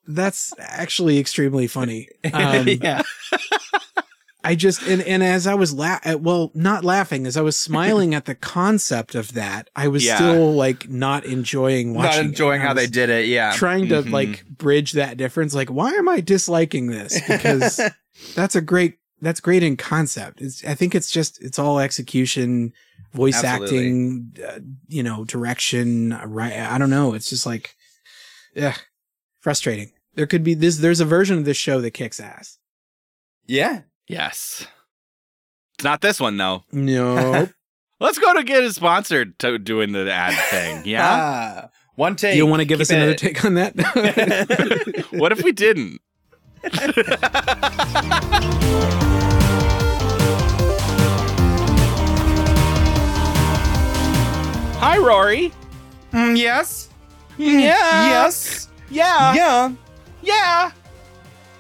That's 0.08 0.54
actually 0.60 1.20
extremely 1.20 1.68
funny. 1.68 2.10
Um, 2.34 2.68
yeah. 2.68 3.04
I 4.44 4.56
just 4.56 4.82
and 4.84 5.02
and 5.04 5.24
as 5.24 5.48
I 5.48 5.54
was 5.54 5.74
la- 5.74 6.00
uh, 6.06 6.18
well, 6.20 6.52
not 6.54 6.84
laughing, 6.84 7.26
as 7.26 7.38
I 7.38 7.42
was 7.42 7.58
smiling 7.58 8.14
at 8.18 8.26
the 8.26 8.36
concept 8.36 9.16
of 9.16 9.34
that, 9.34 9.70
I 9.76 9.88
was 9.88 10.04
Yeah. 10.06 10.16
still 10.18 10.54
like 10.54 10.90
not 10.90 11.26
enjoying 11.26 11.94
watching. 11.94 12.12
Not 12.18 12.26
enjoying 12.26 12.62
how 12.62 12.74
they 12.74 12.88
did 12.88 13.10
it. 13.10 13.28
Yeah. 13.28 13.54
Trying 13.56 13.88
to 13.90 14.04
Mhm. 14.04 14.12
like 14.12 14.46
bridge 14.48 14.92
that 14.94 15.16
difference. 15.18 15.54
Like, 15.54 15.70
why 15.70 15.92
am 15.94 16.10
I 16.10 16.20
disliking 16.20 16.88
this? 16.88 17.20
Because 17.28 17.80
that's 18.36 18.56
a 18.56 18.62
great 18.62 18.98
that's 19.22 19.40
great 19.40 19.64
in 19.64 19.78
concept. 19.78 20.42
It's 20.42 20.64
I 20.66 20.76
think 20.76 20.94
it's 20.94 21.10
just 21.10 21.42
it's 21.42 21.58
all 21.58 21.80
execution, 21.80 22.74
voice 23.14 23.42
Absolutely. 23.42 23.78
acting, 23.78 24.36
uh, 24.46 24.60
you 24.90 25.04
know, 25.04 25.24
direction. 25.24 26.12
uh, 26.12 26.26
Right? 26.28 26.52
I 26.54 26.78
don't 26.78 26.90
know. 26.90 27.14
It's 27.14 27.30
just 27.30 27.46
like, 27.46 27.76
yeah, 28.54 28.76
frustrating. 29.40 29.92
There 30.16 30.28
could 30.28 30.44
be 30.44 30.54
this. 30.54 30.78
There's 30.80 31.00
a 31.00 31.06
version 31.06 31.38
of 31.38 31.46
this 31.46 31.56
show 31.58 31.80
that 31.80 31.92
kicks 31.92 32.20
ass. 32.20 32.58
yeah. 33.48 33.84
Yes. 34.08 34.68
It's 35.76 35.84
not 35.84 36.02
this 36.02 36.20
one 36.20 36.38
though. 36.38 36.64
No. 36.72 37.48
Let's 38.00 38.20
go 38.20 38.34
to 38.34 38.44
get 38.44 38.64
it 38.64 38.74
sponsored 38.74 39.40
to 39.40 39.58
doing 39.58 39.92
the 39.94 40.12
ad 40.12 40.34
thing. 40.50 40.84
Yeah. 40.86 41.08
Ah, 41.10 41.70
one 41.96 42.16
take. 42.16 42.36
you 42.36 42.46
want 42.46 42.60
to 42.60 42.66
give 42.66 42.82
us 42.82 42.90
Keep 42.90 42.98
another 42.98 43.14
take 43.16 43.46
on 43.46 43.54
that? 43.54 45.06
what 45.12 45.32
if 45.32 45.44
we 45.44 45.52
didn't? 45.52 46.02
Hi, 54.80 54.98
Rory. 54.98 55.54
Mm, 56.12 56.38
yes. 56.38 56.90
Yeah. 57.38 57.60
Yes. 57.60 58.68
Yeah. 58.90 59.34
Yeah. 59.34 59.72
Yeah. 60.22 60.72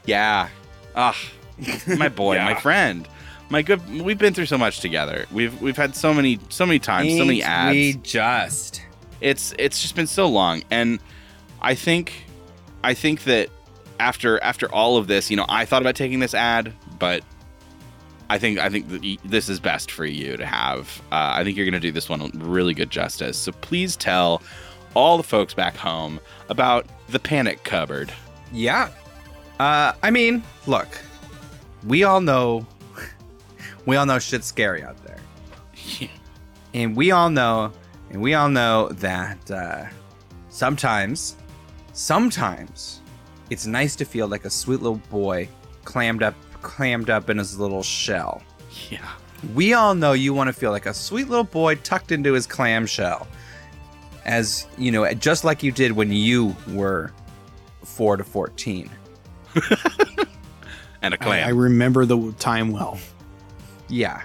Yeah. 0.05 0.49
Ah, 0.95 1.17
my 1.97 2.09
boy, 2.09 2.37
my 2.37 2.55
friend, 2.55 3.07
my 3.49 3.61
good. 3.61 3.81
We've 4.01 4.17
been 4.17 4.33
through 4.33 4.47
so 4.47 4.57
much 4.57 4.79
together. 4.79 5.25
We've 5.31 5.59
we've 5.61 5.77
had 5.77 5.95
so 5.95 6.13
many 6.13 6.39
so 6.49 6.65
many 6.65 6.79
times, 6.79 7.17
so 7.17 7.25
many 7.25 7.43
ads. 7.43 7.75
We 7.75 7.93
just. 8.03 8.81
it's 9.21 9.53
it's 9.57 9.81
just 9.81 9.95
been 9.95 10.07
so 10.07 10.27
long 10.27 10.63
and 10.69 10.99
i 11.61 11.73
think 11.75 12.25
i 12.83 12.93
think 12.93 13.23
that 13.23 13.47
after 13.97 14.41
after 14.43 14.69
all 14.73 14.97
of 14.97 15.07
this 15.07 15.31
you 15.31 15.37
know 15.37 15.45
i 15.47 15.63
thought 15.63 15.81
about 15.81 15.95
taking 15.95 16.19
this 16.19 16.33
ad 16.33 16.73
but 16.99 17.23
i 18.29 18.37
think 18.37 18.59
i 18.59 18.67
think 18.67 18.85
this 19.23 19.47
is 19.47 19.61
best 19.61 19.91
for 19.91 20.05
you 20.05 20.35
to 20.35 20.45
have 20.45 21.01
uh, 21.13 21.31
i 21.35 21.41
think 21.43 21.55
you're 21.55 21.65
going 21.65 21.71
to 21.73 21.79
do 21.79 21.91
this 21.91 22.09
one 22.09 22.29
really 22.35 22.73
good 22.73 22.89
justice 22.89 23.37
so 23.37 23.53
please 23.61 23.95
tell 23.95 24.41
all 24.93 25.15
the 25.15 25.23
folks 25.23 25.53
back 25.53 25.77
home 25.77 26.19
about 26.49 26.85
the 27.07 27.19
panic 27.19 27.63
cupboard 27.63 28.11
Yeah. 28.51 28.89
Uh, 29.59 29.93
I 30.03 30.11
mean, 30.11 30.43
look, 30.67 30.89
we 31.85 32.03
all 32.03 32.21
know, 32.21 32.65
we 33.85 33.95
all 33.95 34.05
know 34.05 34.19
shit's 34.19 34.47
scary 34.47 34.83
out 34.83 35.01
there, 35.05 35.17
Yeah. 35.99 36.07
and 36.73 36.95
we 36.95 37.11
all 37.11 37.29
know, 37.29 37.71
and 38.09 38.21
we 38.21 38.33
all 38.33 38.49
know 38.49 38.89
that 38.89 39.51
uh, 39.51 39.85
sometimes, 40.49 41.35
sometimes, 41.93 43.01
it's 43.49 43.65
nice 43.65 43.95
to 43.97 44.05
feel 44.05 44.27
like 44.27 44.45
a 44.45 44.49
sweet 44.49 44.81
little 44.81 45.01
boy 45.09 45.47
clammed 45.83 46.23
up, 46.23 46.35
clammed 46.61 47.09
up 47.09 47.29
in 47.29 47.37
his 47.37 47.59
little 47.59 47.83
shell. 47.83 48.41
yeah 48.89 48.99
We 49.53 49.73
all 49.73 49.93
know 49.95 50.13
you 50.13 50.33
want 50.33 50.47
to 50.47 50.53
feel 50.53 50.71
like 50.71 50.85
a 50.85 50.93
sweet 50.93 51.27
little 51.29 51.43
boy 51.43 51.75
tucked 51.75 52.11
into 52.11 52.33
his 52.33 52.47
clamshell. 52.47 53.27
As, 54.25 54.67
you 54.77 54.89
know, 54.91 55.11
just 55.15 55.43
like 55.43 55.61
you 55.63 55.71
did 55.73 55.91
when 55.91 56.09
you 56.11 56.55
were 56.69 57.11
4 57.83 58.15
to 58.17 58.23
14. 58.23 58.89
and 61.03 61.13
a 61.13 61.17
I, 61.21 61.25
clam 61.25 61.47
I 61.47 61.51
remember 61.51 62.05
the 62.05 62.33
time 62.39 62.71
well. 62.71 62.97
Yeah. 63.89 64.23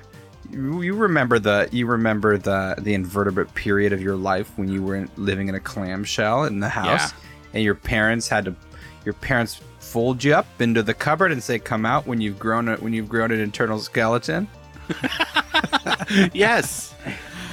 You, 0.51 0.81
you 0.81 0.95
remember 0.95 1.39
the 1.39 1.69
you 1.73 1.85
remember 1.87 2.39
the 2.39 2.75
the 2.79 2.95
invertebrate 2.95 3.53
period 3.55 3.93
of 3.93 4.01
your 4.01 4.17
life 4.17 4.51
when 4.57 4.69
you 4.69 4.83
were 4.83 4.97
in, 4.97 5.11
living 5.17 5.49
in 5.49 5.55
a 5.55 5.61
clamshell 5.61 6.45
in 6.45 6.61
the 6.61 6.71
house 6.71 7.13
and 7.53 7.63
your 7.63 7.75
parents 7.75 8.29
had 8.29 8.47
to 8.47 8.57
your 9.05 9.13
parents 9.13 9.61
fold 9.81 10.25
you 10.25 10.35
up 10.35 10.47
into 10.61 10.83
the 10.83 10.95
cupboard 10.95 11.33
and 11.33 11.43
say 11.43 11.59
come 11.59 11.85
out 11.85 12.07
when 12.07 12.21
you've 12.23 12.39
grown 12.39 12.69
a, 12.69 12.77
when 12.77 12.95
you've 12.95 13.09
grown 13.11 13.31
an 13.31 13.41
internal 13.41 13.79
skeleton. 13.79 14.49
yes 16.33 16.95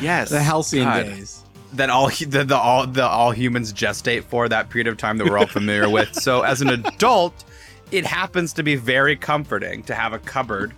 yes 0.02 0.30
The 0.30 0.42
halcyon 0.42 0.86
God. 0.86 1.06
days. 1.06 1.44
that 1.74 1.90
all 1.90 2.08
the, 2.10 2.44
the 2.46 2.56
all 2.56 2.88
the 2.88 3.04
all 3.04 3.32
humans 3.32 3.74
gestate 3.74 4.24
for 4.24 4.48
that 4.50 4.70
period 4.70 4.88
of 4.88 4.98
time 4.98 5.18
that 5.18 5.30
we're 5.30 5.38
all 5.38 5.48
familiar 5.48 5.90
with. 5.90 6.14
So 6.16 6.44
as 6.44 6.62
an 6.62 6.70
adult, 6.70 7.44
it 7.92 8.06
happens 8.06 8.54
to 8.54 8.64
be 8.64 8.76
very 8.76 9.16
comforting 9.16 9.84
to 9.84 9.96
have 9.96 10.14
a 10.14 10.20
cupboard 10.20 10.74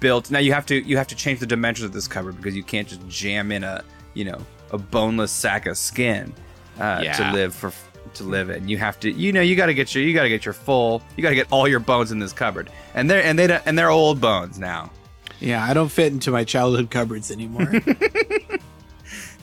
built. 0.00 0.30
Now 0.30 0.38
you 0.38 0.52
have 0.52 0.66
to 0.66 0.76
you 0.80 0.96
have 0.96 1.08
to 1.08 1.14
change 1.16 1.40
the 1.40 1.46
dimensions 1.46 1.84
of 1.86 1.92
this 1.92 2.08
cupboard 2.08 2.36
because 2.36 2.56
you 2.56 2.62
can't 2.62 2.88
just 2.88 3.06
jam 3.08 3.52
in 3.52 3.64
a 3.64 3.84
you 4.14 4.24
know 4.24 4.38
a 4.70 4.78
boneless 4.78 5.32
sack 5.32 5.66
of 5.66 5.76
skin 5.78 6.32
uh, 6.78 7.00
Yeah. 7.02 7.12
to 7.14 7.32
live 7.32 7.54
for 7.54 7.72
to 8.14 8.24
live 8.24 8.48
in. 8.50 8.68
You 8.68 8.78
have 8.78 8.98
to 9.00 9.10
you 9.10 9.32
know 9.32 9.40
you 9.40 9.56
got 9.56 9.66
to 9.66 9.74
get 9.74 9.94
your 9.94 10.02
you 10.04 10.14
got 10.14 10.22
to 10.22 10.28
get 10.28 10.44
your 10.44 10.54
full 10.54 11.02
you 11.16 11.22
got 11.22 11.30
to 11.30 11.34
get 11.34 11.46
all 11.50 11.68
your 11.68 11.80
bones 11.80 12.10
in 12.12 12.18
this 12.18 12.32
cupboard 12.32 12.70
and 12.94 13.10
they're 13.10 13.22
and 13.22 13.38
they 13.38 13.46
don't- 13.46 13.62
and 13.66 13.78
they're 13.78 13.90
old 13.90 14.20
bones 14.20 14.58
now. 14.58 14.90
Yeah, 15.40 15.62
I 15.64 15.72
don't 15.72 15.88
fit 15.90 16.12
into 16.12 16.30
my 16.32 16.42
childhood 16.44 16.90
cupboards 16.90 17.30
anymore. 17.30 17.70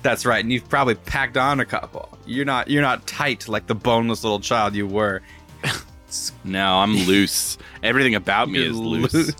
That's 0.01 0.23
right, 0.25 0.43
and 0.43 0.51
you've 0.53 0.69
probably 0.69 0.95
packed 0.95 1.35
on 1.37 1.59
a 1.59 1.65
couple. 1.65 2.15
You're 2.27 2.45
not 2.45 2.69
you're 2.69 2.81
not 2.83 3.07
tight 3.07 3.47
like 3.47 3.65
the 3.65 3.73
boneless 3.75 4.23
little 4.23 4.39
child 4.39 4.75
you 4.75 4.85
were. 4.85 5.21
No 6.43 6.77
i'm 6.77 6.95
loose 7.07 7.57
everything 7.83 8.15
about 8.15 8.49
me 8.49 8.65
is 8.65 8.75
loose 8.77 9.13
loo- 9.13 9.33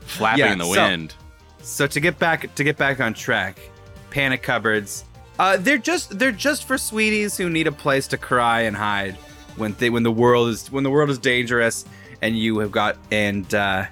flapping 0.00 0.44
Yeah, 0.44 0.52
in 0.52 0.58
the 0.58 0.64
so- 0.64 0.70
wind 0.82 1.14
So 1.62 1.86
to 1.86 2.00
get 2.00 2.18
back 2.18 2.54
to 2.56 2.62
get 2.64 2.76
back 2.76 3.00
on 3.00 3.14
track, 3.14 3.58
panic 4.10 4.42
cupboards. 4.42 5.04
Uh, 5.38 5.56
they're 5.56 5.78
just 5.78 6.18
they're 6.18 6.30
just 6.48 6.64
for 6.68 6.76
sweeties 6.76 7.38
who 7.38 7.48
need 7.48 7.66
a 7.66 7.72
place 7.72 8.06
to 8.08 8.18
cry 8.18 8.60
and 8.68 8.76
hide 8.76 9.14
when 9.56 9.72
they 9.78 9.88
when 9.90 10.02
the 10.02 10.12
world 10.12 10.48
is 10.50 10.70
when 10.70 10.84
the 10.84 10.90
world 10.90 11.08
is 11.10 11.18
dangerous 11.18 11.86
and 12.20 12.38
you 12.38 12.58
have 12.58 12.70
got 12.70 12.96
and 13.10 13.54
uh, 13.54 13.84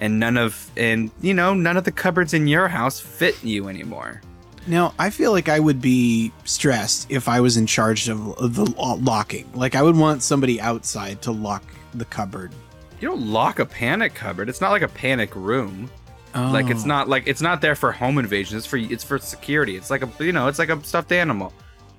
and 0.00 0.18
none 0.18 0.36
of 0.36 0.70
and 0.76 1.10
you 1.22 1.32
know 1.32 1.54
none 1.54 1.76
of 1.76 1.84
the 1.84 1.92
cupboards 1.92 2.34
in 2.34 2.48
your 2.48 2.66
house 2.68 2.98
fit 3.00 3.36
you 3.44 3.68
anymore. 3.68 4.20
Now, 4.66 4.94
I 4.98 5.10
feel 5.10 5.32
like 5.32 5.48
I 5.48 5.58
would 5.58 5.80
be 5.80 6.32
stressed 6.44 7.06
if 7.10 7.28
I 7.28 7.40
was 7.40 7.56
in 7.56 7.66
charge 7.66 8.08
of, 8.08 8.36
of 8.38 8.54
the 8.54 8.64
locking. 8.64 9.50
Like, 9.54 9.74
I 9.74 9.82
would 9.82 9.96
want 9.96 10.22
somebody 10.22 10.60
outside 10.60 11.22
to 11.22 11.32
lock 11.32 11.62
the 11.94 12.04
cupboard. 12.04 12.52
You 13.00 13.08
don't 13.08 13.26
lock 13.26 13.58
a 13.58 13.66
panic 13.66 14.14
cupboard. 14.14 14.48
It's 14.48 14.60
not 14.60 14.70
like 14.70 14.82
a 14.82 14.88
panic 14.88 15.34
room. 15.34 15.90
Like 16.34 16.70
it's 16.70 16.84
Oh. 16.84 16.86
not 16.86 17.08
like 17.08 17.26
it's 17.26 17.40
not 17.40 17.60
there 17.60 17.74
for 17.74 17.90
home 17.90 18.18
invasion. 18.18 18.56
It's 18.56 18.66
for 18.66 18.76
it's 18.76 19.02
for 19.02 19.18
security. 19.18 19.74
It's 19.74 19.90
like 19.90 20.02
a 20.04 20.24
you 20.24 20.30
know 20.30 20.46
it's 20.46 20.60
like 20.60 20.68
a 20.68 20.80
stuffed 20.84 21.10
animal 21.10 21.52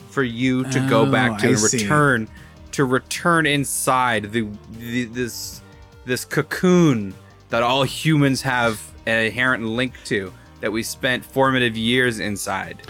for 0.10 0.24
you 0.24 0.64
to 0.70 0.80
go 0.88 1.02
Oh, 1.02 1.12
back 1.12 1.38
to 1.40 1.48
I 1.48 1.50
and 1.50 1.60
see. 1.60 1.80
return 1.80 2.30
to 2.72 2.86
return 2.86 3.46
inside 3.46 4.32
the, 4.32 4.48
the 4.80 5.04
this 5.06 5.62
this 6.06 6.24
cocoon 6.24 7.14
that 7.50 7.62
all 7.62 7.84
humans 7.84 8.42
have 8.44 8.80
an 9.06 9.26
inherent 9.26 9.64
link 9.66 9.96
to 10.06 10.32
that 10.62 10.72
we 10.72 10.82
spent 10.84 11.26
formative 11.26 11.76
years 11.76 12.20
inside. 12.20 12.82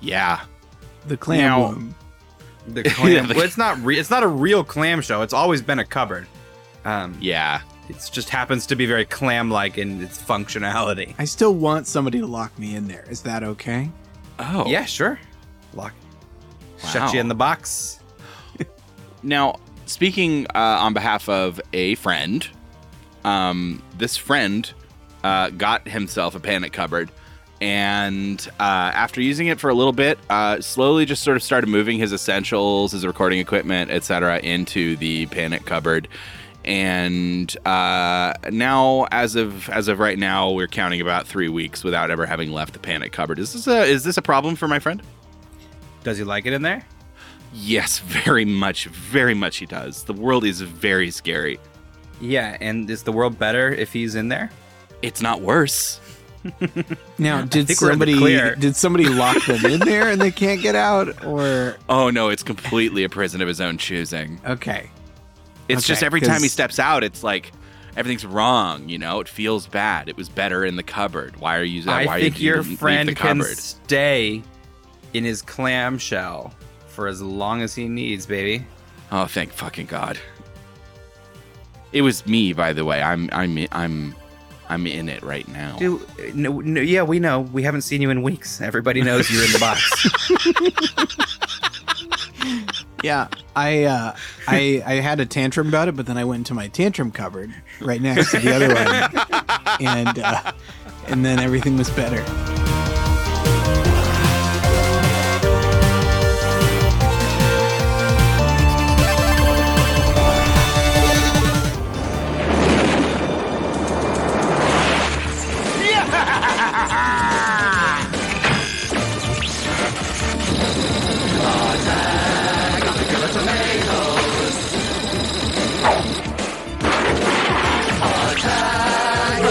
yeah 0.00 0.40
the 1.06 1.16
clam 1.16 1.38
Now- 1.40 1.60
womb. 1.68 1.94
The 2.68 2.84
clam. 2.84 3.12
Yeah, 3.12 3.22
the- 3.26 3.34
well, 3.34 3.44
it's 3.44 3.58
not 3.58 3.78
re- 3.82 3.98
it's 3.98 4.10
not 4.10 4.22
a 4.22 4.28
real 4.28 4.62
clam 4.62 5.00
show. 5.00 5.22
It's 5.22 5.32
always 5.32 5.60
been 5.62 5.78
a 5.80 5.84
cupboard. 5.84 6.26
Um, 6.84 7.16
yeah 7.20 7.62
it 7.88 8.08
just 8.12 8.28
happens 8.30 8.64
to 8.66 8.76
be 8.76 8.86
very 8.86 9.04
clam-like 9.04 9.76
in 9.76 10.00
its 10.00 10.22
functionality. 10.22 11.14
I 11.18 11.24
still 11.24 11.52
want 11.54 11.86
somebody 11.88 12.20
to 12.20 12.26
lock 12.26 12.56
me 12.58 12.76
in 12.76 12.86
there. 12.86 13.04
Is 13.10 13.20
that 13.22 13.42
okay? 13.42 13.90
oh 14.38 14.64
Yeah, 14.68 14.84
sure. 14.84 15.18
Lock. 15.74 15.92
Shut 16.92 17.12
you 17.12 17.20
in 17.20 17.28
the 17.28 17.34
box. 17.34 17.98
Now, 19.24 19.56
speaking 19.86 20.46
uh, 20.54 20.58
on 20.80 20.94
behalf 20.94 21.28
of 21.28 21.60
a 21.72 21.94
friend, 21.96 22.46
um, 23.24 23.82
this 23.98 24.16
friend 24.16 24.72
uh, 25.24 25.50
got 25.50 25.86
himself 25.88 26.34
a 26.34 26.40
panic 26.40 26.72
cupboard, 26.72 27.10
and 27.60 28.46
uh, 28.58 28.90
after 28.94 29.20
using 29.20 29.46
it 29.46 29.60
for 29.60 29.70
a 29.70 29.74
little 29.74 29.92
bit, 29.92 30.18
uh, 30.30 30.60
slowly 30.60 31.04
just 31.06 31.22
sort 31.22 31.36
of 31.36 31.42
started 31.42 31.68
moving 31.68 31.98
his 31.98 32.12
essentials, 32.12 32.92
his 32.92 33.06
recording 33.06 33.38
equipment, 33.38 33.90
etc., 33.90 34.38
into 34.40 34.96
the 34.96 35.26
panic 35.26 35.64
cupboard. 35.64 36.08
and 36.64 37.56
uh, 37.66 38.34
now, 38.50 39.06
as 39.10 39.34
of 39.36 39.68
as 39.70 39.88
of 39.88 39.98
right 39.98 40.18
now, 40.18 40.50
we're 40.50 40.68
counting 40.68 41.00
about 41.00 41.26
three 41.26 41.48
weeks 41.48 41.82
without 41.82 42.10
ever 42.10 42.26
having 42.26 42.52
left 42.52 42.72
the 42.72 42.78
panic 42.78 43.12
cupboard. 43.12 43.38
Is 43.38 43.52
this 43.52 43.66
a 43.66 43.82
is 43.82 44.04
this 44.04 44.16
a 44.16 44.22
problem 44.22 44.54
for 44.56 44.68
my 44.68 44.78
friend? 44.78 45.02
Does 46.04 46.18
he 46.18 46.24
like 46.24 46.46
it 46.46 46.52
in 46.52 46.62
there? 46.62 46.84
Yes, 47.54 47.98
very 47.98 48.44
much, 48.44 48.86
very 48.86 49.34
much. 49.34 49.58
He 49.58 49.66
does. 49.66 50.04
The 50.04 50.14
world 50.14 50.44
is 50.44 50.60
very 50.60 51.10
scary. 51.10 51.60
Yeah, 52.20 52.56
and 52.60 52.88
is 52.88 53.02
the 53.02 53.12
world 53.12 53.38
better 53.38 53.68
if 53.70 53.92
he's 53.92 54.14
in 54.14 54.28
there? 54.28 54.50
It's 55.02 55.20
not 55.20 55.40
worse. 55.42 56.00
Now, 57.18 57.42
did 57.42 57.68
think 57.68 57.80
we're 57.80 57.92
in 57.92 57.98
the 58.00 58.12
somebody 58.14 58.60
did 58.60 58.74
somebody 58.74 59.04
lock 59.08 59.44
them 59.46 59.64
in 59.64 59.78
there 59.80 60.08
and 60.10 60.20
they 60.20 60.30
can't 60.32 60.60
get 60.60 60.74
out? 60.74 61.24
Or 61.24 61.76
Oh 61.88 62.10
no, 62.10 62.30
it's 62.30 62.42
completely 62.42 63.04
a 63.04 63.08
prison 63.08 63.40
of 63.40 63.46
his 63.48 63.60
own 63.60 63.78
choosing. 63.78 64.40
okay, 64.46 64.90
It's 65.68 65.86
just 65.86 66.00
Okay, 66.02 66.06
every 66.06 66.20
time 66.20 66.36
he 66.40 66.42
'cause- 66.46 66.52
steps 66.52 66.78
out, 66.80 67.04
it's 67.04 67.22
like 67.22 67.52
everything's 67.96 68.26
wrong. 68.26 68.88
You 68.88 68.98
know, 68.98 69.20
it 69.20 69.28
feels 69.28 69.68
bad. 69.68 70.08
It 70.08 70.16
was 70.16 70.28
better 70.28 70.64
in 70.64 70.74
the 70.74 70.82
cupboard. 70.82 71.36
Why 71.38 71.58
are 71.58 71.62
you? 71.64 71.88
I 71.88 72.06
why 72.06 72.20
think 72.20 72.40
you 72.40 72.46
your 72.46 72.62
friend 72.64 73.08
the 73.08 73.14
can 73.14 73.40
stay 73.44 74.42
in 75.14 75.22
his 75.24 75.42
clamshell 75.42 76.52
for 76.88 77.06
as 77.06 77.22
long 77.22 77.62
as 77.62 77.74
he 77.76 77.86
needs, 77.86 78.26
baby. 78.26 78.66
Oh, 79.12 79.26
thank 79.26 79.52
fucking 79.52 79.86
god! 79.86 80.18
It 81.92 82.02
was 82.02 82.26
me, 82.26 82.52
by 82.52 82.72
the 82.72 82.84
way. 82.84 83.00
I'm 83.02 83.28
I'm 83.32 83.66
I'm 83.70 84.14
I'm 84.72 84.86
in 84.86 85.10
it 85.10 85.22
right 85.22 85.46
now. 85.48 85.76
Dude, 85.76 86.34
no, 86.34 86.60
no, 86.60 86.80
yeah, 86.80 87.02
we 87.02 87.20
know. 87.20 87.40
We 87.40 87.62
haven't 87.62 87.82
seen 87.82 88.00
you 88.00 88.08
in 88.08 88.22
weeks. 88.22 88.62
Everybody 88.62 89.02
knows 89.02 89.30
you're 89.30 89.44
in 89.44 89.52
the 89.52 89.58
box. 89.58 90.08
yeah. 93.02 93.28
I 93.54 93.84
uh, 93.84 94.16
I 94.48 94.82
I 94.86 94.94
had 94.94 95.20
a 95.20 95.26
tantrum 95.26 95.68
about 95.68 95.88
it, 95.88 95.96
but 95.96 96.06
then 96.06 96.16
I 96.16 96.24
went 96.24 96.40
into 96.40 96.54
my 96.54 96.68
tantrum 96.68 97.10
cupboard 97.10 97.54
right 97.82 98.00
next 98.00 98.30
to 98.30 98.38
the 98.38 98.54
other 98.54 98.68
one, 98.68 99.86
and 99.86 100.18
uh, 100.18 100.52
and 101.06 101.22
then 101.22 101.38
everything 101.38 101.76
was 101.76 101.90
better. 101.90 102.61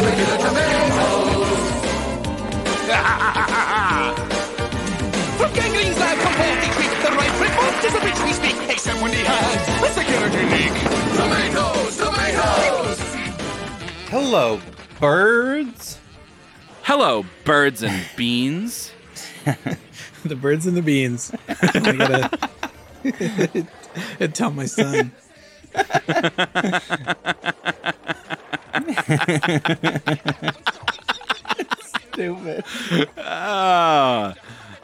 From 0.01 0.09
Gangrene's 5.53 5.93
lab, 5.99 6.17
compare 6.17 6.57
each 6.57 6.73
week. 6.79 6.89
The 7.03 7.11
right 7.11 7.35
report 7.39 7.85
is 7.85 7.93
the 7.93 7.99
which 7.99 8.19
we 8.23 8.33
speak, 8.33 8.55
except 8.67 8.99
when 8.99 9.11
he 9.11 9.19
has 9.23 9.67
a 9.83 9.89
security 9.93 10.43
leak. 10.49 10.73
Tomatoes, 11.15 11.97
tomatoes. 11.97 12.99
Hello, 14.09 14.59
birds. 14.99 15.99
Hello, 16.81 17.23
birds 17.45 17.83
and 17.83 18.03
beans. 18.15 18.91
the 20.25 20.35
birds 20.35 20.65
and 20.65 20.75
the 20.75 20.81
beans. 20.81 21.31
I 21.47 22.27
gotta 24.17 24.27
tell 24.33 24.49
my 24.49 24.65
son. 24.65 25.11
Stupid. 32.11 32.63
Oh, 33.17 34.33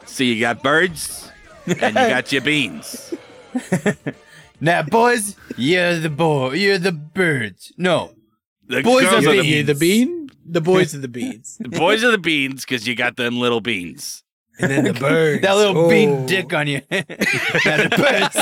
so 0.06 0.24
you 0.24 0.40
got 0.40 0.64
birds 0.64 1.30
and 1.66 1.78
you 1.82 1.92
got 1.94 2.32
your 2.32 2.42
beans. 2.42 3.14
Now, 4.60 4.82
boys, 4.82 5.36
you're 5.56 6.00
the 6.00 6.10
boy. 6.10 6.54
You're 6.54 6.80
the 6.80 6.92
birds. 6.92 7.72
No, 7.78 8.16
The 8.66 8.82
Boys 8.82 9.06
are 9.06 9.18
are 9.18 9.22
the 9.22 9.28
the 9.38 9.46
You 9.46 9.62
the 9.62 9.76
bean? 9.76 10.32
The 10.50 10.62
boys 10.62 10.96
are 10.96 10.98
the 10.98 11.08
beans. 11.08 11.58
The 11.60 11.70
boys 11.70 12.04
are 12.04 12.10
the 12.10 12.18
beans 12.18 12.66
because 12.66 12.88
you 12.88 12.96
got 12.96 13.18
them 13.18 13.40
little 13.40 13.62
beans. 13.62 14.24
And 14.60 14.72
then 14.72 14.84
the 14.86 14.94
birds. 15.00 15.44
that 15.44 15.56
little 15.56 15.78
Oh. 15.78 15.90
bean 15.90 16.26
dick 16.26 16.56
on 16.56 16.66
you. 16.66 16.82
now 16.92 17.04
the 17.06 17.94
birds. 18.02 18.36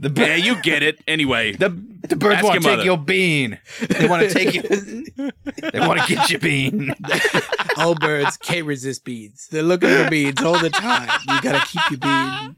The 0.00 0.10
Yeah, 0.16 0.34
you 0.36 0.60
get 0.62 0.82
it. 0.82 0.98
Anyway, 1.06 1.52
The, 1.52 1.68
the 2.08 2.16
birds 2.16 2.42
want 2.42 2.54
to 2.54 2.60
take 2.60 2.78
mother. 2.78 2.84
your 2.84 2.96
bean. 2.98 3.58
They 3.88 4.08
want 4.08 4.22
to 4.28 4.32
take 4.34 4.54
you. 4.54 4.62
they 5.72 5.80
want 5.80 6.00
to 6.00 6.06
get 6.14 6.30
your 6.30 6.40
bean. 6.40 6.92
All 7.76 7.94
birds 7.94 8.36
can't 8.38 8.66
resist 8.66 9.04
beans. 9.04 9.46
They're 9.50 9.62
looking 9.62 9.90
for 9.90 10.08
beans 10.10 10.40
all 10.42 10.58
the 10.58 10.70
time. 10.70 11.08
You 11.28 11.40
gotta 11.42 11.66
keep 11.66 11.90
your 11.90 11.98
bean. 12.00 12.56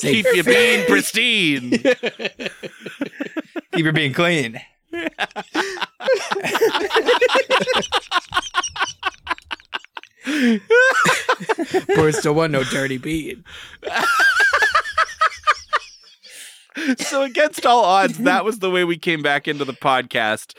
keep 0.00 0.26
your 0.34 0.44
bean 0.44 0.86
pristine. 0.88 1.70
Keep 3.72 3.84
your 3.84 3.92
bean 3.92 4.12
clean. 4.14 4.60
Birds 11.94 12.22
don't 12.22 12.36
want 12.36 12.52
no 12.52 12.64
dirty 12.64 12.98
bean. 12.98 13.44
So 16.98 17.22
against 17.22 17.66
all 17.66 17.84
odds, 17.84 18.18
that 18.18 18.44
was 18.44 18.58
the 18.60 18.70
way 18.70 18.84
we 18.84 18.96
came 18.96 19.22
back 19.22 19.46
into 19.46 19.64
the 19.64 19.72
podcast. 19.72 20.54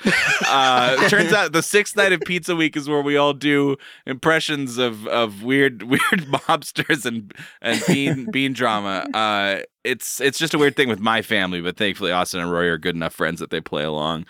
Uh, 0.47 1.09
turns 1.09 1.33
out 1.33 1.51
the 1.53 1.63
sixth 1.63 1.95
night 1.95 2.13
of 2.13 2.21
Pizza 2.21 2.55
Week 2.55 2.75
is 2.77 2.87
where 2.87 3.01
we 3.01 3.17
all 3.17 3.33
do 3.33 3.77
impressions 4.05 4.77
of 4.77 5.07
of 5.07 5.43
weird 5.43 5.83
weird 5.89 6.25
mobsters 6.27 7.05
and 7.05 7.33
and 7.61 7.81
bean 7.87 8.29
bean 8.31 8.53
drama. 8.53 9.07
Uh, 9.13 9.61
it's 9.83 10.21
it's 10.21 10.37
just 10.37 10.53
a 10.53 10.57
weird 10.57 10.75
thing 10.75 10.89
with 10.89 10.99
my 10.99 11.21
family, 11.21 11.61
but 11.61 11.77
thankfully 11.77 12.11
Austin 12.11 12.39
and 12.39 12.51
Rory 12.51 12.69
are 12.69 12.77
good 12.77 12.95
enough 12.95 13.13
friends 13.13 13.39
that 13.39 13.49
they 13.49 13.61
play 13.61 13.83
along. 13.83 14.25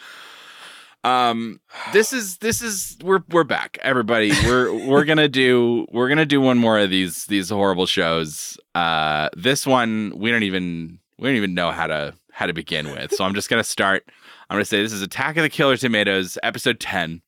Um, 1.04 1.60
this 1.92 2.14
is 2.14 2.38
this 2.38 2.62
is 2.62 2.98
we're 3.04 3.24
we're 3.30 3.44
back, 3.44 3.78
everybody. 3.82 4.32
We're 4.46 4.74
we're 4.88 5.04
gonna 5.04 5.28
do 5.28 5.86
we're 5.92 6.08
gonna 6.08 6.26
do 6.26 6.40
one 6.40 6.58
more 6.58 6.80
of 6.80 6.90
these 6.90 7.26
these 7.26 7.50
horrible 7.50 7.86
shows. 7.86 8.58
Uh, 8.74 9.30
this 9.36 9.68
one 9.68 10.14
we 10.16 10.32
don't 10.32 10.44
even 10.44 11.00
we 11.20 11.30
don't 11.30 11.38
even 11.38 11.53
know 11.53 11.72
how 11.72 11.88
to 11.88 12.14
how 12.32 12.45
to 12.45 12.53
begin 12.53 12.91
with. 12.91 13.14
So 13.14 13.24
I'm 13.24 13.34
just 13.36 13.49
gonna 13.49 13.64
start. 13.64 14.03
I'm 14.49 14.55
gonna 14.55 14.66
say 14.66 14.82
this 14.82 14.93
is 14.93 15.01
Attack 15.01 15.38
of 15.38 15.43
the 15.43 15.49
Killer 15.49 15.78
Tomatoes, 15.78 16.38
episode 16.43 16.80
ten, 16.80 17.22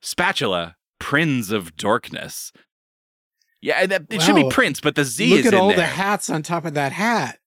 Spatula, 0.00 0.76
Prince 0.98 1.50
of 1.50 1.76
Dorkness. 1.76 2.52
Yeah, 3.60 3.86
that, 3.86 4.06
it 4.10 4.20
should 4.22 4.34
be 4.34 4.48
Prince, 4.50 4.80
but 4.80 4.96
the 4.96 5.04
Z 5.04 5.24
is- 5.24 5.30
Look 5.30 5.40
is 5.40 5.46
at 5.46 5.54
all 5.54 5.68
there. 5.68 5.76
the 5.76 5.84
hats 5.86 6.28
on 6.28 6.42
top 6.42 6.64
of 6.64 6.74
that 6.74 6.92
hat. 6.92 7.38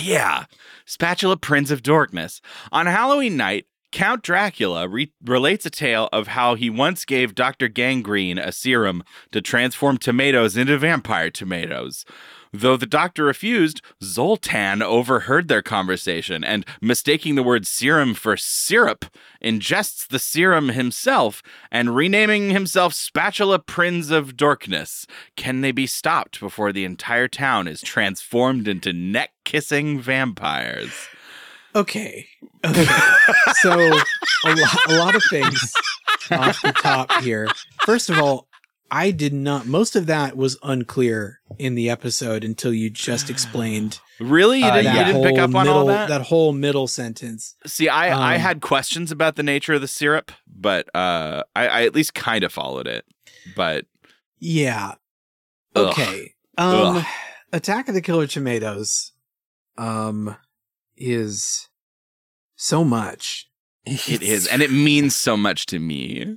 Yeah. 0.00 0.44
Spatula 0.84 1.36
Prince 1.36 1.70
of 1.70 1.82
Dorkness. 1.82 2.40
On 2.72 2.86
Halloween 2.86 3.36
night, 3.38 3.66
Count 3.90 4.22
Dracula 4.22 4.88
re- 4.88 5.12
relates 5.24 5.64
a 5.66 5.70
tale 5.70 6.08
of 6.12 6.28
how 6.28 6.54
he 6.54 6.68
once 6.70 7.04
gave 7.04 7.34
Dr. 7.34 7.68
Gangrene 7.68 8.38
a 8.38 8.52
serum 8.52 9.02
to 9.32 9.40
transform 9.42 9.96
tomatoes 9.98 10.56
into 10.56 10.78
vampire 10.78 11.30
tomatoes. 11.30 12.04
Though 12.52 12.76
the 12.76 12.86
doctor 12.86 13.24
refused, 13.24 13.80
Zoltan 14.02 14.82
overheard 14.82 15.48
their 15.48 15.62
conversation 15.62 16.44
and, 16.44 16.66
mistaking 16.80 17.34
the 17.34 17.42
word 17.42 17.66
serum 17.66 18.12
for 18.12 18.36
syrup, 18.36 19.06
ingests 19.42 20.06
the 20.06 20.18
serum 20.18 20.68
himself 20.70 21.42
and 21.70 21.96
renaming 21.96 22.50
himself 22.50 22.92
Spatula 22.92 23.58
Prince 23.58 24.10
of 24.10 24.36
Dorkness. 24.36 25.06
Can 25.34 25.62
they 25.62 25.72
be 25.72 25.86
stopped 25.86 26.40
before 26.40 26.72
the 26.72 26.84
entire 26.84 27.28
town 27.28 27.66
is 27.66 27.80
transformed 27.80 28.68
into 28.68 28.92
neck 28.92 29.30
kissing 29.44 29.98
vampires? 29.98 30.92
Okay. 31.74 32.26
Okay. 32.64 32.86
so 33.62 33.72
a, 33.72 34.54
lo- 34.54 34.64
a 34.88 34.94
lot 34.98 35.14
of 35.14 35.22
things 35.30 35.72
off 36.30 36.60
the 36.62 36.72
top 36.72 37.10
here. 37.22 37.48
First 37.80 38.10
of 38.10 38.18
all, 38.18 38.46
I 38.94 39.10
did 39.10 39.32
not. 39.32 39.66
Most 39.66 39.96
of 39.96 40.04
that 40.06 40.36
was 40.36 40.58
unclear 40.62 41.40
in 41.58 41.74
the 41.74 41.88
episode 41.88 42.44
until 42.44 42.74
you 42.74 42.90
just 42.90 43.30
explained. 43.30 43.98
Really? 44.20 44.60
You, 44.60 44.66
uh, 44.66 44.76
didn't, 44.76 44.94
you 44.96 45.04
didn't 45.04 45.22
pick 45.24 45.38
up 45.40 45.52
on 45.52 45.64
middle, 45.64 45.78
all 45.78 45.86
that? 45.86 46.08
That 46.08 46.20
whole 46.20 46.52
middle 46.52 46.86
sentence. 46.86 47.56
See, 47.66 47.88
I, 47.88 48.10
I 48.16 48.34
Um, 48.36 48.40
had 48.40 48.60
questions 48.60 49.10
about 49.10 49.34
the 49.34 49.42
nature 49.42 49.72
of 49.72 49.80
the 49.80 49.88
syrup, 49.88 50.30
but 50.46 50.88
uh, 50.94 51.42
I, 51.56 51.66
I 51.66 51.82
at 51.86 51.94
least 51.96 52.14
kind 52.14 52.44
of 52.44 52.52
followed 52.52 52.86
it. 52.86 53.04
But 53.56 53.86
Yeah. 54.38 54.92
Ugh. 55.74 55.86
Okay. 55.88 56.34
Um 56.56 56.98
Ugh. 56.98 57.04
Attack 57.52 57.88
of 57.88 57.94
the 57.94 58.00
Killer 58.00 58.28
Tomatoes 58.28 59.10
um 59.76 60.36
is 60.96 61.68
so 62.54 62.84
much. 62.84 63.48
it 63.86 64.22
is, 64.22 64.46
and 64.46 64.62
it 64.62 64.70
means 64.70 65.16
so 65.16 65.36
much 65.36 65.66
to 65.66 65.80
me. 65.80 66.36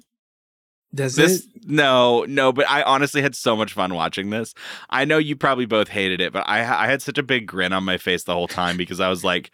Does 0.95 1.15
This 1.15 1.45
it? 1.45 1.67
no, 1.67 2.23
no, 2.27 2.51
but 2.53 2.67
I 2.69 2.81
honestly 2.83 3.21
had 3.21 3.35
so 3.35 3.55
much 3.55 3.73
fun 3.73 3.93
watching 3.93 4.29
this. 4.31 4.53
I 4.89 5.05
know 5.05 5.17
you 5.17 5.35
probably 5.35 5.65
both 5.65 5.89
hated 5.89 6.21
it, 6.21 6.31
but 6.33 6.43
I 6.47 6.59
I 6.59 6.87
had 6.87 7.01
such 7.01 7.17
a 7.17 7.23
big 7.23 7.45
grin 7.47 7.73
on 7.73 7.83
my 7.83 7.97
face 7.97 8.23
the 8.23 8.33
whole 8.33 8.47
time 8.47 8.77
because 8.77 8.99
I 8.99 9.09
was 9.09 9.23
like, 9.23 9.51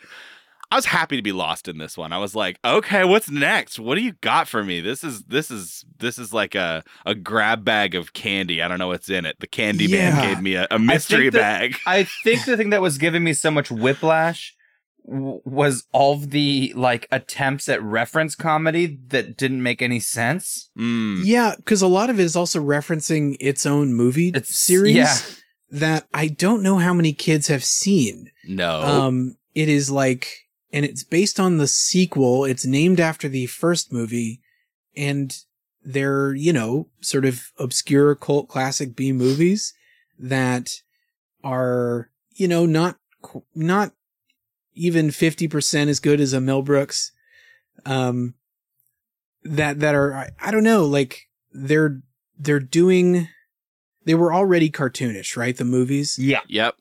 I 0.71 0.75
was 0.75 0.85
happy 0.85 1.17
to 1.17 1.21
be 1.21 1.33
lost 1.33 1.67
in 1.67 1.79
this 1.79 1.97
one. 1.97 2.13
I 2.13 2.17
was 2.17 2.33
like, 2.33 2.57
okay, 2.63 3.03
what's 3.03 3.29
next? 3.29 3.77
What 3.79 3.95
do 3.95 4.01
you 4.01 4.13
got 4.21 4.47
for 4.47 4.63
me? 4.63 4.79
This 4.79 5.03
is 5.03 5.23
this 5.23 5.51
is 5.51 5.83
this 5.99 6.17
is 6.17 6.31
like 6.33 6.55
a 6.55 6.83
a 7.05 7.13
grab 7.15 7.65
bag 7.65 7.93
of 7.95 8.13
candy. 8.13 8.61
I 8.61 8.67
don't 8.69 8.79
know 8.79 8.87
what's 8.87 9.09
in 9.09 9.25
it. 9.25 9.35
The 9.39 9.47
candy 9.47 9.87
man 9.91 10.21
gave 10.21 10.41
me 10.41 10.55
a, 10.55 10.67
a 10.71 10.79
mystery 10.79 11.29
that- 11.29 11.39
bag. 11.39 11.75
I 11.85 12.03
think 12.23 12.45
the 12.45 12.55
thing 12.57 12.69
that 12.69 12.81
was 12.81 12.97
giving 12.97 13.23
me 13.23 13.33
so 13.33 13.51
much 13.51 13.69
whiplash 13.71 14.55
was 15.03 15.85
all 15.91 16.13
of 16.13 16.29
the 16.31 16.73
like 16.75 17.07
attempts 17.11 17.67
at 17.67 17.81
reference 17.81 18.35
comedy 18.35 18.99
that 19.07 19.35
didn't 19.37 19.63
make 19.63 19.81
any 19.81 19.99
sense. 19.99 20.69
Mm. 20.77 21.21
Yeah, 21.23 21.55
because 21.57 21.81
a 21.81 21.87
lot 21.87 22.09
of 22.09 22.19
it 22.19 22.23
is 22.23 22.35
also 22.35 22.61
referencing 22.61 23.35
its 23.39 23.65
own 23.65 23.93
movie 23.93 24.29
It's- 24.29 24.55
series 24.55 24.95
yeah. 24.95 25.17
that 25.71 26.07
I 26.13 26.27
don't 26.27 26.63
know 26.63 26.77
how 26.77 26.93
many 26.93 27.13
kids 27.13 27.47
have 27.47 27.63
seen. 27.63 28.31
No. 28.47 28.81
Um, 28.81 29.37
it 29.55 29.67
is 29.69 29.89
like, 29.91 30.27
and 30.71 30.85
it's 30.85 31.03
based 31.03 31.39
on 31.39 31.57
the 31.57 31.67
sequel. 31.67 32.45
It's 32.45 32.65
named 32.65 32.99
after 32.99 33.27
the 33.27 33.47
first 33.47 33.91
movie, 33.91 34.41
and 34.95 35.35
they're 35.83 36.33
you 36.35 36.53
know 36.53 36.87
sort 37.01 37.25
of 37.25 37.51
obscure 37.57 38.13
cult 38.15 38.47
classic 38.47 38.95
B 38.95 39.11
movies 39.11 39.73
that 40.19 40.69
are 41.43 42.11
you 42.35 42.47
know 42.47 42.65
not 42.67 42.97
not 43.55 43.91
even 44.73 45.11
fifty 45.11 45.47
percent 45.47 45.89
as 45.89 45.99
good 45.99 46.19
as 46.19 46.33
a 46.33 46.41
Mel 46.41 46.61
Brooks. 46.61 47.11
Um, 47.85 48.35
that 49.43 49.79
that 49.79 49.95
are 49.95 50.13
I, 50.13 50.29
I 50.39 50.51
don't 50.51 50.63
know 50.63 50.85
like 50.85 51.27
they're 51.51 52.01
they're 52.37 52.59
doing 52.59 53.27
they 54.05 54.13
were 54.15 54.33
already 54.33 54.69
cartoonish 54.69 55.35
right 55.35 55.55
the 55.57 55.65
movies 55.65 56.17
Yeah. 56.19 56.41
yep. 56.47 56.75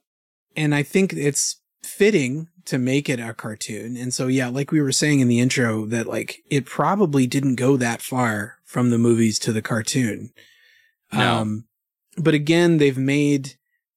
and 0.55 0.73
I 0.75 0.83
think 0.83 1.13
it's 1.13 1.59
fitting 1.83 2.47
to 2.65 2.77
make 2.77 3.09
it 3.09 3.19
a 3.19 3.33
cartoon. 3.33 3.97
And 3.97 4.13
so, 4.13 4.27
yeah, 4.27 4.47
like 4.47 4.71
we 4.71 4.81
were 4.81 4.91
saying 4.91 5.19
in 5.19 5.27
the 5.27 5.39
intro, 5.39 5.85
that 5.87 6.05
like 6.05 6.43
it 6.49 6.65
probably 6.65 7.25
didn't 7.25 7.55
go 7.55 7.75
that 7.77 8.01
far 8.01 8.57
from 8.63 8.91
the 8.91 8.99
movies 8.99 9.39
to 9.39 9.51
the 9.51 9.61
cartoon. 9.63 10.31
No. 11.11 11.37
Um, 11.37 11.65
but 12.17 12.33
again, 12.35 12.77
they've 12.77 12.97
made 12.97 13.55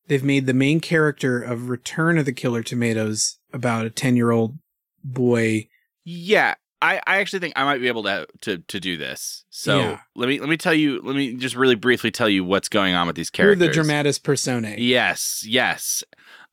they've 0.09 0.25
made 0.25 0.47
the 0.47 0.55
main 0.55 0.81
character 0.81 1.43
of 1.43 1.69
Return 1.69 2.17
of 2.19 2.25
the 2.25 2.33
Killer 2.33 2.63
Tomatoes 2.63 3.39
about 3.55 3.87
a 3.87 3.91
ten 3.91 4.17
year 4.17 4.31
old 4.31 4.59
boy. 5.03 5.69
Yeah. 6.05 6.55
I, 6.83 7.01
I 7.07 7.17
actually 7.21 7.39
think 7.39 7.55
I 7.57 7.65
might 7.65 7.81
be 7.81 7.89
able 7.89 8.03
to 8.03 8.27
to 8.43 8.59
to 8.59 8.79
do 8.81 8.99
this. 8.99 9.47
So 9.49 9.79
Yeah. 9.79 10.01
let 10.15 10.29
me 10.29 10.39
let 10.41 10.51
me 10.51 10.59
tell 10.59 10.75
you 10.75 11.01
let 11.03 11.17
me 11.17 11.35
just 11.35 11.57
really 11.57 11.77
briefly 11.77 12.11
tell 12.11 12.29
you 12.29 12.45
what's 12.45 12.69
going 12.69 12.95
on 12.95 13.07
with 13.07 13.17
these 13.17 13.31
You're 13.35 13.47
characters. 13.47 13.69
the 13.69 13.73
dramatis 13.73 14.19
personae. 14.19 14.77
Yes, 14.79 15.43
yes. 15.49 16.05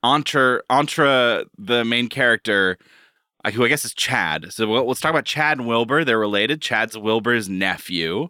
Entre 0.04 0.62
Entre 0.70 1.44
the 1.58 1.84
main 1.84 2.08
character, 2.08 2.78
uh, 3.44 3.52
who 3.52 3.66
I 3.66 3.68
guess 3.68 3.84
is 3.84 3.94
Chad. 3.94 4.54
So 4.54 4.68
we'll, 4.68 4.86
let's 4.88 5.02
talk 5.02 5.12
about 5.12 5.26
Chad 5.26 5.58
and 5.58 5.68
Wilbur. 5.68 6.06
They're 6.06 6.18
related. 6.18 6.62
Chad's 6.62 6.98
Wilbur's 6.98 7.50
nephew, 7.50 8.30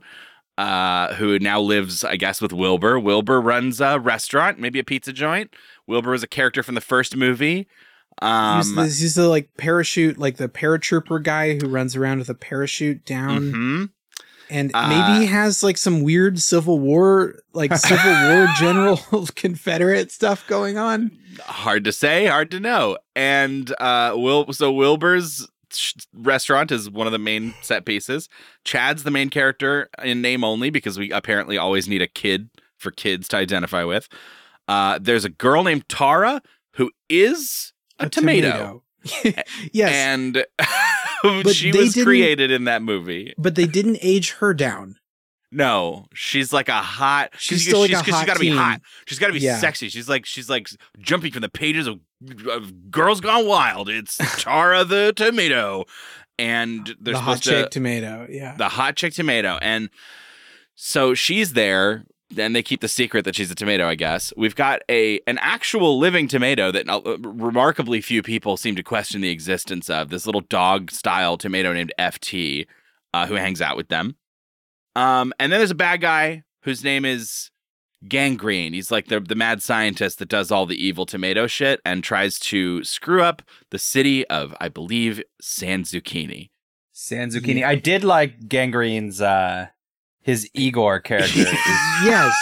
uh, 0.58 1.14
who 1.16 1.38
now 1.40 1.62
lives, 1.62 2.04
I 2.04 2.16
guess, 2.18 2.42
with 2.42 2.52
Wilbur. 2.52 3.00
Wilbur 3.00 3.40
runs 3.40 3.80
a 3.80 4.00
restaurant, 4.00 4.60
maybe 4.60 4.80
a 4.80 4.84
pizza 4.84 5.14
joint. 5.14 5.54
Wilbur 5.88 6.12
was 6.12 6.24
a 6.24 6.28
character 6.28 6.64
from 6.64 6.76
the 6.76 6.82
first 6.82 7.16
movie. 7.16 7.68
Um, 8.22 8.58
he's, 8.58 8.76
the, 8.76 8.84
he's 8.84 9.16
the 9.16 9.28
like 9.28 9.50
parachute, 9.58 10.18
like 10.18 10.38
the 10.38 10.48
paratrooper 10.50 11.22
guy 11.24 11.58
who 11.58 11.68
runs 11.68 11.96
around 11.96 12.20
with 12.20 12.30
a 12.30 12.34
parachute 12.36 13.04
down. 13.06 13.52
mhm. 13.52 13.90
and 14.50 14.72
Uh, 14.74 14.88
maybe 14.90 15.22
he 15.22 15.26
has 15.32 15.64
like 15.64 15.78
some 15.78 16.02
weird 16.04 16.40
Civil 16.40 16.80
War, 16.80 17.36
like 17.54 17.76
Civil 17.76 18.12
War 18.36 18.48
general 18.60 18.98
Confederate 19.36 20.12
stuff 20.12 20.46
going 20.48 20.78
on. 20.78 21.12
hard 21.46 21.84
to 21.86 21.92
say, 21.92 22.28
hard 22.28 22.52
to 22.52 22.60
know. 22.60 22.98
And 23.16 23.74
uh, 23.80 24.14
Will 24.16 24.52
so 24.54 24.72
Wilbur's 24.72 25.48
restaurant 26.14 26.72
is 26.72 26.90
one 26.90 27.08
of 27.08 27.14
the 27.14 27.20
main 27.20 27.54
set 27.62 27.86
pieces. 27.86 28.28
Chad's 28.66 29.04
the 29.04 29.12
main 29.12 29.30
character 29.30 29.90
in 30.04 30.22
name 30.22 30.44
only 30.44 30.70
because 30.70 31.00
we 31.00 31.12
apparently 31.12 31.58
always 31.58 31.88
need 31.88 32.02
a 32.02 32.08
kid 32.08 32.50
for 32.78 32.92
kids 32.92 33.28
to 33.30 33.38
identify 33.38 33.84
with. 33.84 34.10
Uh, 34.68 35.00
there's 35.02 35.24
a 35.26 35.30
girl 35.30 35.64
named 35.64 35.88
Tara 35.88 36.42
who 36.74 36.92
is 37.10 37.71
a, 38.06 38.10
tomato, 38.10 38.84
yes, 39.72 39.92
and 39.94 40.46
she 41.52 41.72
was 41.72 41.94
created 41.96 42.52
in 42.52 42.66
that 42.66 42.82
movie. 42.82 43.34
but 43.38 43.56
they 43.56 43.66
didn't 43.68 43.98
age 44.02 44.32
her 44.34 44.54
down. 44.54 44.96
No, 45.54 46.06
she's 46.14 46.54
like 46.54 46.70
a 46.70 46.82
hot. 46.82 47.32
She's 47.38 47.60
she's 47.60 47.68
still 47.68 47.82
like 47.82 47.90
she's, 47.90 48.00
a 48.00 48.04
'cause 48.04 48.14
hot 48.14 48.20
she's 48.22 48.28
got 48.28 48.34
to 48.36 48.40
be 48.40 48.50
hot. 48.52 48.82
She's 49.06 49.20
got 49.20 49.28
to 49.28 49.34
be 49.34 49.40
Yeah. 49.40 49.58
sexy. 49.58 49.90
She's 49.90 50.08
like 50.08 50.26
she's 50.26 50.50
like 50.50 50.70
jumping 51.00 51.34
from 51.34 51.42
the 51.42 51.50
pages 51.50 51.88
of, 51.88 52.00
of 52.50 52.90
Girls 52.90 53.20
Gone 53.20 53.46
Wild. 53.46 53.90
It's 53.90 54.16
Tara 54.42 54.86
the 54.86 55.12
tomato, 55.14 55.84
and 56.40 56.96
they're 57.02 57.16
the 57.16 57.20
hot 57.20 57.44
supposed 57.44 57.64
chick 57.64 57.70
tomato. 57.72 58.28
Yeah, 58.30 58.56
the 58.56 58.70
hot 58.70 58.96
chick 58.96 59.14
tomato, 59.14 59.58
and 59.62 59.90
so 60.76 61.14
she's 61.14 61.52
there. 61.52 62.06
And 62.38 62.56
they 62.56 62.64
keep 62.64 62.82
the 62.82 62.88
secret 62.88 63.26
that 63.26 63.36
she's 63.36 63.52
a 63.52 63.56
tomato. 63.56 63.88
I 63.88 63.96
guess 63.96 64.34
we've 64.38 64.56
got 64.56 64.82
a 64.90 65.20
an 65.28 65.38
actual 65.40 66.00
living 66.00 66.28
tomato 66.28 66.72
that 66.72 66.88
uh, 66.90 67.18
remarkably 67.20 68.02
few 68.02 68.22
people 68.22 68.58
seem 68.58 68.76
to 68.76 68.84
question 68.84 69.22
the 69.22 69.30
existence 69.30 69.90
of. 69.90 70.10
This 70.10 70.26
little 70.26 70.42
dog 70.42 70.92
style 70.92 71.38
tomato 71.38 71.74
named 71.74 71.94
FT, 72.00 72.68
uh, 73.14 73.28
who 73.28 73.36
hangs 73.36 73.62
out 73.62 73.78
with 73.78 73.90
them. 73.90 74.16
Um, 74.96 75.34
and 75.40 75.52
then 75.52 75.60
there's 75.60 75.72
a 75.72 75.76
bad 75.76 76.02
guy 76.02 76.44
whose 76.64 76.84
name 76.84 77.06
is 77.06 77.50
Gangrene. 78.08 78.74
He's 78.74 78.92
like 78.92 79.08
the 79.08 79.20
the 79.20 79.36
mad 79.36 79.62
scientist 79.62 80.20
that 80.20 80.30
does 80.30 80.52
all 80.52 80.66
the 80.66 80.84
evil 80.84 81.06
tomato 81.06 81.48
shit 81.48 81.80
and 81.86 82.04
tries 82.04 82.40
to 82.40 82.84
screw 82.84 83.22
up 83.22 83.42
the 83.70 83.80
city 83.80 84.28
of, 84.28 84.56
I 84.60 84.70
believe, 84.70 85.22
San 85.40 85.84
Zucchini. 85.84 86.50
San 86.92 87.30
Zucchini. 87.30 87.66
I 87.66 87.76
did 87.76 88.04
like 88.04 88.48
Gangrene's 88.48 89.22
uh 89.22 89.68
his 90.22 90.50
Igor 90.54 91.00
character. 91.00 91.40
is- 91.42 91.48
yes, 92.04 92.34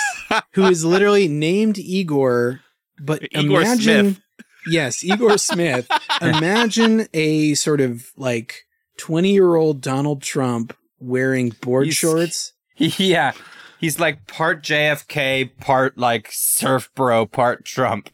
who 0.54 0.66
is 0.66 0.84
literally 0.86 1.28
named 1.28 1.78
Igor, 1.78 2.60
but 3.00 3.24
Igor 3.32 3.62
imagine, 3.62 4.14
Smith. 4.16 4.22
yes, 4.68 5.04
Igor 5.04 5.38
Smith. 5.38 5.90
imagine 6.22 7.08
a 7.14 7.54
sort 7.56 7.82
of 7.82 8.08
like 8.18 8.64
twenty 8.98 9.34
year 9.34 9.56
old 9.56 9.82
Donald 9.82 10.22
Trump 10.22 10.76
wearing 11.00 11.50
board 11.62 11.86
He's- 11.86 11.96
shorts. 11.96 12.54
yeah. 12.78 13.32
He's 13.80 13.98
like 13.98 14.28
part 14.28 14.62
JFK, 14.62 15.58
part 15.62 15.98
like 15.98 16.28
surf 16.32 16.90
bro, 16.96 17.26
part 17.26 17.64
Trump. 17.64 18.10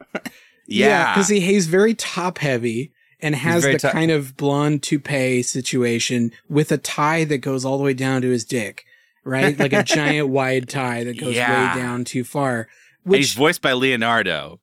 Yeah. 0.67 1.13
because 1.13 1.29
he 1.29 1.39
he's 1.39 1.65
very 1.67 1.95
top 1.95 2.37
heavy 2.37 2.91
and 3.19 3.33
has 3.35 3.63
the 3.63 3.79
top- 3.79 3.91
kind 3.93 4.11
of 4.11 4.37
blonde 4.37 4.83
toupee 4.83 5.41
situation 5.41 6.31
with 6.47 6.71
a 6.71 6.77
tie 6.77 7.23
that 7.25 7.39
goes 7.39 7.65
all 7.65 7.79
the 7.79 7.83
way 7.83 7.93
down 7.95 8.21
to 8.21 8.29
his 8.29 8.43
dick, 8.45 8.85
right? 9.25 9.57
Like 9.59 9.73
a 9.73 9.83
giant 9.97 10.29
wide 10.29 10.69
tie 10.69 11.03
that 11.03 11.19
goes 11.19 11.35
Yeah. 11.35 11.73
way 11.75 11.81
down 11.81 12.05
too 12.05 12.23
far. 12.23 12.67
And 13.05 13.15
he's 13.15 13.33
voiced 13.33 13.61
by 13.61 13.73
Leonardo, 13.73 14.59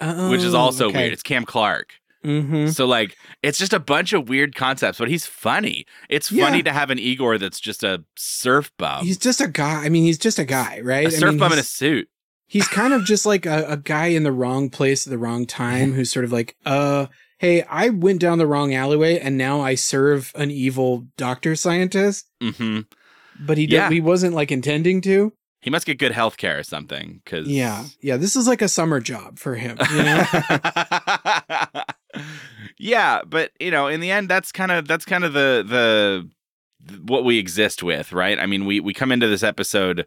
which 0.00 0.42
is 0.42 0.54
Oh, 0.54 0.58
also 0.58 0.86
okay. 0.88 0.98
weird. 0.98 1.12
It's 1.12 1.22
Cam 1.22 1.44
Clark. 1.44 1.90
Mhm. 2.24 2.74
So 2.74 2.86
like 2.86 3.16
it's 3.42 3.58
just 3.58 3.72
a 3.72 3.78
bunch 3.78 4.12
of 4.12 4.28
weird 4.28 4.54
concepts, 4.56 4.98
but 4.98 5.08
he's 5.08 5.26
funny. 5.26 5.86
It's 6.08 6.32
Yeah. 6.32 6.46
funny 6.46 6.62
to 6.64 6.72
have 6.72 6.90
an 6.90 6.98
Igor 6.98 7.38
that's 7.38 7.60
just 7.60 7.84
a 7.84 8.02
surf 8.16 8.72
bum. 8.78 9.04
He's 9.04 9.18
just 9.18 9.40
a 9.40 9.46
guy. 9.48 9.84
I 9.84 9.88
mean, 9.88 10.04
he's 10.04 10.18
just 10.18 10.38
a 10.38 10.44
guy, 10.44 10.80
right? 10.82 11.06
a 11.06 11.10
surf 11.10 11.22
I 11.22 11.30
mean, 11.30 11.38
bum 11.38 11.52
in 11.52 11.58
a 11.58 11.62
suit. 11.62 12.08
he's 12.48 12.66
kind 12.68 12.92
of 12.92 13.04
just 13.12 13.26
like 13.26 13.46
a, 13.46 13.64
a 13.68 13.76
guy 13.76 14.06
in 14.06 14.24
the 14.24 14.32
wrong 14.32 14.70
place 14.70 15.06
at 15.06 15.10
the 15.10 15.18
wrong 15.18 15.46
time 15.46 15.92
who's 15.92 16.10
sort 16.10 16.24
of 16.24 16.32
like, 16.32 16.56
uh, 16.66 17.06
hey, 17.38 17.62
I 17.64 17.90
went 17.90 18.20
down 18.20 18.38
the 18.38 18.46
wrong 18.46 18.74
alleyway 18.74 19.18
and 19.20 19.36
now 19.38 19.60
I 19.60 19.74
serve 19.76 20.32
an 20.34 20.50
evil 20.50 21.06
doctor 21.16 21.54
scientist, 21.54 22.26
hmm 22.42 22.80
but 23.40 23.58
he 23.58 23.64
Yeah. 23.66 23.88
did, 23.88 23.94
he 23.94 24.00
wasn't 24.00 24.34
like 24.34 24.50
intending 24.52 25.00
to. 25.02 25.32
He 25.60 25.70
must 25.70 25.86
get 25.86 25.98
good 25.98 26.12
health 26.12 26.36
care 26.36 26.58
or 26.58 26.62
something. 26.62 27.22
Cause 27.26 27.48
Yeah, 27.48 27.86
yeah. 28.00 28.16
This 28.16 28.36
is 28.36 28.46
like 28.46 28.62
a 28.62 28.68
summer 28.68 29.00
job 29.00 29.38
for 29.38 29.56
him. 29.56 29.76
You 29.92 30.02
know? 30.04 30.24
yeah, 32.78 33.22
but 33.26 33.50
you 33.58 33.70
know, 33.70 33.86
in 33.88 34.00
the 34.00 34.10
end, 34.10 34.28
that's 34.28 34.52
kind 34.52 34.70
of 34.70 34.86
that's 34.86 35.04
kind 35.04 35.24
of 35.24 35.32
the 35.32 35.64
the 35.66 36.98
what 37.02 37.24
we 37.24 37.38
exist 37.38 37.82
with, 37.82 38.12
right? 38.12 38.38
I 38.38 38.46
mean, 38.46 38.64
we 38.64 38.80
we 38.80 38.94
come 38.94 39.10
into 39.12 39.26
this 39.28 39.42
episode. 39.42 40.06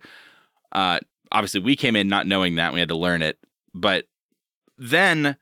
Uh, 0.71 0.99
obviously, 1.31 1.59
we 1.61 1.75
came 1.75 1.95
in 1.95 2.07
not 2.07 2.27
knowing 2.27 2.55
that 2.55 2.73
we 2.73 2.79
had 2.79 2.89
to 2.89 2.95
learn 2.97 3.21
it, 3.21 3.37
but 3.73 4.05
then 4.77 5.35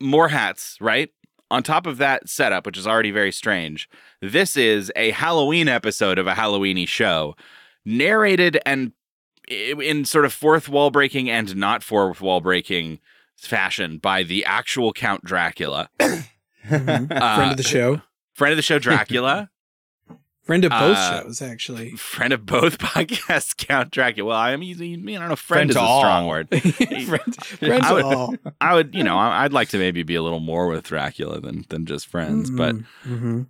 more 0.00 0.28
hats, 0.28 0.76
right? 0.80 1.08
On 1.50 1.62
top 1.62 1.86
of 1.86 1.98
that 1.98 2.28
setup, 2.28 2.66
which 2.66 2.76
is 2.76 2.86
already 2.86 3.10
very 3.12 3.30
strange, 3.32 3.88
this 4.20 4.56
is 4.56 4.90
a 4.96 5.10
Halloween 5.12 5.68
episode 5.68 6.18
of 6.18 6.26
a 6.26 6.34
Halloweeny 6.34 6.88
show, 6.88 7.36
narrated 7.84 8.58
and 8.66 8.92
in 9.48 10.04
sort 10.04 10.24
of 10.24 10.32
fourth 10.32 10.68
wall 10.68 10.90
breaking 10.90 11.30
and 11.30 11.54
not 11.54 11.84
fourth 11.84 12.20
wall 12.20 12.40
breaking 12.40 12.98
fashion 13.36 13.98
by 13.98 14.24
the 14.24 14.44
actual 14.44 14.92
Count 14.92 15.24
Dracula, 15.24 15.88
Mhm. 16.00 17.12
Uh, 17.12 17.36
Friend 17.36 17.50
of 17.52 17.56
the 17.56 17.62
show. 17.62 18.02
friend 18.34 18.50
of 18.52 18.56
the 18.56 18.62
show 18.62 18.78
Dracula. 18.80 19.50
Friend 20.46 20.64
of 20.64 20.70
both 20.70 20.96
Uh, 20.96 21.22
shows, 21.24 21.42
actually. 21.42 21.90
Friend 21.96 22.32
of 22.32 22.46
both 22.46 22.78
podcasts, 22.78 23.56
Count 23.56 23.90
Dracula. 23.90 24.28
Well, 24.28 24.38
I 24.38 24.56
mean, 24.56 24.80
I 24.80 25.16
I 25.16 25.18
don't 25.18 25.28
know. 25.28 25.36
Friend 25.36 25.36
Friend, 25.36 25.70
is 25.70 25.76
a 25.76 25.80
all. 25.80 26.00
strong 26.00 26.26
word. 26.28 26.48
Friend, 26.62 27.34
friends 27.58 27.84
I 27.86 27.92
would, 27.92 28.04
all. 28.04 28.34
I 28.60 28.74
would, 28.74 28.94
you 28.94 29.02
know, 29.04 29.16
I- 29.18 29.44
I'd 29.44 29.52
like 29.52 29.68
to 29.70 29.78
maybe 29.78 30.02
be 30.04 30.14
a 30.14 30.22
little 30.22 30.40
more 30.40 30.68
with 30.68 30.84
Dracula 30.84 31.40
than 31.40 31.64
than 31.68 31.84
just 31.84 32.06
friends. 32.06 32.50
But 32.50 32.76
hmm 33.02 33.42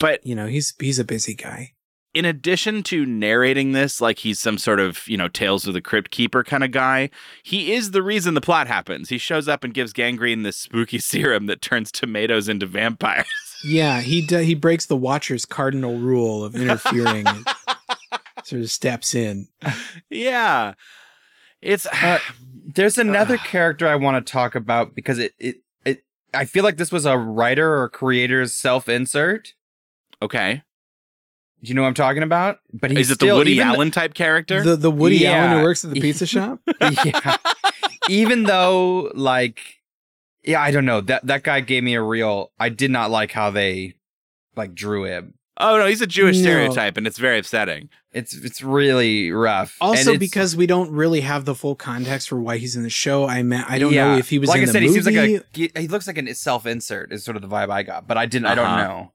but 0.00 0.24
you 0.26 0.34
know, 0.34 0.46
he's 0.46 0.74
he's 0.80 0.98
a 0.98 1.04
busy 1.04 1.34
guy. 1.34 1.72
in 2.14 2.24
addition 2.24 2.82
to 2.84 3.06
narrating 3.06 3.72
this 3.72 4.00
like 4.00 4.18
he's 4.18 4.38
some 4.38 4.58
sort 4.58 4.80
of 4.80 5.06
you 5.08 5.16
know 5.16 5.28
tales 5.28 5.66
of 5.66 5.74
the 5.74 5.80
crypt 5.80 6.10
keeper 6.10 6.44
kind 6.44 6.62
of 6.64 6.70
guy 6.70 7.08
he 7.42 7.72
is 7.72 7.92
the 7.92 8.02
reason 8.02 8.34
the 8.34 8.40
plot 8.40 8.66
happens 8.66 9.08
he 9.08 9.16
shows 9.18 9.48
up 9.48 9.64
and 9.64 9.72
gives 9.74 9.92
gangrene 9.94 10.42
this 10.42 10.56
spooky 10.58 10.98
serum 10.98 11.46
that 11.46 11.62
turns 11.62 11.90
tomatoes 11.90 12.48
into 12.50 12.66
vampires 12.66 13.26
Yeah, 13.64 14.00
he 14.00 14.22
d- 14.26 14.44
he 14.44 14.54
breaks 14.54 14.86
the 14.86 14.96
Watcher's 14.96 15.44
cardinal 15.44 15.96
rule 15.98 16.44
of 16.44 16.54
interfering. 16.56 17.26
and 17.26 17.46
sort 18.44 18.62
of 18.62 18.70
steps 18.70 19.14
in. 19.14 19.48
yeah 20.10 20.74
it's 21.60 21.86
Uh, 21.86 22.18
there's 22.74 22.98
another 22.98 23.36
character 23.38 23.86
I 23.86 23.94
want 23.96 24.24
to 24.26 24.32
talk 24.32 24.54
about 24.54 24.94
because 24.94 25.18
it, 25.18 25.32
it 25.38 25.56
it 25.84 26.04
I 26.34 26.44
feel 26.44 26.64
like 26.64 26.76
this 26.76 26.90
was 26.92 27.06
a 27.06 27.16
writer 27.16 27.80
or 27.80 27.88
creator's 27.88 28.52
self 28.54 28.88
insert. 28.88 29.54
okay 30.20 30.62
Do 31.62 31.68
you 31.68 31.74
know 31.74 31.82
what 31.82 31.88
I'm 31.88 31.94
talking 31.94 32.22
about? 32.24 32.58
But 32.72 32.90
he's 32.90 33.06
is 33.06 33.12
it 33.12 33.18
the 33.20 33.34
woody 33.34 33.52
even 33.52 33.66
th- 33.68 33.76
allen 33.76 33.90
type 33.92 34.14
character 34.14 34.62
The 34.64 34.74
the 34.76 34.90
Woody 34.90 35.18
Yeah. 35.18 35.32
Allen 35.44 35.58
who 35.58 35.64
works 35.64 35.84
at 35.84 35.92
the 35.92 36.00
pizza 36.00 36.26
shop. 36.34 36.58
yeah. 36.80 37.36
Even 38.08 38.42
though 38.42 39.12
like 39.14 39.60
yeah, 40.44 40.60
I 40.60 40.70
don't 40.70 40.84
know. 40.84 41.00
That 41.00 41.26
that 41.26 41.42
guy 41.42 41.60
gave 41.60 41.82
me 41.84 41.94
a 41.94 42.02
real 42.02 42.52
I 42.58 42.68
did 42.68 42.90
not 42.90 43.10
like 43.10 43.32
how 43.32 43.50
they 43.50 43.94
like 44.56 44.74
drew 44.74 45.04
him. 45.04 45.34
oh 45.58 45.76
no 45.78 45.86
he's 45.86 46.00
a 46.00 46.06
jewish 46.06 46.36
No. 46.36 46.42
stereotype 46.42 46.96
and 46.96 47.06
it's 47.06 47.18
very 47.18 47.38
upsetting 47.38 47.88
It's 48.12 48.34
it's 48.34 48.62
really 48.62 49.30
rough. 49.32 49.76
Also, 49.80 50.10
it's- 50.12 50.18
because 50.18 50.56
we 50.56 50.66
don't 50.66 50.90
really 50.90 51.20
have 51.22 51.44
the 51.44 51.54
full 51.54 51.74
context 51.74 52.28
for 52.28 52.38
why 52.40 52.56
he's 52.58 52.74
in 52.76 52.82
the 52.82 52.90
show. 52.90 53.26
I 53.26 53.42
mean, 53.42 53.64
I 53.66 53.78
don't 53.78 53.92
yeah. 53.92 54.08
know 54.12 54.18
if 54.18 54.28
he 54.30 54.38
was 54.38 54.48
like 54.48 54.58
in 54.58 54.62
I 54.64 54.66
the 54.66 54.72
said, 54.72 54.82
movie. 54.82 54.94
he 54.94 55.02
seems 55.02 55.16
like 55.16 55.16
a 55.16 55.44
he, 55.58 55.80
he 55.82 55.88
looks 55.88 56.06
like 56.06 56.18
a 56.18 56.34
self 56.34 56.66
insert 56.66 57.12
is 57.12 57.24
sort 57.24 57.36
of 57.36 57.42
the 57.42 57.48
vibe 57.48 57.70
I 57.70 57.82
got, 57.82 58.06
but 58.08 58.16
I 58.18 58.26
didn't 58.26 58.46
I 58.46 58.54
don't 58.54 58.66
Uh-huh. 58.66 58.82
know. 58.88 59.12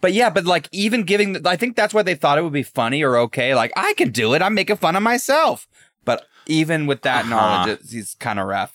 But 0.00 0.12
yeah, 0.14 0.30
but 0.30 0.44
like 0.46 0.68
even 0.72 1.02
giving, 1.02 1.34
the, 1.34 1.48
I 1.48 1.56
think 1.56 1.76
that's 1.76 1.92
why 1.92 2.02
they 2.02 2.14
thought 2.14 2.38
it 2.38 2.42
would 2.42 2.52
be 2.54 2.62
funny 2.62 3.02
or 3.02 3.16
okay. 3.18 3.54
Like 3.54 3.72
I 3.76 3.92
can 3.94 4.10
do 4.10 4.32
it. 4.34 4.40
I'm 4.42 4.54
making 4.54 4.76
fun 4.76 4.96
of 4.96 5.02
myself. 5.02 5.68
But 6.04 6.24
even 6.46 6.86
with 6.86 7.02
that 7.02 7.24
Uh-huh. 7.26 7.30
knowledge, 7.30 7.80
it's, 7.80 7.92
he's 7.92 8.14
kind 8.14 8.38
of 8.40 8.46
rough. 8.46 8.74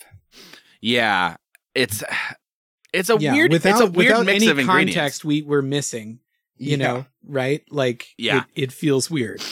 yeah 0.81 1.37
it's 1.75 2.03
it's 2.93 3.09
a 3.09 3.17
yeah, 3.19 3.33
weird 3.33 3.51
without, 3.51 3.69
it's 3.71 3.81
a 3.81 3.85
weird 3.91 4.11
without 4.11 4.25
mix 4.25 4.43
any 4.43 4.61
of 4.61 4.65
context 4.65 5.23
we 5.25 5.41
we're 5.41 5.61
missing. 5.61 6.19
You 6.57 6.77
Yeah. 6.77 6.87
know, 6.87 7.05
right? 7.27 7.61
Like, 7.69 8.07
Yeah. 8.17 8.43
it, 8.55 8.63
it 8.63 8.71
feels 8.71 9.11
weird. 9.11 9.43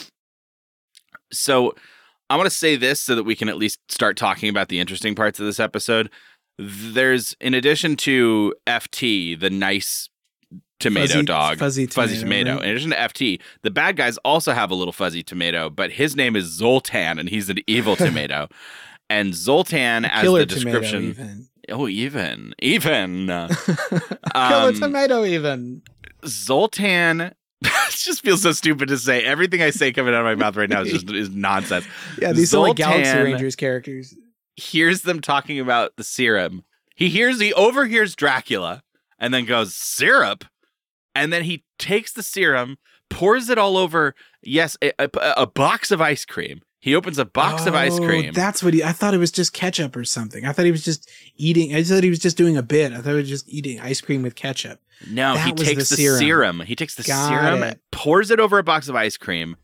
So 1.32 1.74
I 2.30 2.36
want 2.36 2.46
to 2.46 2.56
say 2.56 2.76
this 2.76 3.00
so 3.00 3.14
that 3.14 3.24
we 3.24 3.36
can 3.36 3.48
at 3.48 3.56
least 3.58 3.78
start 3.90 4.16
talking 4.16 4.48
about 4.48 4.68
the 4.68 4.80
interesting 4.80 5.14
parts 5.14 5.38
of 5.38 5.46
this 5.46 5.60
episode. 5.60 6.10
There's, 6.58 7.36
in 7.40 7.52
addition 7.54 7.96
to 7.96 8.54
FT, 8.66 9.38
the 9.38 9.50
nice 9.50 10.08
tomato 10.80 11.14
Fuzzy- 11.14 11.22
dog, 11.24 11.58
fuzzy 11.58 11.86
fuzzy 11.86 12.18
tomato, 12.20 12.44
tomato. 12.52 12.54
right? 12.60 12.64
In 12.64 12.70
addition 12.70 12.90
to 12.90 12.96
FT, 12.96 13.40
the 13.62 13.70
bad 13.70 13.96
guys 13.96 14.16
also 14.18 14.52
have 14.52 14.70
a 14.70 14.74
little 14.74 14.92
fuzzy 14.92 15.22
tomato, 15.22 15.68
but 15.68 15.90
his 15.92 16.14
name 16.16 16.36
is 16.36 16.44
Zoltan, 16.46 17.18
and 17.18 17.28
he's 17.28 17.50
an 17.50 17.58
evil 17.66 17.96
tomato. 17.96 18.48
And 19.10 19.34
Zoltan, 19.34 20.04
as 20.06 20.22
the 20.24 20.28
tomato, 20.28 20.44
description, 20.46 21.04
even. 21.10 21.48
Oh, 21.70 21.88
even, 21.88 22.54
even 22.60 23.30
uh, 23.30 23.48
Killer 23.66 24.68
Um, 24.68 24.74
tomato, 24.74 25.24
even. 25.24 25.82
Zoltan. 26.26 27.20
it 27.62 27.90
just 27.90 28.22
feels 28.22 28.42
so 28.42 28.52
stupid 28.52 28.88
to 28.88 28.98
say. 28.98 29.22
Everything 29.24 29.62
I 29.62 29.70
say 29.70 29.92
coming 29.92 30.14
out 30.14 30.20
of 30.20 30.24
my 30.26 30.34
mouth 30.34 30.56
right 30.56 30.68
now 30.68 30.82
is 30.82 30.92
just 30.92 31.10
is 31.10 31.30
nonsense. 31.30 31.86
Yeah, 32.20 32.32
these 32.32 32.54
are 32.54 32.60
like 32.60 32.76
Galaxy 32.76 33.16
Rangers 33.18 33.56
characters. 33.56 34.14
hears 34.56 35.02
them 35.02 35.20
talking 35.20 35.58
about 35.60 35.96
the 35.96 36.04
serum. 36.04 36.64
He 36.94 37.08
hears, 37.08 37.40
he 37.40 37.52
overhears 37.54 38.14
Dracula 38.14 38.82
and 39.18 39.32
then 39.32 39.46
goes, 39.46 39.74
syrup. 39.74 40.44
And 41.14 41.32
then 41.32 41.44
he 41.44 41.64
takes 41.78 42.12
the 42.12 42.22
serum, 42.22 42.76
pours 43.08 43.48
it 43.48 43.58
all 43.58 43.76
over, 43.76 44.14
yes, 44.42 44.76
a, 44.82 44.92
a, 44.98 45.10
a 45.38 45.46
box 45.46 45.90
of 45.90 46.00
ice 46.00 46.24
cream. 46.24 46.60
He 46.84 46.94
opens 46.94 47.16
a 47.16 47.24
box 47.24 47.64
of 47.64 47.74
ice 47.74 47.94
Oh, 47.94 48.04
cream. 48.06 48.34
That's 48.34 48.62
what 48.62 48.74
he. 48.74 48.84
I 48.84 48.92
thought 48.92 49.14
it 49.14 49.18
was 49.18 49.32
just 49.32 49.54
ketchup 49.54 49.96
or 49.96 50.04
something. 50.04 50.44
I 50.44 50.52
thought 50.52 50.66
he 50.66 50.70
was 50.70 50.84
just 50.84 51.10
eating. 51.38 51.74
I 51.74 51.82
thought 51.82 52.02
he 52.04 52.10
was 52.10 52.18
just 52.18 52.36
doing 52.36 52.58
a 52.58 52.62
bit. 52.62 52.92
I 52.92 52.96
thought 52.96 53.12
he 53.12 53.16
was 53.16 53.28
just 53.30 53.48
eating 53.48 53.80
ice 53.80 54.02
cream 54.02 54.22
with 54.22 54.34
ketchup. 54.34 54.80
no, 55.10 55.32
that 55.32 55.46
he 55.46 55.52
takes 55.54 55.88
the 55.88 55.96
the, 55.96 56.02
serum. 56.02 56.18
serum. 56.18 56.60
He 56.60 56.76
takes 56.76 56.94
the 56.94 57.02
Got 57.02 57.28
serum, 57.30 57.62
it. 57.62 57.80
pours 57.90 58.30
it 58.30 58.38
over 58.38 58.58
a 58.58 58.62
box 58.62 58.88
of 58.88 58.96
ice 58.96 59.16
cream, 59.16 59.56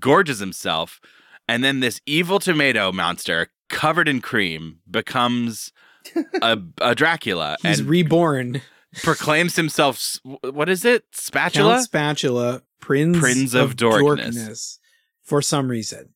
gorges 0.00 0.40
himself, 0.40 1.00
and 1.46 1.62
then 1.62 1.78
this 1.78 2.00
evil 2.06 2.40
tomato 2.40 2.90
monster 2.90 3.50
covered 3.68 4.08
in 4.08 4.20
cream 4.20 4.80
becomes 4.90 5.70
a, 6.42 6.58
a 6.80 6.94
Dracula 6.96 7.56
He's 7.62 7.84
reborn. 7.84 8.62
proclaims 9.04 9.54
himself. 9.54 10.16
What 10.42 10.68
is 10.68 10.84
it? 10.84 11.04
Spatula. 11.12 11.74
Count 11.74 11.84
Spatula, 11.84 12.62
Prince, 12.80 13.16
Prince 13.20 13.54
of 13.54 13.76
Dorkness. 13.76 14.78
for 15.22 15.40
some 15.40 15.68
reason. 15.68 16.08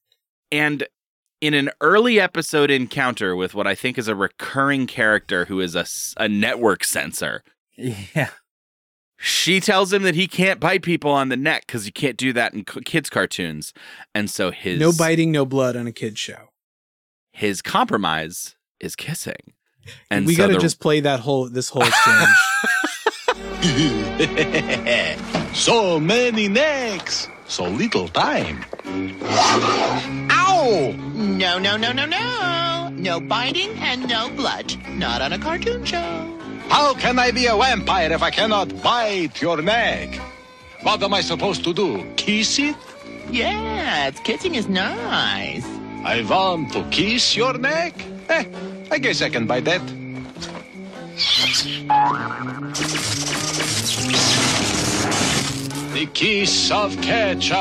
And 0.50 0.86
in 1.40 1.54
an 1.54 1.70
early 1.80 2.18
episode 2.20 2.70
encounter 2.70 3.36
with 3.36 3.54
what 3.54 3.66
I 3.66 3.74
think 3.74 3.96
is 3.98 4.08
a 4.08 4.14
recurring 4.14 4.86
character 4.86 5.44
who 5.44 5.60
is 5.60 5.74
a, 5.76 5.86
a 6.16 6.28
network 6.28 6.82
censor, 6.84 7.42
Yeah. 7.76 8.30
she 9.16 9.60
tells 9.60 9.92
him 9.92 10.02
that 10.02 10.14
he 10.16 10.26
can't 10.26 10.58
bite 10.58 10.82
people 10.82 11.10
on 11.12 11.28
the 11.28 11.36
neck 11.36 11.64
because 11.66 11.86
you 11.86 11.92
can't 11.92 12.16
do 12.16 12.32
that 12.32 12.54
in 12.54 12.64
kids' 12.64 13.10
cartoons. 13.10 13.72
And 14.14 14.28
so 14.30 14.50
his 14.50 14.80
No 14.80 14.90
biting, 14.92 15.30
no 15.30 15.44
blood 15.44 15.76
on 15.76 15.86
a 15.86 15.92
kid's 15.92 16.18
show. 16.18 16.48
his 17.32 17.62
compromise 17.62 18.56
is 18.80 18.96
kissing. 18.96 19.52
And 20.10 20.26
we 20.26 20.34
so 20.34 20.38
got 20.42 20.46
to 20.48 20.54
the- 20.54 20.58
just 20.60 20.80
play 20.80 21.00
that 21.00 21.20
whole 21.20 21.48
this 21.48 21.68
whole 21.68 21.82
exchange. 21.82 22.28
so 25.54 25.98
many 26.00 26.48
necks, 26.48 27.28
so 27.46 27.64
little 27.68 28.08
time. 28.08 28.64
Ow! 30.68 30.92
No, 31.14 31.58
no, 31.58 31.78
no, 31.78 31.92
no, 31.92 32.04
no. 32.04 32.90
No 32.90 33.20
biting 33.20 33.70
and 33.78 34.06
no 34.06 34.28
blood. 34.28 34.74
Not 34.90 35.22
on 35.22 35.32
a 35.32 35.38
cartoon 35.38 35.82
show. 35.82 36.10
How 36.68 36.92
can 36.92 37.18
I 37.18 37.30
be 37.30 37.46
a 37.46 37.56
vampire 37.56 38.12
if 38.12 38.22
I 38.22 38.30
cannot 38.30 38.82
bite 38.82 39.40
your 39.40 39.62
neck? 39.62 40.20
What 40.82 41.02
am 41.02 41.14
I 41.14 41.22
supposed 41.22 41.64
to 41.64 41.72
do? 41.72 42.04
Kiss 42.16 42.58
it? 42.58 42.76
Yes, 43.30 44.20
kissing 44.20 44.56
is 44.56 44.68
nice. 44.68 45.64
I 46.04 46.22
want 46.28 46.72
to 46.74 46.84
kiss 46.90 47.34
your 47.34 47.56
neck? 47.56 47.94
Eh, 48.28 48.44
I 48.90 48.98
guess 48.98 49.22
I 49.22 49.30
can 49.30 49.46
buy 49.46 49.60
that. 49.60 49.80
The 55.94 56.06
kiss 56.12 56.70
of 56.70 57.00
ketchup. 57.00 57.56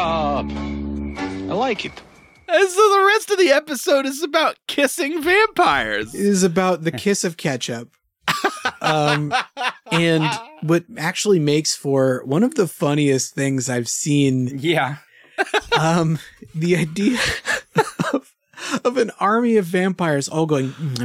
I 1.49 1.53
like 1.53 1.85
it. 1.85 2.01
And 2.49 2.69
so 2.69 2.89
the 2.89 3.05
rest 3.07 3.31
of 3.31 3.37
the 3.37 3.49
episode 3.51 4.05
is 4.05 4.23
about 4.23 4.57
kissing 4.67 5.21
vampires. 5.21 6.13
it 6.15 6.21
is 6.25 6.43
about 6.43 6.83
the 6.83 6.91
kiss 6.91 7.23
of 7.23 7.37
ketchup. 7.37 7.91
Um, 8.81 9.33
and 9.91 10.29
what 10.61 10.85
actually 10.97 11.39
makes 11.39 11.75
for 11.75 12.23
one 12.25 12.43
of 12.43 12.55
the 12.55 12.67
funniest 12.67 13.33
things 13.35 13.69
I've 13.69 13.89
seen. 13.89 14.59
Yeah. 14.59 14.97
Um, 15.77 16.17
the 16.55 16.75
idea 16.75 17.19
of, 18.11 18.33
of 18.83 18.97
an 18.97 19.11
army 19.19 19.57
of 19.57 19.65
vampires 19.65 20.27
all 20.27 20.47
going. 20.47 20.73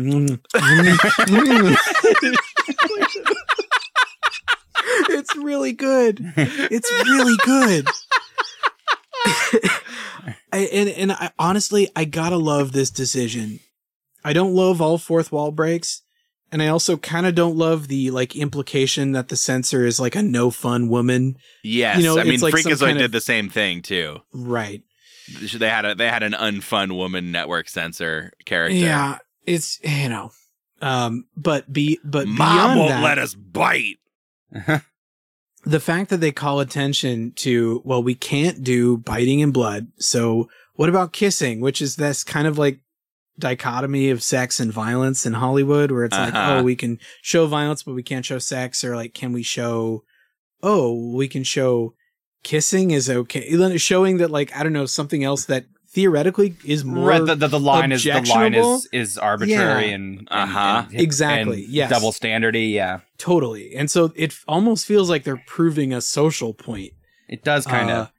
it's 5.10 5.36
really 5.36 5.72
good. 5.72 6.32
It's 6.36 6.90
really 6.90 7.36
good. 7.44 7.86
I, 10.52 10.58
and 10.72 10.88
and 10.88 11.12
I, 11.12 11.30
honestly, 11.38 11.90
I 11.96 12.04
gotta 12.04 12.36
love 12.36 12.72
this 12.72 12.90
decision. 12.90 13.60
I 14.24 14.32
don't 14.32 14.54
love 14.54 14.80
all 14.80 14.98
fourth 14.98 15.32
wall 15.32 15.50
breaks, 15.50 16.02
and 16.50 16.62
I 16.62 16.68
also 16.68 16.96
kind 16.96 17.26
of 17.26 17.34
don't 17.34 17.56
love 17.56 17.88
the 17.88 18.10
like 18.10 18.36
implication 18.36 19.12
that 19.12 19.28
the 19.28 19.36
censor 19.36 19.84
is 19.84 19.98
like 19.98 20.14
a 20.14 20.22
no 20.22 20.50
fun 20.50 20.88
woman. 20.88 21.36
Yes, 21.64 21.98
You 21.98 22.04
know, 22.04 22.18
I 22.18 22.24
mean 22.24 22.40
like 22.40 22.54
Freakazoid 22.54 22.94
did 22.94 23.06
of- 23.06 23.12
the 23.12 23.20
same 23.20 23.48
thing 23.48 23.82
too. 23.82 24.18
Right. 24.32 24.82
They 25.54 25.68
had 25.68 25.84
a 25.84 25.94
they 25.94 26.08
had 26.08 26.22
an 26.22 26.32
unfun 26.32 26.96
woman 26.96 27.32
network 27.32 27.68
censor 27.68 28.32
character. 28.44 28.76
Yeah, 28.76 29.18
it's 29.46 29.78
you 29.82 30.08
know, 30.08 30.32
um, 30.80 31.26
but 31.36 31.72
be 31.72 31.98
but 32.04 32.26
Mom 32.26 32.36
beyond 32.36 32.78
won't 32.78 32.88
that, 32.90 33.02
let 33.04 33.18
us 33.18 33.34
bite. 33.34 33.98
the 35.64 35.80
fact 35.80 36.10
that 36.10 36.20
they 36.20 36.32
call 36.32 36.60
attention 36.60 37.32
to 37.36 37.82
well, 37.84 38.02
we 38.02 38.14
can't 38.14 38.62
do 38.64 38.96
biting 38.98 39.42
and 39.42 39.52
blood, 39.52 39.88
so 39.98 40.48
what 40.74 40.88
about 40.88 41.12
kissing, 41.12 41.60
which 41.60 41.80
is 41.82 41.96
this 41.96 42.24
kind 42.24 42.46
of 42.46 42.58
like 42.58 42.80
dichotomy 43.38 44.10
of 44.10 44.22
sex 44.22 44.60
and 44.60 44.72
violence 44.72 45.24
in 45.26 45.32
Hollywood, 45.34 45.90
where 45.90 46.04
it's 46.04 46.16
like, 46.16 46.34
Uh-huh. 46.34 46.58
oh, 46.58 46.62
we 46.62 46.76
can 46.76 46.98
show 47.22 47.46
violence, 47.46 47.82
but 47.82 47.94
we 47.94 48.02
can't 48.02 48.24
show 48.24 48.38
sex, 48.38 48.84
or 48.84 48.94
like, 48.96 49.14
can 49.14 49.32
we 49.32 49.42
show, 49.42 50.04
oh, 50.62 51.12
we 51.14 51.28
can 51.28 51.44
show 51.44 51.94
kissing 52.42 52.90
is 52.90 53.08
okay, 53.08 53.76
showing 53.78 54.16
that 54.18 54.30
like 54.30 54.54
I 54.56 54.62
don't 54.62 54.72
know 54.72 54.86
something 54.86 55.22
else 55.24 55.44
that 55.46 55.66
theoretically 55.92 56.54
is 56.64 56.84
more 56.84 57.08
Right, 57.08 57.24
the, 57.24 57.34
the, 57.34 57.48
the 57.48 57.60
line 57.60 57.92
is 57.92 58.02
the 58.04 58.20
line 58.34 58.54
is 58.54 58.88
is 58.92 59.18
arbitrary 59.18 59.88
Yeah. 59.88 59.94
and, 59.94 60.18
and- 60.20 60.28
Uh-huh. 60.30 60.84
and- 60.90 61.00
Exactly, 61.00 61.64
yeah 61.68 61.88
double 61.88 62.12
standardy. 62.12 62.72
Yeah, 62.72 63.00
totally, 63.18 63.74
and 63.76 63.90
so 63.90 64.12
it 64.16 64.34
almost 64.48 64.86
feels 64.86 65.10
like 65.10 65.24
they're 65.24 65.42
proving 65.46 65.92
a 65.92 66.00
social 66.00 66.54
point 66.54 66.92
it 67.28 67.44
does 67.44 67.66
kind 67.66 67.90
uh, 67.90 67.94
of. 67.94 68.12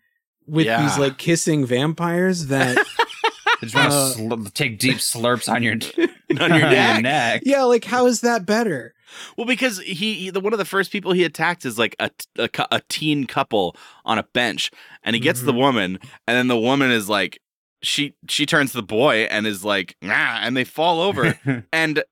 with 0.47 0.65
Yeah. 0.65 0.81
these 0.83 0.97
like 0.97 1.17
kissing 1.17 1.65
vampires 1.65 2.47
that 2.47 2.77
They 3.61 3.67
just 3.67 3.75
want 3.75 3.91
to 3.91 3.97
uh, 3.97 4.39
sl- 4.49 4.49
take 4.53 4.77
deep 4.79 4.97
slurps 4.97 5.47
on 5.51 5.63
your 5.63 5.73
on 6.41 6.49
your 6.51 6.69
neck. 6.69 7.01
neck. 7.01 7.41
yeah, 7.45 7.63
like 7.63 7.85
how 7.85 8.07
is 8.07 8.21
that 8.21 8.45
better? 8.45 8.93
Well, 9.37 9.45
because 9.47 9.79
he, 9.79 9.93
he 10.15 10.29
the 10.31 10.39
one 10.41 10.53
of 10.53 10.59
the 10.59 10.65
first 10.65 10.91
people 10.91 11.13
he 11.13 11.23
attacks 11.23 11.65
is 11.65 11.77
like 11.79 11.95
a, 11.99 12.09
a 12.37 12.49
a 12.71 12.81
teen 12.89 13.25
couple 13.25 13.75
on 14.05 14.17
a 14.17 14.23
bench, 14.33 14.69
and 15.03 15.15
he 15.15 15.19
gets 15.21 15.41
the 15.43 15.53
Mhm. 15.53 15.57
woman, 15.57 15.99
and 16.27 16.35
then 16.37 16.47
the 16.47 16.57
woman 16.59 16.89
is 16.91 17.07
like, 17.07 17.39
she 17.83 18.15
she 18.27 18.45
turns 18.45 18.71
to 18.71 18.77
the 18.77 18.83
boy 18.83 19.27
and 19.29 19.45
is 19.45 19.63
like, 19.63 19.95
nah, 20.01 20.39
and 20.41 20.57
they 20.57 20.63
fall 20.63 21.01
over, 21.01 21.37
and 21.73 22.03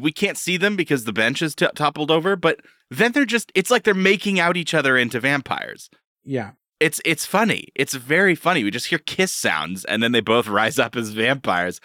we 0.00 0.12
can't 0.12 0.36
see 0.36 0.56
them 0.56 0.76
because 0.76 1.04
the 1.04 1.12
bench 1.12 1.40
is 1.40 1.54
t- 1.54 1.66
toppled 1.74 2.10
over, 2.10 2.36
but 2.36 2.60
then 2.90 3.12
they're 3.12 3.24
just 3.24 3.50
it's 3.54 3.70
like 3.70 3.84
they're 3.84 3.94
making 3.94 4.38
out 4.38 4.56
each 4.56 4.74
other 4.74 4.98
into 4.98 5.18
vampires. 5.20 5.88
Yeah, 6.24 6.50
It's 6.80 7.00
it's 7.04 7.24
funny. 7.24 7.68
It's 7.74 7.94
very 7.94 8.34
funny. 8.34 8.64
We 8.64 8.70
just 8.70 8.86
hear 8.88 8.98
kiss 8.98 9.32
sounds, 9.32 9.84
and 9.86 10.02
then 10.02 10.12
they 10.12 10.20
both 10.20 10.46
rise 10.60 10.78
up 10.78 10.96
as 10.96 11.10
vampires. 11.10 11.80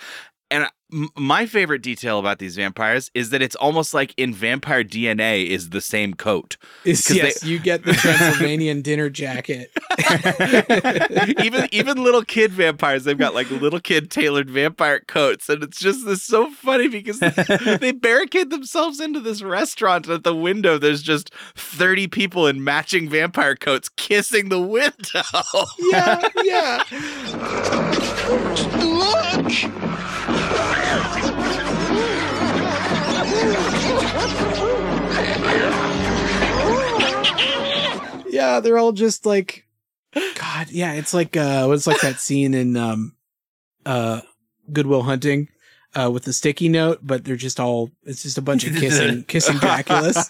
And 0.51 0.67
m- 0.91 1.09
my 1.15 1.45
favorite 1.45 1.81
detail 1.81 2.19
about 2.19 2.39
these 2.39 2.55
vampires 2.55 3.11
is 3.13 3.29
that 3.31 3.41
it's 3.41 3.55
almost 3.55 3.93
like 3.93 4.13
in 4.17 4.33
vampire 4.33 4.83
DNA 4.83 5.47
is 5.47 5.69
the 5.69 5.81
same 5.81 6.13
coat. 6.13 6.57
It's, 6.85 7.07
'Cause 7.07 7.17
yes, 7.17 7.43
you 7.43 7.59
get 7.59 7.83
the 7.83 7.93
Transylvanian 8.03 8.81
dinner 8.81 9.09
jacket. 9.09 9.71
even 11.43 11.67
even 11.71 12.03
little 12.03 12.23
kid 12.23 12.51
vampires, 12.51 13.03
they've 13.03 13.17
got 13.17 13.33
like 13.33 13.49
little 13.51 13.79
kid 13.79 14.09
tailored 14.11 14.49
vampire 14.49 14.99
coats, 15.07 15.49
and 15.49 15.63
it's 15.63 15.79
just 15.79 16.05
this 16.05 16.23
so 16.23 16.49
funny 16.51 16.87
because 16.87 17.19
they 17.79 17.91
barricade 17.91 18.49
themselves 18.49 18.99
into 18.99 19.19
this 19.19 19.41
restaurant. 19.41 20.05
and 20.07 20.15
At 20.15 20.23
the 20.23 20.35
window, 20.35 20.77
there's 20.77 21.01
just 21.01 21.33
thirty 21.55 22.07
people 22.07 22.47
in 22.47 22.63
matching 22.63 23.09
vampire 23.09 23.55
coats 23.55 23.89
kissing 23.89 24.49
the 24.49 24.61
window. 24.61 25.21
yeah, 25.91 26.27
yeah. 26.43 26.83
Look! 28.83 30.46
Yeah, 38.29 38.59
they're 38.59 38.77
all 38.77 38.91
just 38.91 39.25
like 39.25 39.65
God, 40.13 40.69
yeah, 40.69 40.93
it's 40.93 41.13
like 41.13 41.35
uh 41.35 41.69
it's 41.71 41.87
like 41.87 42.01
that 42.01 42.19
scene 42.19 42.53
in 42.53 42.77
um 42.77 43.15
uh 43.85 44.21
Good 44.71 44.87
Will 44.87 45.03
Hunting 45.03 45.49
uh 45.95 46.11
with 46.11 46.23
the 46.23 46.33
sticky 46.33 46.69
note, 46.69 46.99
but 47.01 47.23
they're 47.25 47.35
just 47.35 47.59
all 47.59 47.91
it's 48.03 48.23
just 48.23 48.37
a 48.37 48.41
bunch 48.41 48.65
of 48.65 48.75
kissing 48.75 49.23
kissing 49.27 49.55
Draculas. 49.57 50.25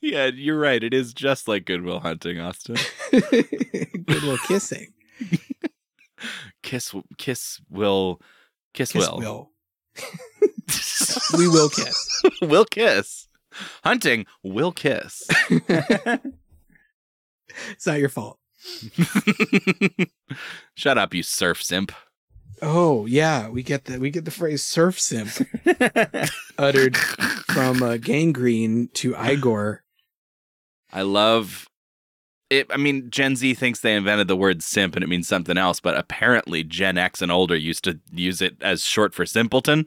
yeah, 0.00 0.26
you're 0.26 0.58
right. 0.58 0.82
It 0.82 0.92
is 0.92 1.14
just 1.14 1.48
like 1.48 1.64
Good 1.64 1.82
Will 1.82 2.00
Hunting, 2.00 2.40
Austin. 2.40 2.76
Goodwill 3.10 4.38
kissing. 4.46 4.92
Kiss, 6.72 6.94
kiss, 7.18 7.60
will, 7.68 8.18
kiss, 8.72 8.92
Kiss 8.92 9.06
will, 9.06 9.18
will. 9.18 9.50
we 11.36 11.46
will 11.46 11.68
kiss. 11.68 12.22
will 12.40 12.64
kiss. 12.64 13.28
Hunting 13.84 14.24
will 14.42 14.72
kiss. 14.72 15.28
It's 17.72 17.86
not 17.86 17.98
your 17.98 18.08
fault. 18.08 18.38
Shut 20.74 20.96
up, 20.96 21.12
you 21.12 21.22
surf 21.22 21.62
simp. 21.62 21.92
Oh 22.62 23.04
yeah, 23.04 23.50
we 23.50 23.62
get 23.62 23.84
the 23.84 23.98
we 23.98 24.08
get 24.08 24.24
the 24.24 24.30
phrase 24.30 24.62
surf 24.62 24.98
simp 24.98 25.28
uttered 26.56 26.96
from 26.96 27.82
uh, 27.82 27.98
gangrene 27.98 28.88
to 28.94 29.14
Igor. 29.22 29.84
I 30.90 31.02
love 31.02 31.68
it. 32.52 32.66
I 32.70 32.76
mean, 32.76 33.10
Gen 33.10 33.36
Z 33.36 33.54
thinks 33.54 33.80
they 33.80 33.94
invented 33.94 34.28
the 34.28 34.36
word 34.36 34.62
simp 34.62 34.94
and 34.94 35.02
it 35.02 35.08
means 35.08 35.26
something 35.28 35.58
else, 35.58 35.80
but 35.80 35.96
apparently 35.96 36.62
Gen 36.64 36.98
X 36.98 37.20
and 37.22 37.32
older 37.32 37.56
used 37.56 37.84
to 37.84 37.98
use 38.12 38.40
it 38.42 38.56
as 38.60 38.84
short 38.84 39.14
for 39.14 39.26
simpleton. 39.26 39.86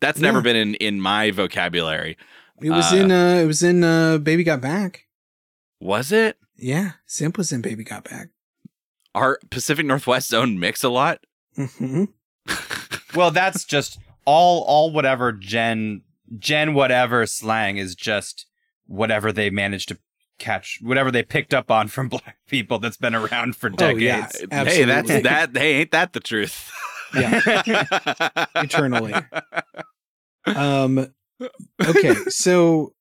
That's 0.00 0.20
never 0.20 0.38
Yeah. 0.38 0.42
been 0.42 0.56
in, 0.56 0.74
in 0.76 1.00
my 1.00 1.30
vocabulary. 1.30 2.16
It 2.62 2.70
was 2.70 2.92
Uh, 2.92 2.96
in 2.96 3.10
uh 3.10 3.40
it 3.42 3.46
was 3.46 3.62
in 3.62 3.82
uh 3.82 4.18
Baby 4.18 4.44
Got 4.44 4.60
Back. 4.60 5.06
Was 5.80 6.12
it? 6.12 6.38
Yeah, 6.56 6.92
Simp 7.06 7.36
was 7.36 7.50
in 7.52 7.60
Baby 7.62 7.84
Got 7.84 8.04
Back. 8.04 8.28
Our 9.14 9.38
Pacific 9.50 9.86
Northwest 9.86 10.28
zone 10.28 10.58
Mix-a-Lot? 10.58 11.20
hmm 11.56 12.04
well, 13.14 13.30
that's 13.30 13.64
just 13.64 13.98
all 14.24 14.62
all 14.64 14.92
whatever 14.92 15.32
Gen 15.32 16.02
Gen 16.38 16.74
whatever 16.74 17.26
slang 17.26 17.76
is 17.76 17.94
just 17.94 18.46
whatever 18.86 19.32
they 19.32 19.50
managed 19.50 19.88
to 19.88 19.98
catch, 20.38 20.78
whatever 20.82 21.10
they 21.10 21.22
picked 21.22 21.54
up 21.54 21.70
on 21.70 21.88
from 21.88 22.08
black 22.10 22.36
people 22.48 22.78
that's 22.78 22.96
been 22.96 23.14
around 23.14 23.56
for 23.56 23.70
Oh, 23.78 23.88
yeah. 23.96 24.28
decades. 24.50 24.74
Hey, 24.74 24.84
that's 24.84 25.08
that. 25.22 25.56
Hey, 25.56 25.74
ain't 25.80 25.90
that 25.92 26.12
the 26.12 26.20
truth? 26.20 26.70
Yeah. 27.14 27.40
Eternally. 28.56 29.14
Um 30.46 31.12
okay, 31.86 32.14
so 32.28 32.92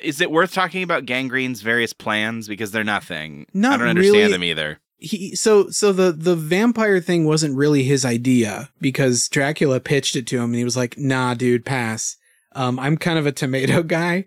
Is 0.00 0.20
it 0.20 0.30
worth 0.30 0.52
talking 0.52 0.82
about 0.82 1.04
Gangrene's 1.06 1.62
various 1.62 1.92
plans 1.92 2.48
because 2.48 2.70
they're 2.70 2.84
nothing? 2.84 3.46
Not 3.52 3.74
I 3.74 3.76
don't 3.78 3.88
understand 3.88 4.16
really. 4.16 4.32
them 4.32 4.44
either. 4.44 4.80
he 4.98 5.34
so 5.34 5.68
so 5.70 5.92
the 5.92 6.12
the 6.12 6.36
vampire 6.36 7.00
thing 7.00 7.24
wasn't 7.26 7.56
really 7.56 7.82
his 7.82 8.04
idea 8.04 8.70
because 8.80 9.28
Dracula 9.28 9.80
pitched 9.80 10.16
it 10.16 10.26
to 10.28 10.36
him 10.36 10.44
and 10.50 10.54
he 10.56 10.64
was 10.64 10.76
like, 10.76 10.96
"Nah, 10.96 11.34
dude, 11.34 11.64
pass. 11.64 12.16
Um, 12.56 12.78
I'm 12.78 12.96
kind 12.96 13.18
of 13.18 13.26
a 13.26 13.32
tomato 13.32 13.82
guy." 13.84 14.24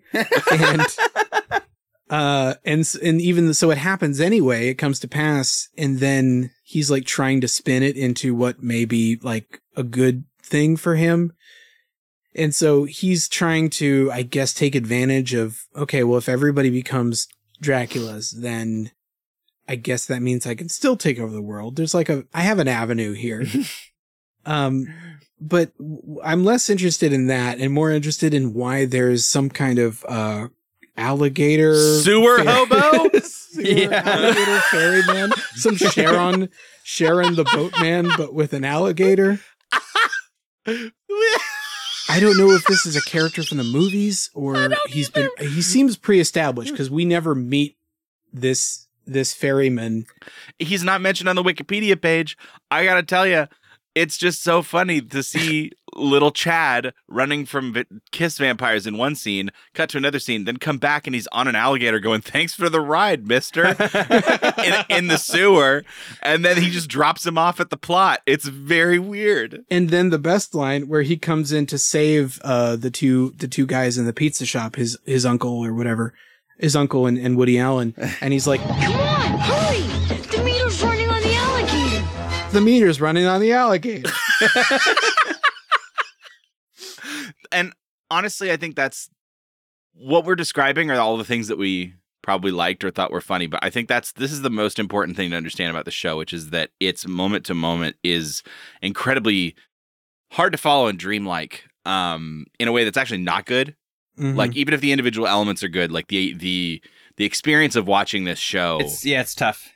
and 0.52 0.86
uh 2.08 2.54
and 2.64 2.92
and 3.02 3.20
even 3.20 3.52
so 3.54 3.70
it 3.70 3.78
happens 3.78 4.20
anyway. 4.20 4.68
It 4.68 4.74
comes 4.74 4.98
to 5.00 5.08
pass. 5.08 5.68
And 5.76 5.98
then 5.98 6.50
he's 6.64 6.90
like 6.90 7.04
trying 7.04 7.40
to 7.42 7.48
spin 7.48 7.82
it 7.82 7.96
into 7.96 8.34
what 8.34 8.62
may 8.62 8.84
be 8.84 9.18
like 9.22 9.60
a 9.76 9.82
good 9.82 10.24
thing 10.42 10.76
for 10.76 10.96
him. 10.96 11.32
And 12.34 12.54
so 12.54 12.84
he's 12.84 13.28
trying 13.28 13.70
to 13.70 14.10
i 14.12 14.22
guess 14.22 14.54
take 14.54 14.74
advantage 14.74 15.34
of 15.34 15.66
okay 15.76 16.04
well 16.04 16.18
if 16.18 16.28
everybody 16.28 16.70
becomes 16.70 17.26
dracula's 17.60 18.30
then 18.30 18.92
i 19.68 19.74
guess 19.74 20.06
that 20.06 20.22
means 20.22 20.46
i 20.46 20.54
can 20.54 20.68
still 20.68 20.96
take 20.96 21.18
over 21.18 21.32
the 21.32 21.42
world. 21.42 21.76
There's 21.76 21.94
like 21.94 22.08
a 22.08 22.24
i 22.34 22.42
have 22.42 22.58
an 22.58 22.68
avenue 22.68 23.12
here. 23.12 23.44
Um 24.46 24.86
but 25.40 25.72
I'm 26.22 26.44
less 26.44 26.68
interested 26.70 27.12
in 27.12 27.26
that 27.28 27.58
and 27.58 27.72
more 27.72 27.90
interested 27.90 28.34
in 28.34 28.52
why 28.54 28.84
there's 28.84 29.26
some 29.26 29.48
kind 29.50 29.78
of 29.78 30.04
uh 30.08 30.48
alligator 30.96 31.74
Sewer 32.02 32.42
fair- 32.42 32.66
hobo? 32.66 33.18
Sewer 33.24 33.64
Yeah. 33.64 34.02
alligator 34.04 34.60
ferryman 34.70 35.32
some 35.54 35.76
Charon 35.76 36.48
Charon 36.84 37.34
the 37.36 37.44
boatman 37.44 38.10
but 38.16 38.34
with 38.34 38.52
an 38.52 38.64
alligator 38.64 39.40
I 42.08 42.18
don't 42.20 42.36
know 42.36 42.50
if 42.50 42.64
this 42.66 42.86
is 42.86 42.96
a 42.96 43.02
character 43.02 43.42
from 43.42 43.58
the 43.58 43.64
movies 43.64 44.30
or 44.34 44.70
he's 44.88 45.08
been 45.10 45.30
he 45.38 45.62
seems 45.62 45.96
pre-established 45.96 46.72
because 46.72 46.90
we 46.90 47.04
never 47.04 47.34
meet 47.34 47.76
this 48.32 48.86
this 49.06 49.32
ferryman. 49.32 50.06
He's 50.58 50.84
not 50.84 51.00
mentioned 51.00 51.28
on 51.28 51.34
the 51.36 51.42
Wikipedia 51.42 52.00
page. 52.00 52.36
I 52.70 52.84
gotta 52.84 53.02
tell 53.02 53.26
you, 53.26 53.46
it's 53.94 54.16
just 54.16 54.42
so 54.42 54.62
funny 54.62 55.00
to 55.00 55.22
see 55.22 55.72
little 55.94 56.30
Chad 56.30 56.94
running 57.08 57.44
from 57.44 57.72
vi- 57.72 57.86
kiss 58.12 58.38
vampires 58.38 58.86
in 58.86 58.96
one 58.96 59.14
scene, 59.14 59.50
cut 59.74 59.88
to 59.90 59.98
another 59.98 60.18
scene, 60.18 60.44
then 60.44 60.56
come 60.56 60.78
back 60.78 61.06
and 61.06 61.14
he's 61.14 61.26
on 61.28 61.48
an 61.48 61.56
alligator 61.56 61.98
going, 61.98 62.20
"Thanks 62.20 62.54
for 62.54 62.68
the 62.68 62.80
ride, 62.80 63.26
Mister," 63.26 63.66
in, 64.64 64.84
in 64.88 65.06
the 65.08 65.18
sewer, 65.18 65.84
and 66.22 66.44
then 66.44 66.56
he 66.62 66.70
just 66.70 66.88
drops 66.88 67.26
him 67.26 67.36
off 67.36 67.60
at 67.60 67.70
the 67.70 67.76
plot. 67.76 68.20
It's 68.26 68.46
very 68.46 68.98
weird. 68.98 69.64
And 69.70 69.90
then 69.90 70.10
the 70.10 70.18
best 70.18 70.54
line 70.54 70.88
where 70.88 71.02
he 71.02 71.16
comes 71.16 71.52
in 71.52 71.66
to 71.66 71.78
save 71.78 72.40
uh 72.42 72.76
the 72.76 72.90
two 72.90 73.30
the 73.36 73.48
two 73.48 73.66
guys 73.66 73.98
in 73.98 74.06
the 74.06 74.12
pizza 74.12 74.46
shop, 74.46 74.76
his 74.76 74.96
his 75.04 75.26
uncle 75.26 75.64
or 75.64 75.74
whatever, 75.74 76.14
his 76.58 76.76
uncle 76.76 77.06
and, 77.06 77.18
and 77.18 77.36
Woody 77.36 77.58
Allen, 77.58 77.94
and 78.20 78.32
he's 78.32 78.46
like, 78.46 78.60
Come 78.60 78.92
on, 78.94 79.19
the 82.52 82.60
meter's 82.60 83.00
running 83.00 83.26
on 83.26 83.40
the 83.40 83.52
alligator. 83.52 84.10
and 87.52 87.72
honestly, 88.10 88.50
I 88.50 88.56
think 88.56 88.76
that's 88.76 89.08
what 89.94 90.24
we're 90.24 90.36
describing 90.36 90.90
are 90.90 90.98
all 90.98 91.16
the 91.16 91.24
things 91.24 91.48
that 91.48 91.58
we 91.58 91.94
probably 92.22 92.50
liked 92.50 92.84
or 92.84 92.90
thought 92.90 93.12
were 93.12 93.20
funny. 93.20 93.46
But 93.46 93.60
I 93.62 93.70
think 93.70 93.88
that's 93.88 94.12
this 94.12 94.32
is 94.32 94.42
the 94.42 94.50
most 94.50 94.78
important 94.78 95.16
thing 95.16 95.30
to 95.30 95.36
understand 95.36 95.70
about 95.70 95.84
the 95.84 95.90
show, 95.90 96.16
which 96.16 96.32
is 96.32 96.50
that 96.50 96.70
its 96.80 97.06
moment 97.06 97.44
to 97.46 97.54
moment 97.54 97.96
is 98.02 98.42
incredibly 98.82 99.54
hard 100.32 100.52
to 100.52 100.58
follow 100.58 100.86
and 100.86 100.98
dreamlike 100.98 101.64
um, 101.84 102.46
in 102.58 102.68
a 102.68 102.72
way 102.72 102.84
that's 102.84 102.98
actually 102.98 103.22
not 103.22 103.46
good. 103.46 103.74
Mhm. 104.18 104.36
Like 104.36 104.56
even 104.56 104.74
if 104.74 104.80
the 104.80 104.92
individual 104.92 105.26
elements 105.26 105.62
are 105.62 105.68
good, 105.68 105.92
like 105.92 106.08
the 106.08 106.34
the 106.34 106.82
the 107.16 107.24
experience 107.24 107.76
of 107.76 107.86
watching 107.86 108.24
this 108.24 108.38
show 108.38 108.78
It's 108.80 109.04
yeah, 109.04 109.20
it's 109.20 109.34
tough. 109.34 109.70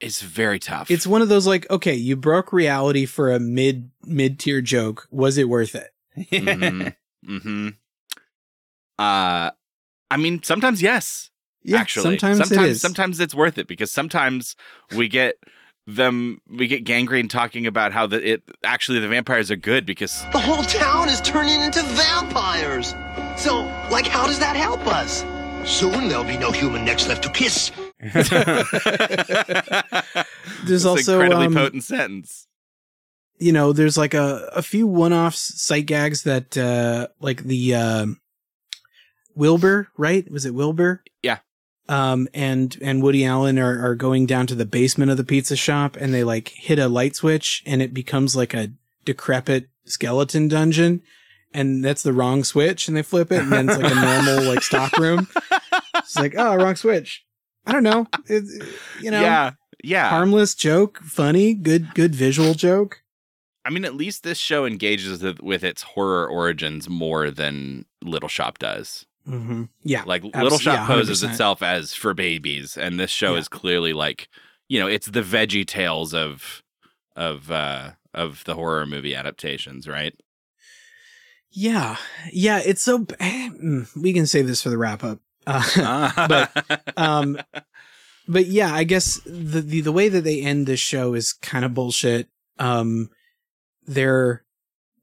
Is 0.00 0.20
very 0.20 0.58
tough. 0.58 0.90
it's 0.90 1.06
one 1.06 1.22
of 1.22 1.28
those 1.28 1.46
like, 1.46 1.68
okay, 1.70 1.94
you 1.94 2.16
broke 2.16 2.52
reality 2.52 3.06
for 3.06 3.32
a 3.32 3.38
mid 3.40 3.90
mid 4.04 4.38
tier 4.38 4.60
joke. 4.60 5.06
Was 5.10 5.38
it 5.38 5.48
worth 5.48 5.74
it? 5.74 5.90
hmm 6.30 6.88
hmm 7.40 7.68
Uh, 8.98 9.50
I 10.10 10.16
mean, 10.16 10.42
sometimes 10.42 10.82
yes. 10.82 11.30
Yeah, 11.62 11.78
actually, 11.80 12.18
sometimes 12.18 12.40
it 12.40 12.44
sometimes 12.46 12.70
is. 12.76 12.80
sometimes 12.82 13.20
it's 13.20 13.34
worth 13.34 13.56
it 13.56 13.66
because 13.66 13.90
sometimes 13.90 14.54
we 14.94 15.08
get 15.08 15.36
them 15.86 16.40
we 16.48 16.66
get 16.66 16.84
gangrene 16.84 17.28
talking 17.28 17.66
about 17.66 17.92
how 17.92 18.06
the 18.06 18.32
it 18.32 18.42
actually 18.64 19.00
the 19.00 19.08
vampires 19.08 19.50
are 19.50 19.56
good 19.56 19.84
because 19.86 20.22
The 20.32 20.38
whole 20.38 20.62
town 20.64 21.08
is 21.08 21.20
turning 21.22 21.60
into 21.62 21.82
vampires. 21.82 22.94
So, 23.38 23.62
like, 23.90 24.06
how 24.06 24.26
does 24.26 24.38
that 24.40 24.56
help 24.56 24.86
us? 24.86 25.24
Soon 25.64 26.08
there'll 26.08 26.24
be 26.24 26.36
no 26.36 26.50
human 26.52 26.84
necks 26.84 27.08
left 27.08 27.22
to 27.24 27.30
kiss. 27.30 27.70
There's 30.64 30.84
also 30.84 31.20
incredibly 31.20 31.46
um, 31.46 31.54
potent 31.54 31.84
sentence. 31.84 32.46
you 33.38 33.52
know, 33.52 33.72
there's 33.72 33.96
like 33.96 34.14
a, 34.14 34.48
a 34.54 34.62
few 34.62 34.86
one-off 34.86 35.34
sight 35.34 35.86
gags 35.86 36.22
that, 36.22 36.56
uh, 36.56 37.08
like 37.20 37.42
the, 37.44 37.74
um 37.74 38.20
Wilbur, 39.34 39.88
right? 39.96 40.30
Was 40.30 40.46
it 40.46 40.54
Wilbur? 40.54 41.02
Yeah. 41.22 41.38
Um, 41.88 42.28
and, 42.32 42.76
and 42.80 43.02
Woody 43.02 43.24
Allen 43.24 43.58
are, 43.58 43.84
are 43.84 43.96
going 43.96 44.26
down 44.26 44.46
to 44.46 44.54
the 44.54 44.64
basement 44.64 45.10
of 45.10 45.16
the 45.16 45.24
pizza 45.24 45.56
shop 45.56 45.96
and 45.96 46.14
they 46.14 46.22
like 46.22 46.50
hit 46.50 46.78
a 46.78 46.86
light 46.88 47.16
switch 47.16 47.62
and 47.66 47.82
it 47.82 47.92
becomes 47.92 48.36
like 48.36 48.54
a 48.54 48.68
decrepit 49.04 49.68
skeleton 49.84 50.46
dungeon. 50.46 51.02
And 51.52 51.84
that's 51.84 52.02
the 52.04 52.12
wrong 52.12 52.44
switch 52.44 52.86
and 52.86 52.96
they 52.96 53.02
flip 53.02 53.32
it 53.32 53.42
and 53.42 53.52
then 53.52 53.68
it's 53.68 53.80
like 53.80 53.92
a 53.92 53.94
normal 53.94 54.42
like 54.44 54.62
stock 54.62 54.96
room. 54.98 55.28
It's 55.96 56.16
like, 56.16 56.34
oh, 56.36 56.56
wrong 56.56 56.76
switch. 56.76 57.23
I 57.66 57.72
don't 57.72 57.82
know. 57.82 58.06
It, 58.26 58.44
you 59.00 59.10
know, 59.10 59.20
yeah, 59.20 59.52
yeah. 59.82 60.08
harmless 60.10 60.54
joke, 60.54 60.98
funny, 61.02 61.54
good, 61.54 61.94
good 61.94 62.14
visual 62.14 62.54
joke. 62.54 63.02
I 63.64 63.70
mean, 63.70 63.84
at 63.84 63.94
least 63.94 64.22
this 64.24 64.36
show 64.38 64.66
engages 64.66 65.22
with- 65.40 65.64
its 65.64 65.82
horror 65.82 66.26
origins 66.28 66.88
more 66.88 67.30
than 67.30 67.86
Little 68.02 68.28
Shop 68.28 68.58
does. 68.58 69.06
Mm-hmm. 69.26 69.64
Yeah. 69.84 70.02
Like 70.04 70.22
Little 70.22 70.58
Shop 70.58 70.80
yeah, 70.80 70.86
poses 70.86 71.22
itself 71.22 71.62
as 71.62 71.94
for 71.94 72.12
babies, 72.12 72.76
and 72.76 73.00
this 73.00 73.10
show 73.10 73.32
Yeah. 73.32 73.38
is 73.40 73.48
clearly 73.48 73.94
like, 73.94 74.28
you 74.68 74.78
know, 74.78 74.86
it's 74.86 75.06
the 75.06 75.22
Veggie 75.22 75.66
Tales 75.66 76.12
of 76.12 76.62
of 77.16 77.50
uh 77.50 77.92
of 78.12 78.44
the 78.44 78.54
horror 78.54 78.84
movie 78.86 79.14
adaptations, 79.14 79.88
right? 79.88 80.14
Yeah. 81.50 81.96
Yeah. 82.32 82.60
It's 82.64 82.82
so, 82.82 82.98
mm, 83.00 83.86
we 83.96 84.12
can 84.12 84.26
save 84.26 84.46
this 84.46 84.62
for 84.62 84.68
the 84.70 84.76
wrap 84.78 85.02
up. 85.04 85.20
Uh, 85.46 86.26
but, 86.28 86.92
um, 86.96 87.38
but 88.26 88.46
yeah, 88.46 88.74
I 88.74 88.84
guess 88.84 89.20
the, 89.24 89.60
the, 89.60 89.80
the 89.82 89.92
way 89.92 90.08
that 90.08 90.24
they 90.24 90.40
end 90.40 90.66
this 90.66 90.80
show 90.80 91.14
is 91.14 91.32
kind 91.32 91.64
of 91.64 91.74
bullshit. 91.74 92.28
Um, 92.58 93.10
they're, 93.86 94.44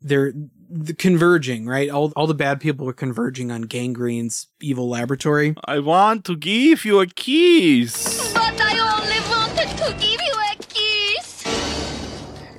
they're 0.01 0.33
the 0.69 0.93
converging, 0.93 1.65
right? 1.65 1.89
All, 1.89 2.13
all 2.15 2.27
the 2.27 2.33
bad 2.33 2.61
people 2.61 2.89
are 2.89 2.93
converging 2.93 3.51
on 3.51 3.63
Gangrene's 3.63 4.47
evil 4.61 4.89
laboratory. 4.89 5.55
I 5.65 5.79
want 5.79 6.25
to 6.25 6.35
give 6.35 6.85
you 6.85 7.01
a 7.01 7.07
kiss. 7.07 8.33
But 8.33 8.59
I 8.59 8.79
only 8.79 9.19
wanted 9.29 9.77
to 9.77 9.93
give 9.99 10.21
you 10.21 10.33
a 10.33 10.55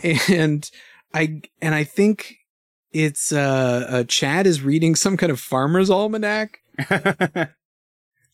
kiss. 0.04 0.28
and 0.30 0.70
I 1.14 1.42
and 1.60 1.74
I 1.74 1.84
think 1.84 2.36
it's 2.92 3.32
uh, 3.32 3.86
uh 3.88 4.04
Chad 4.04 4.46
is 4.46 4.62
reading 4.62 4.94
some 4.94 5.16
kind 5.16 5.32
of 5.32 5.40
farmer's 5.40 5.90
almanac 5.90 6.60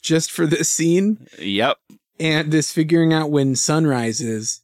just 0.02 0.30
for 0.30 0.46
this 0.46 0.68
scene 0.70 1.26
Yep. 1.38 1.76
and 2.20 2.50
this 2.52 2.72
figuring 2.72 3.12
out 3.12 3.30
when 3.30 3.54
sunrise 3.56 4.20
is 4.20 4.60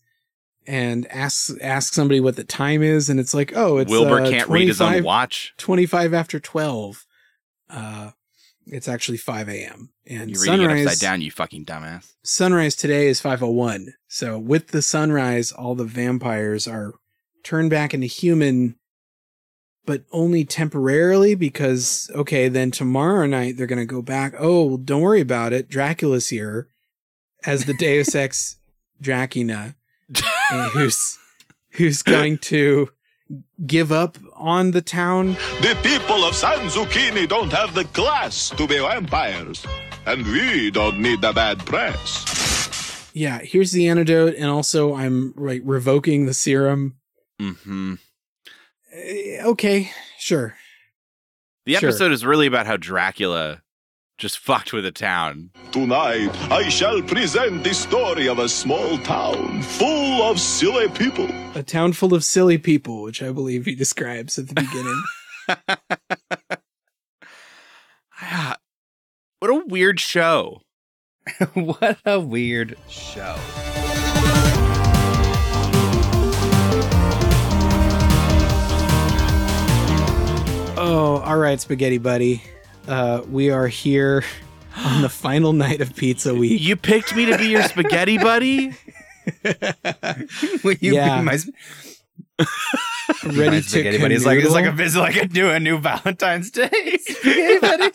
and 0.67 1.07
asks 1.11 1.53
ask 1.61 1.93
somebody 1.93 2.21
what 2.21 2.37
the 2.37 2.45
time 2.45 2.83
is 2.83 3.11
and 3.11 3.21
it's 3.21 3.35
like 3.35 3.53
oh 3.57 3.79
it's 3.79 3.91
Wilbur 3.91 4.21
uh, 4.23 4.31
can't 4.31 4.49
read 4.49 4.69
his 4.69 4.81
own 4.81 5.03
watch. 5.05 5.53
25 5.59 6.15
after 6.15 6.41
12 6.41 7.05
uh 7.71 8.11
it's 8.67 8.89
actually 8.89 9.19
5 9.19 9.49
a.m 9.51 9.91
and 10.07 10.31
You're 10.31 10.41
reading 10.43 10.61
it 10.61 10.65
sunrise 10.65 10.87
upside 10.87 11.01
down, 11.01 11.21
you 11.23 11.31
fucking 11.31 11.65
dumbass. 11.67 12.15
sunrise 12.23 12.77
today 12.77 13.09
is 13.09 13.21
501 13.21 13.93
so 14.09 14.39
with 14.39 14.69
the 14.69 14.81
sunrise 14.83 15.53
all 15.53 15.75
the 15.75 15.85
vampires 15.85 16.67
are 16.67 16.95
turned 17.43 17.69
back 17.71 17.93
into 17.93 18.07
human 18.07 18.77
but 19.87 20.03
only 20.13 20.45
temporarily 20.45 21.35
because 21.35 22.11
okay 22.15 22.49
then 22.49 22.71
tomorrow 22.71 23.27
night 23.27 23.57
they're 23.57 23.67
going 23.67 23.79
to 23.79 23.85
go 23.85 24.03
back 24.03 24.35
oh 24.39 24.77
don't 24.79 25.03
worry 25.03 25.21
about 25.21 25.53
it 25.53 25.69
dracula's 25.69 26.29
here 26.29 26.69
as 27.47 27.65
the 27.67 27.75
deus 27.75 28.15
ex 28.25 28.57
dracula 29.01 29.75
who's 30.73 31.19
who's 31.71 32.03
going 32.03 32.39
to 32.39 32.89
give 33.67 33.91
up 33.91 34.17
on 34.35 34.71
the 34.73 34.83
town 34.83 35.33
The 35.63 35.77
people 35.83 36.25
of 36.25 36.35
San 36.35 36.59
Zucchini 36.69 37.27
don't 37.29 37.53
have 37.53 37.75
the 37.75 37.85
class 37.87 38.51
to 38.51 38.67
be 38.67 38.79
vampires. 38.79 39.65
And 40.07 40.25
we 40.27 40.71
don't 40.71 41.01
need 41.01 41.23
the 41.23 41.33
bad 41.33 41.59
press. 41.65 43.11
yeah 43.15 43.39
here's 43.43 43.73
the 43.73 43.89
antidote 43.89 44.35
and 44.37 44.47
also 44.51 44.95
i'm 44.95 45.33
like 45.37 45.63
revoking 45.65 46.27
the 46.27 46.35
serum 46.35 46.97
Mm-hmm. 47.41 47.95
Eh, 48.95 49.43
okay 49.45 49.91
sure 50.19 50.55
The 51.67 51.75
Sure. 51.75 51.89
episode 51.91 52.13
is 52.13 52.25
really 52.25 52.47
about 52.47 52.67
how 52.67 52.77
Dracula 52.77 53.63
just 54.17 54.39
fucked 54.39 54.73
with 54.73 54.87
a 54.87 54.93
town. 54.93 55.51
Tonight, 55.73 56.31
I 56.53 56.69
shall 56.69 57.03
present 57.03 57.65
the 57.65 57.75
story 57.75 58.29
of 58.29 58.39
a 58.39 58.49
small 58.49 58.97
town 58.99 59.61
full 59.63 60.23
of 60.23 60.39
silly 60.39 60.89
people. 60.91 61.29
a 61.57 61.65
town 61.65 61.93
full 61.95 62.15
of 62.15 62.23
silly 62.23 62.57
people, 62.57 63.03
which 63.03 63.21
I 63.23 63.33
believe 63.33 63.65
he 63.65 63.75
describes 63.85 64.39
at 64.39 64.47
the 64.49 64.55
beginning. 64.55 65.03
What 69.41 69.51
a 69.51 69.63
weird 69.67 70.01
show. 70.01 70.63
what 71.55 71.99
a 72.07 72.19
weird 72.19 72.79
show. 72.89 73.37
Oh, 80.85 81.17
all 81.25 81.37
right, 81.39 81.61
spaghetti 81.61 81.99
buddy. 81.99 82.43
Uh, 82.87 83.23
we 83.29 83.51
are 83.51 83.67
here 83.69 84.25
on 84.77 85.03
the 85.03 85.09
final 85.09 85.53
night 85.53 85.81
of 85.81 85.95
Pizza 85.97 86.35
Week. 86.39 86.61
You 86.61 86.77
picked 86.77 87.15
me 87.17 87.27
to 87.27 87.39
be 87.39 87.47
your 87.49 87.63
spaghetti 87.63 88.19
buddy? 88.19 88.75
Will 90.65 90.75
you 90.81 90.95
Yeah. 90.95 91.19
be 91.19 91.25
my, 91.25 91.37
sp- 91.41 91.55
Ready 93.25 93.63
to 93.63 93.69
spaghetti 93.69 93.99
buddy? 93.99 94.15
It's 94.17 94.25
like 94.27 94.39
it's 94.41 94.51
like 94.51 94.67
a 94.67 94.69
canoodle? 94.69 94.75
visit, 94.77 95.01
like 95.01 95.17
a 95.17 95.27
new 95.29 95.49
a 95.49 95.61
new 95.61 95.79
Valentine's 95.79 96.51
Day. 96.51 96.69
spaghetti 96.99 97.59
buddies. 97.61 97.91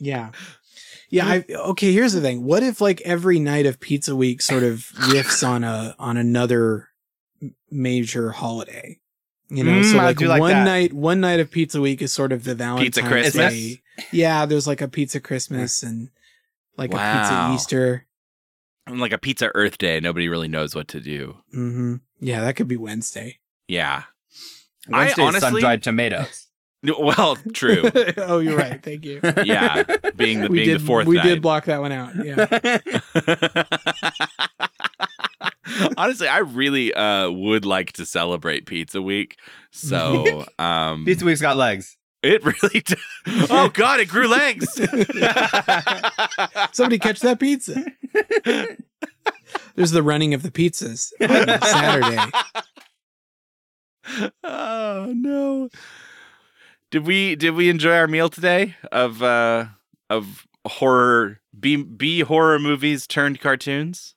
Yeah. 0.00 0.30
Yeah, 1.10 1.26
I 1.26 1.44
okay, 1.50 1.92
here's 1.92 2.12
the 2.12 2.20
thing. 2.20 2.44
What 2.44 2.62
if 2.62 2.80
like 2.82 3.00
every 3.02 3.38
night 3.38 3.64
of 3.66 3.80
Pizza 3.80 4.14
Week 4.14 4.42
sort 4.42 4.62
of 4.62 4.80
riffs 5.08 5.46
on 5.46 5.64
a 5.64 5.94
on 5.98 6.16
another 6.18 6.76
m- 6.76 6.84
major 7.70 8.30
holiday? 8.30 8.98
You 9.50 9.64
know, 9.64 9.72
Mm, 9.80 9.90
so 9.92 9.96
like, 9.96 10.20
like 10.20 10.40
one 10.40 10.50
that. 10.50 10.64
night 10.64 10.92
one 10.92 11.20
night 11.20 11.40
of 11.40 11.50
Pizza 11.50 11.80
Week 11.80 12.02
is 12.02 12.12
sort 12.12 12.32
of 12.32 12.44
the 12.44 12.54
Valentine's 12.54 12.96
pizza 12.96 13.02
Christmas? 13.02 13.54
Day. 13.54 13.82
Yeah, 14.12 14.44
there's 14.46 14.66
like 14.66 14.80
a 14.82 14.88
pizza 14.88 15.20
Christmas 15.20 15.82
and 15.82 16.10
like 16.76 16.90
a 16.92 16.96
pizza 16.98 17.50
Easter. 17.54 18.06
I'm 18.86 18.98
like 19.00 19.12
a 19.12 19.18
pizza 19.18 19.50
Earth 19.54 19.78
Day. 19.78 20.00
Nobody 20.00 20.28
really 20.28 20.48
knows 20.48 20.74
what 20.74 20.88
to 20.88 21.00
do. 21.00 21.36
hmm 21.52 21.96
Yeah, 22.20 22.40
that 22.42 22.56
could 22.56 22.68
be 22.68 22.76
Wednesday. 22.76 23.38
Yeah. 23.66 24.04
Wednesday 24.88 25.22
I 25.22 25.26
honestly, 25.26 25.50
sun 25.50 25.60
dried 25.60 25.82
tomatoes. 25.82 26.46
well, 26.98 27.36
true. 27.54 27.90
oh, 28.18 28.38
you're 28.38 28.56
right. 28.56 28.82
Thank 28.82 29.04
you. 29.04 29.20
Yeah, 29.44 29.82
being 30.14 30.40
the 30.42 30.48
we 30.48 30.58
being 30.58 30.68
did 30.68 30.80
the 30.80 30.84
fourth 30.86 31.06
we 31.06 31.16
night. 31.16 31.24
did 31.24 31.42
block 31.42 31.64
that 31.64 31.80
one 31.80 31.90
out. 31.92 32.12
Yeah. 32.24 32.78
Honestly, 35.96 36.28
I 36.28 36.38
really 36.38 36.92
uh 36.94 37.30
would 37.30 37.64
like 37.64 37.92
to 37.94 38.06
celebrate 38.06 38.66
Pizza 38.66 39.00
Week. 39.02 39.36
So, 39.70 40.44
um 40.58 41.04
Pizza 41.04 41.24
Week's 41.24 41.40
got 41.40 41.56
legs. 41.56 41.96
it 42.22 42.44
really 42.62 42.80
d- 42.80 42.94
Oh 43.50 43.68
god, 43.72 44.00
it 44.00 44.08
grew 44.08 44.28
legs. 44.28 44.72
Somebody 46.72 46.98
catch 46.98 47.20
that 47.20 47.38
pizza. 47.40 47.84
There's 49.74 49.92
the 49.92 50.02
running 50.02 50.34
of 50.34 50.42
the 50.42 50.50
pizzas 50.50 51.12
on 51.20 51.60
Saturday. 51.62 52.32
oh 54.44 55.12
no. 55.14 55.68
Did 56.90 57.06
we 57.06 57.36
did 57.36 57.54
we 57.54 57.68
enjoy 57.68 57.94
our 57.96 58.08
meal 58.08 58.28
today 58.28 58.74
of 58.90 59.22
uh 59.22 59.66
of 60.08 60.46
horror 60.66 61.40
B 61.58 61.76
B 61.76 62.20
horror 62.20 62.58
movies 62.58 63.06
turned 63.06 63.40
cartoons? 63.40 64.14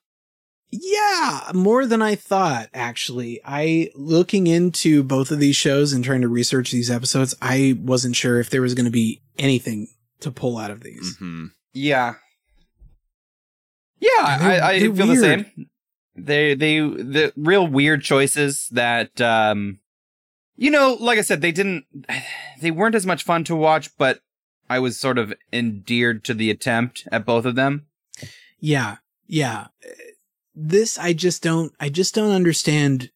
Yeah, 0.72 1.52
more 1.54 1.86
than 1.86 2.02
I 2.02 2.16
thought, 2.16 2.70
actually. 2.74 3.42
I, 3.44 3.90
looking 3.94 4.48
into 4.48 5.04
both 5.04 5.30
of 5.32 5.40
these 5.40 5.56
shows 5.58 5.92
and 5.92 6.04
trying 6.04 6.22
to 6.22 6.30
research 6.30 6.72
these 6.72 6.90
episodes, 6.90 7.36
I 7.42 7.78
wasn't 7.82 8.16
sure 8.16 8.40
if 8.40 8.50
there 8.50 8.62
was 8.62 8.74
going 8.74 8.86
to 8.86 8.92
be 8.92 9.22
anything 9.38 9.88
to 10.22 10.32
pull 10.32 10.58
out 10.58 10.72
of 10.72 10.82
these. 10.82 11.16
Mm-hmm. 11.18 11.46
Yeah. 11.74 12.14
Yeah, 14.00 14.10
Yeah, 14.18 14.38
they're- 14.38 14.64
I, 14.64 14.68
I 14.70 14.80
they're 14.80 14.94
feel 14.96 15.08
the 15.08 15.16
same. 15.18 15.46
They 16.16 16.56
they 16.56 16.80
the 16.80 17.32
real 17.38 17.66
weird 17.66 18.04
choices 18.04 18.68
that 18.72 19.22
um 19.22 19.80
you 20.58 20.70
know, 20.70 20.98
like 21.00 21.18
I 21.18 21.22
said, 21.22 21.42
they 21.42 21.52
didn't 21.54 21.86
they 22.62 22.70
weren't 22.72 22.96
as 22.96 23.06
much 23.06 23.24
fun 23.24 23.44
to 23.46 23.56
watch, 23.56 23.96
but 23.98 24.20
I 24.70 24.80
was 24.80 25.00
sort 25.00 25.18
of 25.18 25.34
endeared 25.54 26.24
to 26.26 26.34
the 26.34 26.50
attempt 26.52 27.08
at 27.12 27.26
both 27.26 27.46
of 27.46 27.56
them. 27.56 27.86
Yeah, 28.60 28.98
yeah. 29.28 29.68
This, 30.54 30.98
I 30.98 31.14
just 31.14 31.42
don't, 31.44 31.74
I 31.80 31.90
just 31.90 32.14
don't 32.14 32.32
understand 32.32 33.12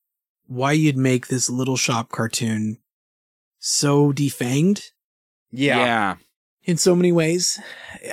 why 0.47 0.71
you'd 0.73 0.97
make 0.97 1.27
this 1.27 1.49
little 1.49 1.77
shop 1.77 2.09
cartoon 2.09 2.77
so 3.59 4.11
defanged 4.13 4.91
Yeah. 5.51 6.15
in 6.63 6.77
so 6.77 6.95
many 6.95 7.11
ways. 7.11 7.59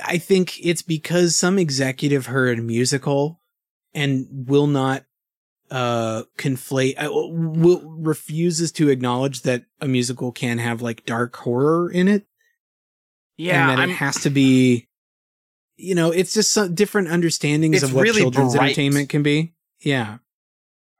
I 0.03 0.17
think 0.17 0.59
it's 0.65 0.81
because 0.81 1.35
some 1.35 1.57
executive 1.59 2.25
heard 2.27 2.63
musical 2.63 3.39
and 3.93 4.27
will 4.47 4.67
not 4.67 5.03
uh 5.71 6.23
conflate 6.37 7.01
uh, 7.01 7.09
will 7.11 7.81
refuses 7.85 8.71
to 8.73 8.89
acknowledge 8.89 9.41
that 9.43 9.63
a 9.79 9.87
musical 9.87 10.31
can 10.31 10.57
have 10.57 10.81
like 10.81 11.05
dark 11.05 11.35
horror 11.37 11.89
in 11.89 12.07
it 12.09 12.25
Yeah. 13.37 13.61
and 13.61 13.69
that 13.71 13.79
I'm, 13.83 13.89
it 13.91 13.93
has 13.93 14.15
to 14.21 14.29
be 14.29 14.87
you 15.75 15.95
know 15.95 16.11
it's 16.11 16.33
just 16.33 16.51
some 16.51 16.73
different 16.75 17.07
understandings 17.09 17.75
It's 17.77 17.83
of 17.83 17.93
what 17.93 18.03
really 18.03 18.21
children's 18.21 18.55
bright. 18.55 18.65
entertainment 18.65 19.09
can 19.09 19.23
be 19.23 19.53
yeah 19.81 20.17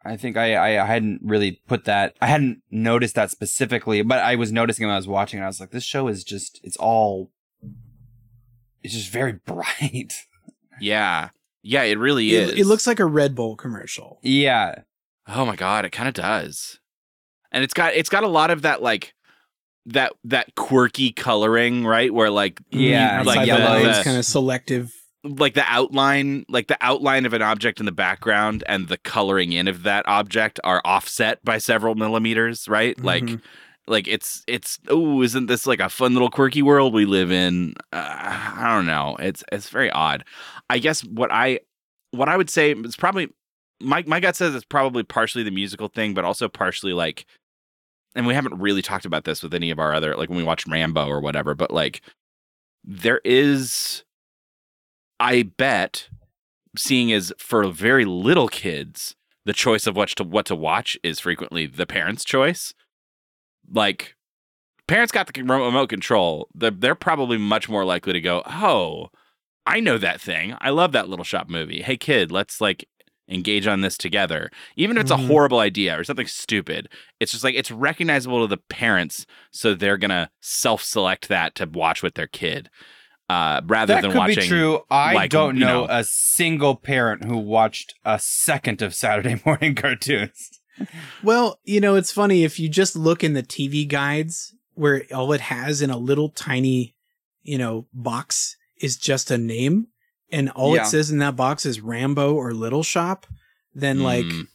I 0.05 0.17
think 0.17 0.36
I, 0.36 0.55
I 0.55 0.84
I 0.84 0.86
hadn't 0.86 1.21
really 1.24 1.61
put 1.67 1.86
that 1.86 2.15
I 2.21 2.28
hadn't 2.28 2.61
noticed 2.69 3.15
that 3.15 3.32
specifically, 3.32 4.01
but 4.01 4.19
I 4.19 4.36
was 4.36 4.51
noticing 4.51 4.86
when 4.86 4.93
I 4.93 4.97
was 4.97 5.07
watching 5.07 5.39
and 5.39 5.45
I 5.45 5.47
was 5.47 5.61
like, 5.61 5.71
this 5.71 5.86
show 5.86 6.09
is 6.09 6.26
just 6.26 6.59
it's 6.61 6.76
all 6.76 7.32
it's 8.82 8.93
just 8.93 9.09
very 9.09 9.32
bright. 9.45 10.13
yeah. 10.82 11.30
Yeah, 11.65 11.84
it 11.84 11.97
really 11.97 12.32
is. 12.34 12.49
it, 12.51 12.59
it 12.59 12.65
looks 12.65 12.86
like 12.86 12.99
a 12.99 13.05
red 13.05 13.34
bull 13.34 13.55
commercial 13.55 14.19
yeah. 14.24 14.82
Oh 15.26 15.45
my 15.45 15.55
god, 15.55 15.86
it 15.86 15.91
kind 15.91 16.09
of 16.09 16.13
does. 16.15 16.80
And 17.53 17.63
it's 17.63 17.74
got 17.74 17.93
it's 17.93 18.09
got 18.09 18.24
a 18.26 18.28
lot 18.28 18.51
of 18.51 18.63
that 18.63 18.82
like 18.82 19.13
that 19.88 20.13
that 20.23 20.55
quirky 20.55 21.11
coloring, 21.11 21.86
right? 21.86 22.13
Where 22.13 22.29
like 22.29 22.59
Yeah, 22.71 23.19
you- 23.19 23.25
like 23.25 23.39
outside 23.49 23.55
the, 23.57 23.63
the 23.63 23.69
lines, 23.69 23.97
the- 23.97 24.03
kind 24.03 24.17
of 24.17 24.25
selective 24.25 24.93
like 25.25 25.53
the 25.53 25.63
outline, 25.67 26.45
like 26.49 26.67
the 26.67 26.77
outline 26.81 27.25
of 27.25 27.31
an 27.34 27.41
object 27.41 27.79
in 27.79 27.86
the 27.86 27.93
background 27.93 28.61
and 28.67 28.89
the 28.89 28.97
coloring 28.97 29.53
in 29.53 29.69
of 29.69 29.84
that 29.84 30.05
object 30.05 30.59
are 30.65 30.81
offset 30.84 31.43
by 31.45 31.57
several 31.57 31.95
millimeters, 31.95 32.67
right? 32.67 33.01
Like 33.01 33.23
Mhm. 33.23 33.41
like 33.88 34.07
it's 34.09 34.43
it's 34.47 34.79
oh, 34.89 35.21
isn't 35.21 35.45
this 35.45 35.65
like 35.65 35.79
a 35.79 35.88
fun 35.89 36.11
little 36.13 36.29
quirky 36.29 36.61
world 36.61 36.93
we 36.93 37.05
live 37.05 37.31
in? 37.31 37.73
Uh, 37.93 38.03
I 38.57 38.75
don't 38.75 38.86
know. 38.86 39.15
It's 39.19 39.43
it's 39.51 39.69
very 39.69 39.89
odd. 39.91 40.25
I 40.69 40.79
guess 40.79 41.01
what 41.05 41.31
I 41.31 41.59
what 42.11 42.27
I 42.29 42.36
would 42.36 42.49
say 42.49 42.71
is 42.73 42.95
probably 42.97 43.29
my 43.81 44.03
my 44.05 44.19
gut 44.19 44.36
says 44.36 44.53
it's 44.55 44.65
probably 44.65 45.03
partially 45.03 45.43
the 45.43 45.51
musical 45.51 45.88
thing, 45.88 46.13
but 46.13 46.25
also 46.25 46.47
partially 46.49 46.93
like 46.93 47.25
and 48.16 48.28
we 48.28 48.34
haven't 48.34 48.59
really 48.59 48.82
talked 48.82 49.05
about 49.05 49.24
this 49.24 49.41
with 49.41 49.53
any 49.53 49.72
of 49.72 49.80
our 49.80 49.93
other 49.93 50.16
like 50.16 50.30
when 50.30 50.38
we 50.38 50.43
watched 50.43 50.68
Rambo 50.68 51.07
or 51.07 51.20
whatever, 51.20 51.53
but 51.53 51.72
like 51.72 52.01
there 52.84 53.22
is 53.24 54.03
I 55.20 55.43
bet 55.43 56.09
seeing 56.76 57.11
as 57.11 57.32
for 57.38 57.68
very 57.68 58.05
little 58.05 58.47
kids, 58.47 59.16
the 59.45 59.53
choice 59.53 59.88
of 59.88 59.95
what 59.95 60.09
to 60.09 60.24
what 60.24 60.45
to 60.47 60.55
watch 60.55 60.97
is 61.03 61.20
frequently 61.20 61.66
the 61.66 61.86
parents' 61.86 62.24
choice. 62.24 62.74
Like 63.72 64.16
parents 64.88 65.11
got 65.11 65.32
the 65.32 65.41
remote 65.41 65.89
control, 65.89 66.49
they're, 66.53 66.72
they're 66.72 66.95
probably 66.95 67.38
much 67.38 67.70
more 67.70 67.86
likely 67.86 68.14
to 68.14 68.22
go, 68.22 68.43
"Oh, 68.45 69.09
I 69.66 69.80
know 69.80 69.97
that 69.97 70.20
thing. 70.20 70.55
I 70.59 70.72
love 70.72 70.91
that 70.91 71.07
Little 71.07 71.24
Shop 71.24 71.49
movie. 71.49 71.82
Hey 71.82 71.97
kid, 71.97 72.32
let's 72.32 72.59
like 72.59 72.88
engage 73.30 73.67
on 73.67 73.82
this 73.82 73.97
together." 73.97 74.49
Even 74.76 74.97
if 74.97 75.01
it's 75.03 75.11
Mhm. 75.11 75.24
a 75.24 75.28
horrible 75.28 75.59
idea 75.59 75.97
or 75.99 76.03
something 76.03 76.28
stupid, 76.28 76.89
it's 77.19 77.32
just 77.32 77.43
like 77.43 77.55
it's 77.55 77.71
recognizable 77.71 78.41
to 78.41 78.47
the 78.47 78.57
parents, 78.69 79.26
so 79.51 79.74
they're 79.74 79.97
gonna 79.97 80.30
self-select 80.41 81.28
that 81.30 81.55
to 81.55 81.65
watch 81.65 82.01
with 82.03 82.15
their 82.15 82.28
kid. 82.28 82.69
Uh, 83.30 83.61
rather 83.65 83.93
that 83.95 84.01
than 84.01 84.11
could 84.11 84.17
watching 84.17 84.36
be 84.43 84.47
true. 84.47 84.82
I 84.91 85.13
like, 85.13 85.32
don't 85.32 85.55
you 85.55 85.61
know, 85.61 85.86
know- 85.86 85.88
a 85.89 86.03
single 86.03 86.76
parent 86.76 87.24
who 87.24 87.38
watched 87.38 87.95
a 88.03 88.19
second 88.21 88.82
of 88.82 88.93
Saturday 88.93 89.41
morning 89.45 89.76
cartoons. 89.76 90.59
Well, 91.24 91.59
you 91.63 91.80
know, 91.80 91.95
it's 91.95 92.11
funny 92.11 92.43
if 92.43 92.59
you 92.59 92.67
just 92.67 92.95
look 92.95 93.24
in 93.24 93.34
the 93.34 93.43
TV 93.43 93.86
guides 93.88 94.53
where 94.74 95.03
all 95.13 95.32
it 95.34 95.41
has 95.41 95.82
in 95.82 95.89
a 95.89 95.97
little 95.97 96.30
tiny, 96.30 96.95
you 97.43 97.57
know, 97.57 97.88
box 97.93 98.57
is 98.82 98.97
just 98.97 99.32
a 99.32 99.38
name 99.38 99.88
and 100.34 100.49
all 100.49 100.75
Yeah. 100.75 100.81
it 100.81 100.88
says 100.88 101.09
in 101.11 101.19
that 101.19 101.36
box 101.38 101.65
is 101.65 101.79
Rambo 101.79 102.34
or 102.34 102.53
Little 102.53 102.84
Shop, 102.84 103.25
then 103.73 104.01
like 104.03 104.25
Mm. 104.25 104.47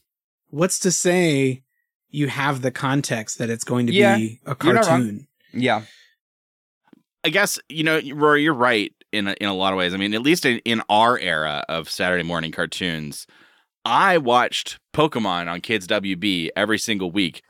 what's 0.50 0.78
to 0.80 0.90
say 0.90 1.62
you 2.10 2.28
have 2.28 2.60
the 2.62 2.70
context 2.70 3.38
that 3.38 3.48
it's 3.50 3.64
going 3.64 3.86
to 3.86 3.92
Yeah, 3.94 4.16
be 4.16 4.40
a 4.44 4.56
you're 4.62 4.74
not 4.74 4.86
wrong. 4.86 5.00
cartoon? 5.00 5.26
Yeah. 5.54 5.82
I 7.24 7.30
guess 7.30 7.58
you 7.68 7.84
know, 7.84 8.00
Rory, 8.14 8.42
you're 8.42 8.54
right 8.54 8.92
in 9.12 9.28
a, 9.28 9.32
in 9.40 9.48
a 9.48 9.54
lot 9.54 9.72
of 9.72 9.78
ways. 9.78 9.94
I 9.94 9.96
mean, 9.96 10.14
at 10.14 10.22
least 10.22 10.44
in, 10.44 10.58
in 10.60 10.82
our 10.88 11.18
era 11.18 11.64
of 11.68 11.88
Saturday 11.90 12.22
morning 12.22 12.52
cartoons, 12.52 13.26
I 13.84 14.18
watched 14.18 14.78
Pokemon 14.94 15.50
on 15.50 15.60
Kids 15.60 15.86
WB 15.86 16.50
every 16.56 16.78
single 16.78 17.10
week, 17.10 17.42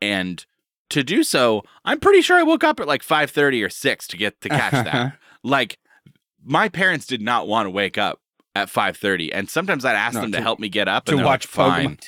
and 0.00 0.44
to 0.90 1.02
do 1.04 1.22
so, 1.22 1.62
I'm 1.84 2.00
pretty 2.00 2.22
sure 2.22 2.36
I 2.38 2.42
woke 2.42 2.64
up 2.64 2.80
at 2.80 2.86
like 2.88 3.02
five 3.02 3.30
thirty 3.30 3.62
or 3.62 3.68
six 3.68 4.06
to 4.08 4.16
get 4.16 4.40
to 4.40 4.48
catch 4.48 4.72
that. 4.72 5.16
like, 5.44 5.78
my 6.44 6.68
parents 6.68 7.06
did 7.06 7.20
not 7.22 7.46
want 7.48 7.66
to 7.66 7.70
wake 7.70 7.98
up 7.98 8.20
at 8.54 8.68
five 8.68 8.96
thirty, 8.96 9.32
and 9.32 9.48
sometimes 9.48 9.84
I'd 9.84 9.94
ask 9.96 10.14
No, 10.14 10.22
them 10.22 10.32
to, 10.32 10.38
to- 10.38 10.42
help 10.42 10.58
me 10.58 10.68
get 10.68 10.88
up 10.88 11.04
to 11.06 11.12
and 11.16 11.24
watch 11.24 11.46
like, 11.46 11.50
fine. 11.50 11.98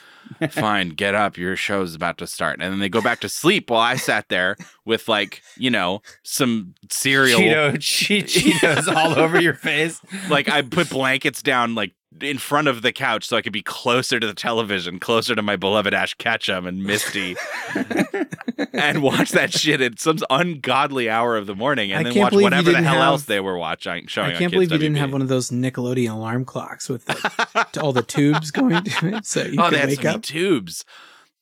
Fine, 0.51 0.91
get 0.91 1.15
up. 1.15 1.37
Your 1.37 1.57
show's 1.57 1.95
about 1.95 2.17
to 2.19 2.27
start. 2.27 2.59
And 2.63 2.73
then 2.73 2.81
they 2.81 2.89
go 2.89 3.03
back 3.03 3.21
to 3.21 3.29
sleep 3.29 3.71
while 3.71 3.81
I 3.81 3.97
sat 3.97 4.29
there 4.29 4.57
with 4.87 5.07
like, 5.07 5.43
you 5.57 5.69
know, 5.71 6.01
some 6.23 6.75
cereal. 6.91 7.39
Cheeto, 7.39 7.73
che- 7.81 8.23
Cheetos 8.23 8.93
all 8.93 9.19
over 9.19 9.41
your 9.41 9.55
face. 9.55 10.01
Like 10.31 10.49
I 10.49 10.63
put 10.63 10.89
blankets 10.89 11.43
down 11.43 11.75
like 11.75 11.93
in 12.21 12.39
front 12.39 12.69
of 12.69 12.83
the 12.83 12.93
couch 12.93 13.27
so 13.27 13.37
I 13.37 13.43
could 13.43 13.53
be 13.53 13.63
closer 13.63 14.21
to 14.21 14.27
the 14.27 14.35
television, 14.35 14.99
closer 14.99 15.35
to 15.35 15.43
my 15.43 15.57
beloved 15.57 15.95
Ash 15.95 16.15
Ketchum 16.15 16.67
and 16.67 16.83
Misty, 16.85 17.37
and 18.73 19.03
watch 19.03 19.31
that 19.31 19.53
shit 19.53 19.81
at 19.81 19.99
some 19.99 20.19
ungodly 20.31 21.09
hour 21.09 21.37
of 21.37 21.47
the 21.47 21.55
morning, 21.55 21.93
and 21.93 22.07
I 22.07 22.11
then 22.11 22.21
watch 22.21 22.33
whatever 22.33 22.73
the 22.73 22.83
hell 22.83 22.95
have- 22.95 23.03
else 23.03 23.25
they 23.25 23.41
were 23.41 23.59
watching. 23.59 24.07
Showing 24.07 24.33
I 24.33 24.39
can't 24.39 24.53
believe 24.53 24.73
you 24.73 24.79
didn't 24.79 24.97
have 24.97 25.13
one 25.13 25.23
of 25.23 25.29
those 25.29 25.51
Nickelodeon 25.51 26.13
alarm 26.13 26.45
clocks 26.45 26.89
with 26.89 27.05
the, 27.07 27.81
all 27.81 27.93
the 27.93 28.03
tubes 28.03 28.51
going 28.51 28.83
to 28.83 29.17
it 29.17 29.27
so 29.27 29.43
you 29.43 29.61
oh, 29.61 29.71
they 29.71 29.71
could 29.71 29.79
had 29.79 29.89
wake 29.89 30.03
so 30.03 30.11
up. 30.11 30.23
tubes. 30.23 30.85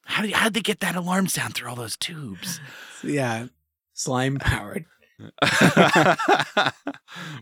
How 0.05 0.23
did 0.23 0.33
how'd 0.33 0.55
they 0.55 0.61
get 0.61 0.81
that 0.81 0.97
alarm 0.97 1.29
sound 1.29 1.55
through 1.55 1.71
all 1.71 1.77
those 1.77 1.97
tubes? 1.97 2.61
Yeah, 3.03 3.47
slime 3.95 4.37
powered. 4.37 4.85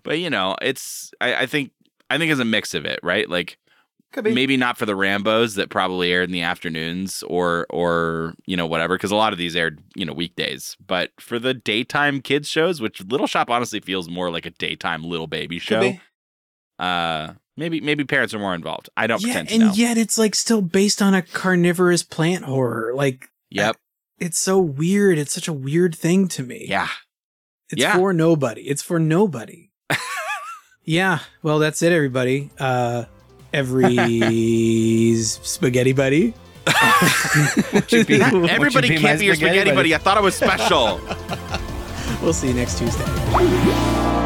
but 0.04 0.18
you 0.18 0.30
know, 0.30 0.54
it's 0.62 1.10
I, 1.20 1.34
I 1.34 1.46
think 1.46 1.72
I 2.10 2.18
think 2.18 2.30
it's 2.32 2.40
a 2.40 2.44
mix 2.44 2.74
of 2.74 2.84
it, 2.84 3.00
right? 3.02 3.28
Like 3.28 3.58
maybe 4.22 4.56
not 4.56 4.78
for 4.78 4.86
the 4.86 4.94
Rambos 4.94 5.56
that 5.56 5.68
probably 5.68 6.10
aired 6.12 6.24
in 6.28 6.32
the 6.32 6.40
afternoons 6.42 7.22
or 7.24 7.66
or 7.70 8.34
you 8.46 8.56
know 8.56 8.66
whatever 8.66 8.96
because 8.96 9.10
a 9.10 9.16
lot 9.16 9.32
of 9.32 9.38
these 9.38 9.54
aired 9.54 9.80
you 9.94 10.04
know 10.06 10.12
weekdays, 10.14 10.76
but 10.86 11.10
for 11.20 11.38
the 11.38 11.52
daytime 11.54 12.20
kids 12.22 12.48
shows, 12.48 12.80
which 12.80 13.02
Little 13.04 13.26
Shop 13.26 13.50
honestly 13.50 13.80
feels 13.80 14.08
more 14.08 14.30
like 14.30 14.46
a 14.46 14.50
daytime 14.50 15.04
little 15.04 15.26
baby 15.26 15.58
show. 15.58 15.94
Uh, 16.78 17.34
maybe 17.56 17.80
maybe 17.80 18.04
parents 18.04 18.32
are 18.32 18.38
more 18.38 18.54
involved. 18.54 18.88
I 18.96 19.06
don't 19.06 19.20
Yeah, 19.20 19.26
pretend 19.34 19.48
to 19.48 19.54
and 19.56 19.64
know. 19.64 19.72
yet 19.74 19.98
it's 19.98 20.16
like 20.16 20.34
still 20.34 20.62
based 20.62 21.02
on 21.02 21.14
a 21.14 21.22
carnivorous 21.22 22.02
plant 22.02 22.44
horror. 22.44 22.92
Like 22.94 23.28
yep. 23.50 23.76
it's 24.18 24.38
so 24.40 24.58
weird. 24.58 25.18
It's 25.18 25.32
such 25.34 25.48
a 25.48 25.52
weird 25.52 25.94
thing 25.94 26.28
to 26.28 26.42
me. 26.42 26.66
Yeah. 26.68 26.88
It's 27.70 27.82
Yeah. 27.82 27.96
for 27.96 28.12
nobody. 28.14 28.62
It's 28.62 28.82
for 28.82 28.98
nobody. 28.98 29.70
yeah. 30.88 31.18
Well, 31.42 31.58
that's 31.58 31.82
it, 31.82 31.92
everybody. 31.92 32.50
Uh, 32.58 33.04
every 33.52 35.14
spaghetti 35.22 35.92
buddy. 35.92 36.34
You 37.88 38.04
be- 38.04 38.18
would 38.18 38.32
you 38.32 38.48
Everybody 38.48 38.88
be 38.88 38.98
can't 38.98 39.18
be 39.20 39.26
your 39.26 39.34
spaghetti 39.34 39.72
buddy. 39.72 39.94
I 39.94 39.98
thought 39.98 40.16
it 40.16 40.22
was 40.22 40.34
special. 40.34 41.00
We'll 42.20 42.32
see 42.32 42.48
you 42.48 42.54
next 42.54 42.78
Tuesday. 42.78 44.17